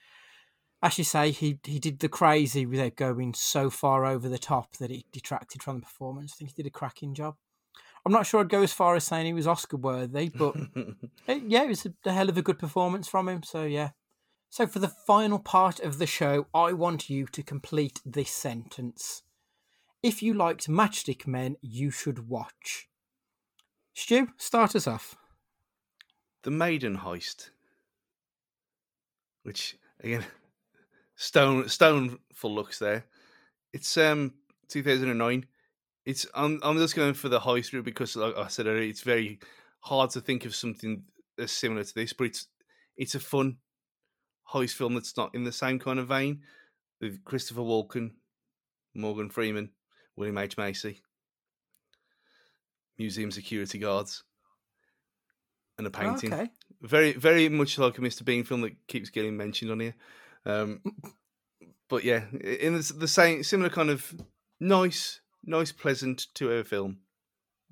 as 0.82 0.98
you 0.98 1.04
say, 1.04 1.30
he 1.30 1.58
he 1.64 1.78
did 1.78 2.00
the 2.00 2.08
crazy 2.08 2.66
without 2.66 2.96
going 2.96 3.34
so 3.34 3.70
far 3.70 4.04
over 4.04 4.28
the 4.28 4.38
top 4.38 4.76
that 4.76 4.90
it 4.90 5.04
detracted 5.12 5.62
from 5.62 5.76
the 5.76 5.86
performance. 5.86 6.32
I 6.32 6.36
think 6.36 6.50
he 6.50 6.62
did 6.62 6.68
a 6.68 6.78
cracking 6.78 7.14
job. 7.14 7.36
I'm 8.04 8.12
not 8.12 8.26
sure 8.26 8.40
I'd 8.40 8.48
go 8.48 8.62
as 8.62 8.72
far 8.72 8.94
as 8.94 9.04
saying 9.04 9.26
he 9.26 9.32
was 9.32 9.48
Oscar 9.48 9.76
worthy, 9.76 10.28
but 10.28 10.54
eh, 11.28 11.40
yeah, 11.46 11.64
it 11.64 11.68
was 11.68 11.86
a, 11.86 11.92
a 12.04 12.12
hell 12.12 12.28
of 12.28 12.38
a 12.38 12.42
good 12.42 12.58
performance 12.58 13.08
from 13.08 13.28
him. 13.28 13.42
So 13.42 13.64
yeah. 13.64 13.90
So 14.48 14.66
for 14.66 14.78
the 14.78 14.92
final 15.06 15.38
part 15.38 15.80
of 15.80 15.98
the 15.98 16.06
show, 16.06 16.46
I 16.54 16.72
want 16.72 17.10
you 17.10 17.26
to 17.26 17.42
complete 17.42 18.00
this 18.04 18.30
sentence. 18.30 19.22
If 20.02 20.22
you 20.22 20.34
liked 20.34 20.68
Matchstick 20.68 21.26
Men, 21.26 21.56
you 21.60 21.90
should 21.90 22.28
watch. 22.28 22.88
Stu, 23.92 24.28
start 24.36 24.76
us 24.76 24.86
off. 24.86 25.16
The 26.46 26.52
Maiden 26.52 26.98
Heist, 26.98 27.50
which 29.42 29.76
again, 29.98 30.24
stone 31.16 31.68
stone 31.68 32.20
full 32.32 32.54
looks 32.54 32.78
there. 32.78 33.04
It's 33.72 33.96
um 33.96 34.32
2009. 34.68 35.44
It's 36.04 36.24
I'm 36.36 36.60
I'm 36.62 36.78
just 36.78 36.94
going 36.94 37.14
for 37.14 37.28
the 37.28 37.40
heist 37.40 37.72
route 37.72 37.84
because, 37.84 38.14
like 38.14 38.36
I 38.36 38.46
said 38.46 38.68
earlier, 38.68 38.88
it's 38.88 39.00
very 39.00 39.40
hard 39.80 40.10
to 40.10 40.20
think 40.20 40.44
of 40.44 40.54
something 40.54 41.02
as 41.36 41.50
similar 41.50 41.82
to 41.82 41.94
this. 41.96 42.12
But 42.12 42.28
it's 42.28 42.46
it's 42.96 43.16
a 43.16 43.20
fun 43.20 43.56
heist 44.54 44.74
film 44.74 44.94
that's 44.94 45.16
not 45.16 45.34
in 45.34 45.42
the 45.42 45.50
same 45.50 45.80
kind 45.80 45.98
of 45.98 46.06
vein 46.06 46.42
with 47.00 47.24
Christopher 47.24 47.62
Walken, 47.62 48.12
Morgan 48.94 49.30
Freeman, 49.30 49.70
William 50.14 50.38
H 50.38 50.56
Macy, 50.56 51.02
museum 52.96 53.32
security 53.32 53.80
guards, 53.80 54.22
and 55.78 55.86
a 55.86 55.90
painting. 55.90 56.32
Okay. 56.32 56.50
Very, 56.82 57.12
very 57.12 57.48
much 57.48 57.78
like 57.78 57.98
a 57.98 58.00
Mr. 58.00 58.24
Bean 58.24 58.44
film 58.44 58.60
that 58.62 58.86
keeps 58.86 59.10
getting 59.10 59.36
mentioned 59.36 59.70
on 59.70 59.80
here. 59.80 59.94
Um, 60.44 60.80
but 61.88 62.04
yeah, 62.04 62.24
in 62.32 62.74
the, 62.74 62.92
the 62.96 63.08
same 63.08 63.42
similar 63.42 63.70
kind 63.70 63.90
of 63.90 64.14
nice, 64.60 65.20
nice, 65.44 65.72
pleasant 65.72 66.26
to 66.34 66.52
a 66.52 66.64
film. 66.64 66.98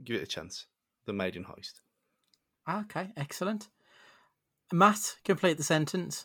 Give 0.03 0.17
it 0.17 0.23
a 0.23 0.27
chance. 0.27 0.67
The 1.07 1.13
Maiden 1.13 1.45
Heist. 1.45 1.81
Okay, 2.69 3.13
excellent. 3.17 3.69
Matt, 4.73 5.17
complete 5.25 5.59
the 5.59 5.63
sentence. 5.63 6.25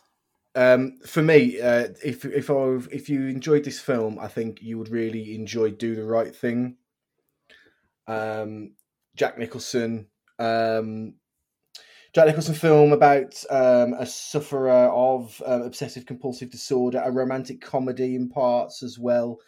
Um, 0.54 0.98
for 1.06 1.22
me, 1.22 1.60
uh, 1.60 1.88
if 2.04 2.24
if 2.24 2.50
I 2.50 2.78
if 2.90 3.08
you 3.08 3.26
enjoyed 3.26 3.64
this 3.64 3.78
film, 3.78 4.18
I 4.18 4.26
think 4.26 4.60
you 4.62 4.78
would 4.78 4.88
really 4.88 5.34
enjoy 5.34 5.70
Do 5.70 5.94
the 5.94 6.04
Right 6.04 6.34
Thing. 6.34 6.76
Um, 8.08 8.72
Jack 9.14 9.38
Nicholson, 9.38 10.08
um, 10.38 11.14
Jack 12.12 12.26
Nicholson 12.26 12.54
film 12.54 12.92
about 12.92 13.42
um, 13.50 13.94
a 13.94 14.04
sufferer 14.04 14.88
of 14.88 15.40
um, 15.46 15.62
obsessive 15.62 16.06
compulsive 16.06 16.50
disorder, 16.50 17.00
a 17.04 17.12
romantic 17.12 17.60
comedy 17.60 18.16
in 18.16 18.28
parts 18.28 18.82
as 18.82 18.98
well. 18.98 19.38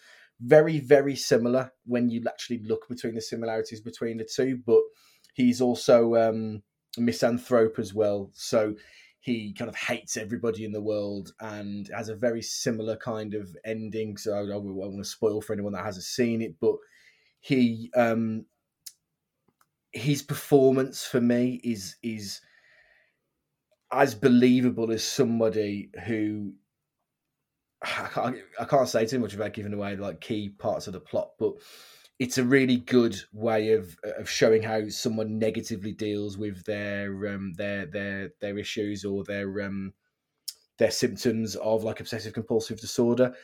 Very 0.40 0.78
very 0.78 1.16
similar 1.16 1.72
when 1.86 2.08
you 2.08 2.22
actually 2.28 2.62
look 2.64 2.88
between 2.88 3.16
the 3.16 3.20
similarities 3.20 3.80
between 3.80 4.18
the 4.18 4.24
two, 4.24 4.60
but 4.64 4.80
he's 5.34 5.60
also 5.60 6.14
um, 6.14 6.62
a 6.96 7.00
misanthrope 7.00 7.80
as 7.80 7.94
well. 7.94 8.30
So 8.32 8.76
he 9.18 9.52
kind 9.54 9.68
of 9.68 9.76
hates 9.76 10.16
everybody 10.16 10.64
in 10.64 10.72
the 10.72 10.80
world 10.80 11.32
and 11.40 11.88
has 11.94 12.08
a 12.08 12.16
very 12.16 12.42
similar 12.42 12.96
kind 12.96 13.34
of 13.34 13.56
ending. 13.64 14.16
So 14.16 14.34
I, 14.34 14.42
I, 14.42 14.46
don't 14.46 14.74
want 14.74 14.98
to 14.98 15.04
spoil 15.04 15.40
for 15.40 15.52
anyone 15.52 15.72
that 15.72 15.84
hasn't 15.84 16.04
seen 16.04 16.42
it, 16.42 16.54
but 16.60 16.76
he 17.40 17.90
um, 17.96 18.46
his 19.92 20.22
performance 20.22 21.04
for 21.04 21.20
me 21.20 21.60
is 21.64 21.96
is 22.04 22.40
as 23.93 24.14
believable 24.14 24.90
as 24.90 25.05
somebody 25.05 25.90
who 26.07 26.55
I 27.82 28.09
can't, 28.12 28.36
I 28.61 28.64
can't 28.64 28.88
say 28.88 29.07
too 29.07 29.18
much 29.18 29.34
about 29.34 29.53
giving 29.53 29.72
away 29.72 29.97
like 29.97 30.20
key 30.20 30.51
parts 30.51 30.86
of 30.86 30.93
the 30.93 31.01
plot, 31.01 31.32
but 31.38 31.55
it's 32.18 32.38
a 32.38 32.45
really 32.45 32.76
good 32.76 33.16
way 33.32 33.72
of 33.72 33.97
of 34.16 34.30
showing 34.30 34.62
how 34.62 34.88
someone 34.88 35.38
negatively 35.38 35.93
deals 35.93 36.38
with 36.38 36.64
their 36.64 37.34
um, 37.34 37.53
their 37.55 37.86
their 37.86 38.30
their 38.40 38.59
issues 38.59 39.05
or 39.05 39.24
their 39.24 39.62
um, 39.62 39.93
their 40.78 40.90
symptoms 40.90 41.57
of 41.57 41.82
like 41.84 42.01
obsessive 42.01 42.32
compulsive 42.32 42.80
disorder, 42.80 43.34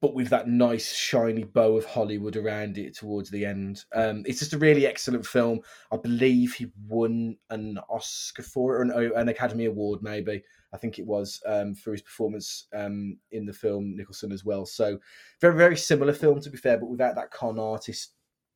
but 0.00 0.14
with 0.14 0.28
that 0.28 0.48
nice 0.48 0.92
shiny 0.92 1.44
bow 1.44 1.76
of 1.76 1.86
Hollywood 1.86 2.36
around 2.36 2.76
it 2.76 2.96
towards 2.96 3.30
the 3.30 3.46
end. 3.46 3.84
Um, 3.94 4.22
it's 4.26 4.40
just 4.40 4.52
a 4.52 4.58
really 4.58 4.86
excellent 4.86 5.24
film. 5.24 5.60
I 5.90 5.96
believe 5.96 6.54
he 6.54 6.66
won 6.86 7.36
an 7.50 7.78
Oscar 7.88 8.42
for 8.42 8.74
it 8.74 8.78
or 8.78 8.82
an, 8.82 9.12
an 9.16 9.28
Academy 9.28 9.64
Award, 9.64 10.02
maybe. 10.02 10.42
I 10.72 10.76
think 10.76 10.98
it 10.98 11.06
was 11.06 11.40
um, 11.46 11.74
for 11.74 11.92
his 11.92 12.02
performance 12.02 12.66
um, 12.74 13.16
in 13.30 13.46
the 13.46 13.52
film 13.52 13.96
Nicholson 13.96 14.32
as 14.32 14.44
well. 14.44 14.66
So 14.66 14.98
very 15.40 15.56
very 15.56 15.76
similar 15.76 16.12
film 16.12 16.40
to 16.40 16.50
be 16.50 16.58
fair, 16.58 16.78
but 16.78 16.90
without 16.90 17.14
that 17.14 17.30
con 17.30 17.58
artist 17.58 18.12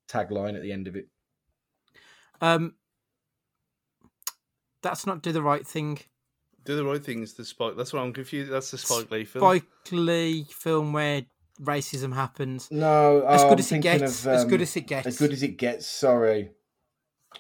tagline 0.09 0.57
at 0.57 0.62
the 0.62 0.72
end 0.72 0.89
of 0.89 0.97
it. 0.97 1.07
Um, 2.41 2.74
that's 4.82 5.07
not 5.07 5.22
do 5.22 5.32
the 5.32 5.43
right 5.43 5.66
thing. 5.66 6.01
Do 6.68 6.76
the 6.76 6.84
right 6.84 7.02
things. 7.02 7.30
is 7.30 7.34
the 7.34 7.46
Spike. 7.46 7.76
That's 7.78 7.94
what 7.94 8.02
I'm 8.02 8.12
confused. 8.12 8.52
That's 8.52 8.70
the 8.70 8.76
Spike 8.76 9.10
Lee 9.10 9.24
film. 9.24 9.42
Spike 9.42 9.64
Lee 9.90 10.44
film 10.50 10.92
where 10.92 11.24
racism 11.62 12.14
happens. 12.14 12.68
No, 12.70 13.22
as 13.22 13.40
oh, 13.40 13.44
good 13.44 13.52
I'm 13.54 13.58
as 13.60 13.72
it 13.72 13.78
gets. 13.78 14.26
of, 14.26 14.32
as 14.32 14.42
um, 14.42 14.48
good 14.50 14.60
as 14.60 14.76
it 14.76 14.82
gets. 14.82 15.06
As 15.06 15.18
good 15.18 15.32
as 15.32 15.42
it 15.42 15.56
gets. 15.56 15.86
Sorry. 15.86 16.50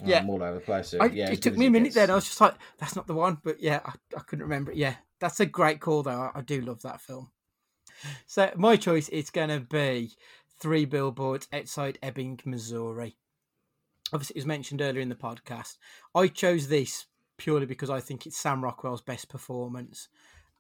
Oh, 0.00 0.06
Yeah. 0.06 0.20
I'm 0.20 0.30
all 0.30 0.42
over 0.42 0.54
the 0.54 0.60
place. 0.60 0.92
here. 0.92 1.02
I, 1.02 1.06
yeah, 1.08 1.30
it 1.30 1.42
took 1.42 1.52
as 1.52 1.58
me 1.58 1.66
a 1.66 1.70
minute 1.70 1.88
gets. 1.88 1.96
then. 1.96 2.10
I 2.10 2.14
was 2.14 2.24
just 2.24 2.40
like, 2.40 2.54
that's 2.78 2.96
not 2.96 3.06
the 3.06 3.12
one. 3.12 3.36
But 3.44 3.60
yeah, 3.60 3.80
I, 3.84 3.92
I 4.16 4.20
couldn't 4.20 4.44
remember 4.44 4.70
it. 4.72 4.78
Yeah, 4.78 4.94
that's 5.20 5.40
a 5.40 5.46
great 5.46 5.82
call, 5.82 6.02
though. 6.02 6.30
I, 6.34 6.38
I 6.38 6.40
do 6.40 6.62
love 6.62 6.80
that 6.80 7.02
film. 7.02 7.30
So 8.26 8.50
my 8.56 8.76
choice 8.76 9.10
is 9.10 9.28
going 9.28 9.50
to 9.50 9.60
be 9.60 10.12
Three 10.58 10.86
Billboards 10.86 11.48
Outside 11.52 11.98
Ebbing, 12.02 12.40
Missouri. 12.46 13.18
Obviously, 14.10 14.36
it 14.36 14.38
was 14.38 14.46
mentioned 14.46 14.80
earlier 14.80 15.02
in 15.02 15.10
the 15.10 15.14
podcast. 15.14 15.76
I 16.14 16.28
chose 16.28 16.68
this 16.68 17.04
purely 17.38 17.66
because 17.66 17.90
I 17.90 18.00
think 18.00 18.26
it's 18.26 18.36
Sam 18.36 18.62
Rockwell's 18.62 19.02
best 19.02 19.28
performance. 19.28 20.08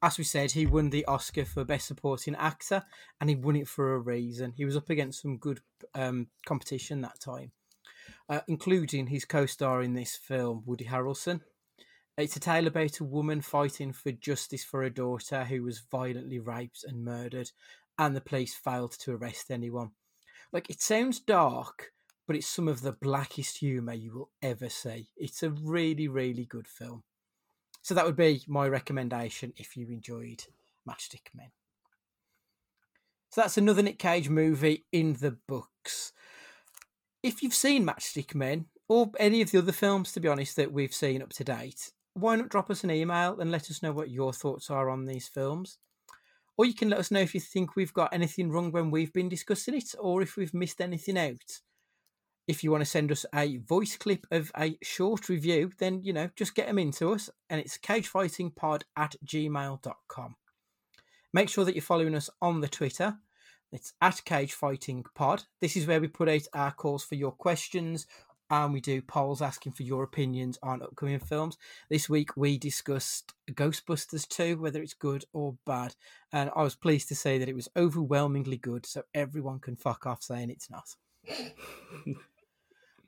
As 0.00 0.16
we 0.16 0.24
said, 0.24 0.52
he 0.52 0.64
won 0.64 0.90
the 0.90 1.04
Oscar 1.06 1.44
for 1.44 1.64
Best 1.64 1.88
Supporting 1.88 2.36
Actor, 2.36 2.84
and 3.20 3.28
he 3.28 3.36
won 3.36 3.56
it 3.56 3.68
for 3.68 3.94
a 3.94 3.98
reason. 3.98 4.54
He 4.56 4.64
was 4.64 4.76
up 4.76 4.88
against 4.88 5.22
some 5.22 5.36
good 5.36 5.60
um, 5.94 6.28
competition 6.46 7.00
that 7.02 7.20
time 7.20 7.50
uh, 8.28 8.40
including 8.46 9.06
his 9.06 9.24
co-star 9.24 9.82
in 9.82 9.94
this 9.94 10.16
film, 10.16 10.62
Woody 10.66 10.84
Harrelson. 10.84 11.40
It's 12.16 12.36
a 12.36 12.40
tale 12.40 12.66
about 12.66 12.98
a 12.98 13.04
woman 13.04 13.40
fighting 13.40 13.92
for 13.92 14.10
justice 14.10 14.64
for 14.64 14.82
her 14.82 14.90
daughter 14.90 15.44
who 15.44 15.62
was 15.62 15.78
violently 15.90 16.38
raped 16.38 16.84
and 16.84 17.04
murdered, 17.04 17.50
and 17.98 18.14
the 18.14 18.20
police 18.20 18.54
failed 18.54 18.92
to 19.00 19.14
arrest 19.14 19.50
anyone. 19.50 19.92
Like, 20.52 20.68
it 20.68 20.82
sounds 20.82 21.20
dark, 21.20 21.92
but 22.28 22.36
it's 22.36 22.46
some 22.46 22.68
of 22.68 22.82
the 22.82 22.92
blackest 22.92 23.58
humour 23.58 23.94
you 23.94 24.12
will 24.12 24.30
ever 24.40 24.68
see. 24.68 25.08
It's 25.16 25.42
a 25.42 25.50
really, 25.50 26.06
really 26.06 26.44
good 26.44 26.68
film. 26.68 27.02
So 27.82 27.94
that 27.94 28.06
would 28.06 28.16
be 28.16 28.44
my 28.46 28.68
recommendation 28.68 29.52
if 29.56 29.76
you 29.76 29.88
enjoyed 29.88 30.44
Matchstick 30.88 31.34
Men. 31.34 31.50
So 33.30 33.40
that's 33.40 33.58
another 33.58 33.82
Nick 33.82 33.98
Cage 33.98 34.28
movie 34.28 34.84
in 34.92 35.14
the 35.14 35.36
books 35.48 36.12
if 37.22 37.42
you've 37.42 37.54
seen 37.54 37.86
Matchstick 37.86 38.34
Men 38.34 38.66
or 38.88 39.10
any 39.18 39.42
of 39.42 39.50
the 39.50 39.58
other 39.58 39.72
films, 39.72 40.12
to 40.12 40.20
be 40.20 40.28
honest, 40.28 40.56
that 40.56 40.72
we've 40.72 40.94
seen 40.94 41.22
up 41.22 41.30
to 41.30 41.44
date, 41.44 41.92
why 42.14 42.36
not 42.36 42.48
drop 42.48 42.70
us 42.70 42.84
an 42.84 42.90
email 42.90 43.38
and 43.40 43.50
let 43.50 43.70
us 43.70 43.82
know 43.82 43.92
what 43.92 44.10
your 44.10 44.32
thoughts 44.32 44.70
are 44.70 44.88
on 44.88 45.04
these 45.04 45.28
films? 45.28 45.78
Or 46.56 46.64
you 46.64 46.74
can 46.74 46.88
let 46.88 46.98
us 46.98 47.10
know 47.10 47.20
if 47.20 47.34
you 47.34 47.40
think 47.40 47.76
we've 47.76 47.92
got 47.92 48.12
anything 48.12 48.50
wrong 48.50 48.72
when 48.72 48.90
we've 48.90 49.12
been 49.12 49.28
discussing 49.28 49.74
it, 49.74 49.94
or 49.98 50.22
if 50.22 50.36
we've 50.36 50.54
missed 50.54 50.80
anything 50.80 51.18
out. 51.18 51.60
If 52.48 52.64
you 52.64 52.70
want 52.70 52.80
to 52.80 52.86
send 52.86 53.12
us 53.12 53.26
a 53.34 53.58
voice 53.58 53.96
clip 53.96 54.26
of 54.30 54.50
a 54.58 54.78
short 54.82 55.28
review, 55.28 55.70
then, 55.78 56.02
you 56.02 56.14
know, 56.14 56.30
just 56.34 56.54
get 56.54 56.66
them 56.66 56.78
into 56.78 57.12
us, 57.12 57.28
and 57.50 57.60
it's 57.60 57.76
cagefightingpod 57.76 58.82
at 58.96 59.16
gmail.com. 59.24 60.36
Make 61.32 61.50
sure 61.50 61.66
that 61.66 61.74
you're 61.74 61.82
following 61.82 62.14
us 62.14 62.30
on 62.40 62.62
the 62.62 62.68
Twitter. 62.68 63.18
It's 63.70 63.92
at 64.00 64.22
cagefightingpod. 64.24 65.44
This 65.60 65.76
is 65.76 65.86
where 65.86 66.00
we 66.00 66.08
put 66.08 66.30
out 66.30 66.48
our 66.54 66.72
calls 66.72 67.04
for 67.04 67.16
your 67.16 67.32
questions 67.32 68.06
and 68.50 68.72
we 68.72 68.80
do 68.80 69.02
polls 69.02 69.42
asking 69.42 69.72
for 69.72 69.82
your 69.82 70.02
opinions 70.02 70.58
on 70.62 70.82
upcoming 70.82 71.18
films. 71.18 71.58
This 71.90 72.08
week 72.08 72.34
we 72.34 72.56
discussed 72.56 73.34
Ghostbusters 73.50 74.26
2, 74.26 74.56
whether 74.56 74.80
it's 74.80 74.94
good 74.94 75.26
or 75.34 75.56
bad. 75.66 75.94
And 76.32 76.50
I 76.56 76.62
was 76.62 76.74
pleased 76.74 77.08
to 77.08 77.14
say 77.14 77.36
that 77.36 77.48
it 77.50 77.54
was 77.54 77.68
overwhelmingly 77.76 78.56
good, 78.56 78.86
so 78.86 79.02
everyone 79.14 79.60
can 79.60 79.76
fuck 79.76 80.06
off 80.06 80.22
saying 80.22 80.48
it's 80.48 80.70
not. 80.70 80.96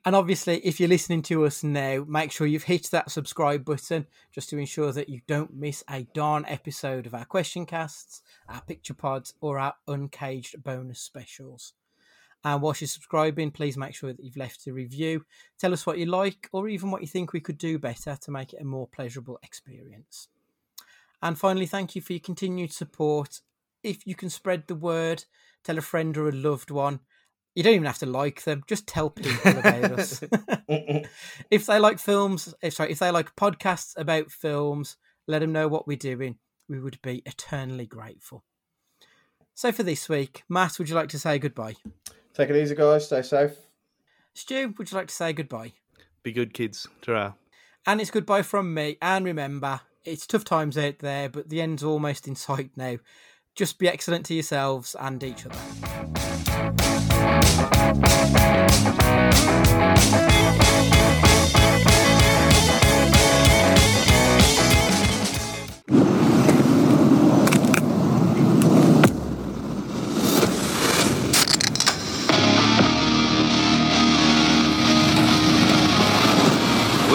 And 0.03 0.15
obviously, 0.15 0.57
if 0.65 0.79
you're 0.79 0.89
listening 0.89 1.21
to 1.23 1.45
us 1.45 1.63
now, 1.63 2.03
make 2.07 2.31
sure 2.31 2.47
you've 2.47 2.63
hit 2.63 2.89
that 2.91 3.11
subscribe 3.11 3.63
button 3.63 4.07
just 4.33 4.49
to 4.49 4.57
ensure 4.57 4.91
that 4.91 5.09
you 5.09 5.21
don't 5.27 5.53
miss 5.53 5.83
a 5.87 6.07
darn 6.15 6.43
episode 6.47 7.05
of 7.05 7.13
our 7.13 7.25
question 7.25 7.67
casts, 7.67 8.23
our 8.49 8.61
picture 8.61 8.95
pods, 8.95 9.35
or 9.41 9.59
our 9.59 9.75
uncaged 9.87 10.63
bonus 10.63 10.99
specials. 10.99 11.73
And 12.43 12.63
whilst 12.63 12.81
you're 12.81 12.87
subscribing, 12.87 13.51
please 13.51 13.77
make 13.77 13.93
sure 13.93 14.11
that 14.11 14.23
you've 14.23 14.37
left 14.37 14.65
a 14.65 14.73
review. 14.73 15.23
Tell 15.59 15.71
us 15.71 15.85
what 15.85 15.99
you 15.99 16.07
like, 16.07 16.49
or 16.51 16.67
even 16.67 16.89
what 16.89 17.01
you 17.01 17.07
think 17.07 17.31
we 17.31 17.39
could 17.39 17.59
do 17.59 17.77
better 17.77 18.17
to 18.19 18.31
make 18.31 18.53
it 18.53 18.61
a 18.61 18.65
more 18.65 18.87
pleasurable 18.87 19.39
experience. 19.43 20.29
And 21.21 21.37
finally, 21.37 21.67
thank 21.67 21.95
you 21.95 22.01
for 22.01 22.13
your 22.13 22.21
continued 22.21 22.73
support. 22.73 23.41
If 23.83 24.07
you 24.07 24.15
can 24.15 24.31
spread 24.31 24.63
the 24.65 24.73
word, 24.73 25.25
tell 25.63 25.77
a 25.77 25.81
friend 25.81 26.17
or 26.17 26.29
a 26.29 26.31
loved 26.31 26.71
one. 26.71 27.01
You 27.55 27.63
don't 27.63 27.73
even 27.73 27.85
have 27.85 27.97
to 27.99 28.05
like 28.05 28.43
them; 28.43 28.63
just 28.67 28.87
tell 28.87 29.09
people 29.09 29.51
about 29.51 29.99
us. 29.99 30.23
if 31.51 31.65
they 31.65 31.79
like 31.79 31.99
films, 31.99 32.53
if 32.61 32.73
sorry, 32.73 32.91
if 32.91 32.99
they 32.99 33.11
like 33.11 33.35
podcasts 33.35 33.97
about 33.97 34.31
films, 34.31 34.97
let 35.27 35.39
them 35.39 35.51
know 35.51 35.67
what 35.67 35.87
we're 35.87 35.97
doing. 35.97 36.37
We 36.69 36.79
would 36.79 37.01
be 37.01 37.21
eternally 37.25 37.85
grateful. 37.85 38.43
So 39.53 39.71
for 39.71 39.83
this 39.83 40.07
week, 40.07 40.43
Matt, 40.47 40.79
would 40.79 40.89
you 40.89 40.95
like 40.95 41.09
to 41.09 41.19
say 41.19 41.37
goodbye? 41.37 41.75
Take 42.33 42.49
it 42.49 42.55
easy, 42.55 42.75
guys. 42.75 43.05
Stay 43.05 43.21
safe. 43.21 43.57
Stu, 44.33 44.73
would 44.77 44.89
you 44.89 44.97
like 44.97 45.07
to 45.07 45.13
say 45.13 45.33
goodbye? 45.33 45.73
Be 46.23 46.31
good, 46.31 46.53
kids. 46.53 46.87
ta 47.01 47.33
And 47.85 47.99
it's 47.99 48.11
goodbye 48.11 48.43
from 48.43 48.73
me. 48.73 48.97
And 49.01 49.25
remember, 49.25 49.81
it's 50.05 50.25
tough 50.25 50.45
times 50.45 50.77
out 50.77 50.99
there, 50.99 51.29
but 51.29 51.49
the 51.49 51.61
end's 51.61 51.83
almost 51.83 52.27
in 52.27 52.35
sight 52.35 52.71
now. 52.75 52.97
Just 53.55 53.79
be 53.79 53.89
excellent 53.89 54.25
to 54.27 54.33
yourselves 54.33 54.95
and 54.99 55.21
each 55.21 55.45
other. 55.45 56.20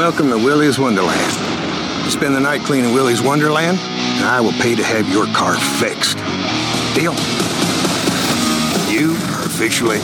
Welcome 0.07 0.29
to 0.29 0.37
Willie's 0.37 0.79
Wonderland. 0.79 1.33
Spend 2.13 2.35
the 2.35 2.41
night 2.41 2.61
cleaning 2.61 2.95
Willie's 2.95 3.21
Wonderland, 3.21 3.79
and 3.79 4.25
I 4.25 4.41
will 4.41 4.53
pay 4.53 4.75
to 4.75 4.83
have 4.83 5.09
your 5.09 5.27
car 5.35 5.57
fixed. 5.57 6.17
Deal? 6.95 7.13
You 8.89 9.17
officially 9.57 10.01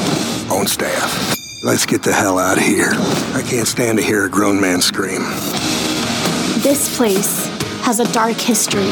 on 0.51 0.67
staff. 0.67 1.37
Let's 1.63 1.85
get 1.85 2.03
the 2.03 2.11
hell 2.11 2.39
out 2.39 2.57
of 2.57 2.65
here. 2.65 2.93
I 3.35 3.45
can't 3.47 3.69
stand 3.69 3.99
to 3.99 4.05
hear 4.05 4.25
a 4.25 4.31
grown 4.31 4.59
man 4.59 4.81
scream. 4.81 5.21
This 6.63 6.97
place 6.97 7.49
has 7.83 8.01
a 8.01 8.11
dark 8.15 8.39
history. 8.39 8.89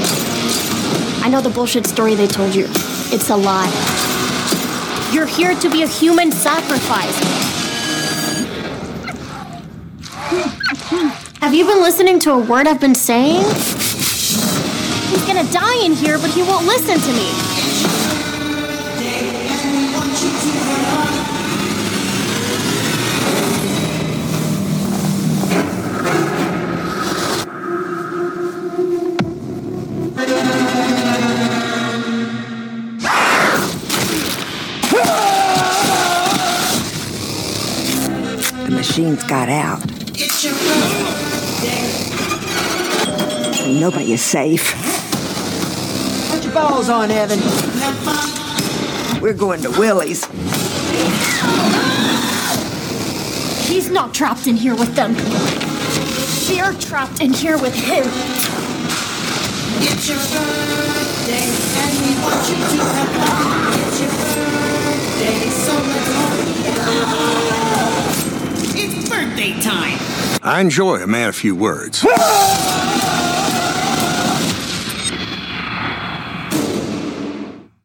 I 1.24 1.30
know 1.30 1.40
the 1.40 1.48
bullshit 1.48 1.86
story 1.86 2.14
they 2.14 2.26
told 2.26 2.54
you. 2.54 2.66
It's 3.08 3.30
a 3.30 3.36
lie. 3.36 3.72
You're 5.14 5.24
here 5.24 5.54
to 5.54 5.70
be 5.70 5.82
a 5.82 5.86
human 5.86 6.30
sacrifice. 6.30 7.18
Have 11.40 11.54
you 11.54 11.64
been 11.64 11.80
listening 11.80 12.18
to 12.20 12.32
a 12.32 12.38
word 12.38 12.66
I've 12.66 12.82
been 12.82 12.94
saying? 12.94 13.46
He's 15.08 15.26
gonna 15.26 15.50
die 15.50 15.86
in 15.86 15.94
here, 15.94 16.18
but 16.18 16.28
he 16.32 16.42
won't 16.42 16.66
listen 16.66 17.00
to 17.00 17.12
me. 17.14 17.49
The 39.20 39.26
machines 39.26 39.28
got 39.28 39.48
out. 39.48 39.80
Nobody 43.80 44.12
is 44.12 44.22
safe. 44.22 44.74
Put 46.30 46.44
your 46.44 46.54
balls 46.54 46.88
on, 46.88 47.10
Evan. 47.10 47.40
We're 49.20 49.34
going 49.34 49.62
to 49.62 49.70
Willie's. 49.70 50.24
He's 53.68 53.90
not 53.90 54.14
trapped 54.14 54.46
in 54.46 54.56
here 54.56 54.74
with 54.74 54.94
them. 54.94 55.14
They're 56.48 56.72
trapped 56.74 57.20
in 57.20 57.32
here 57.32 57.58
with 57.58 57.74
him. 57.74 58.04
It's 59.82 60.08
your 60.08 60.18
birthday, 60.18 61.48
and 61.80 61.92
we 62.04 62.14
want 62.22 62.48
you 62.48 62.56
to 62.56 62.84
have 62.84 63.10
fun. 63.16 63.72
It's 63.80 64.00
your 64.00 64.10
birthday, 64.10 65.50
so 65.50 65.72
let's 65.74 66.10
party 66.80 67.39
birthday 69.20 69.52
time. 69.60 69.98
I 70.42 70.60
enjoy 70.60 71.02
a 71.02 71.06
man 71.06 71.28
of 71.28 71.36
few 71.36 71.54
words. 71.54 72.06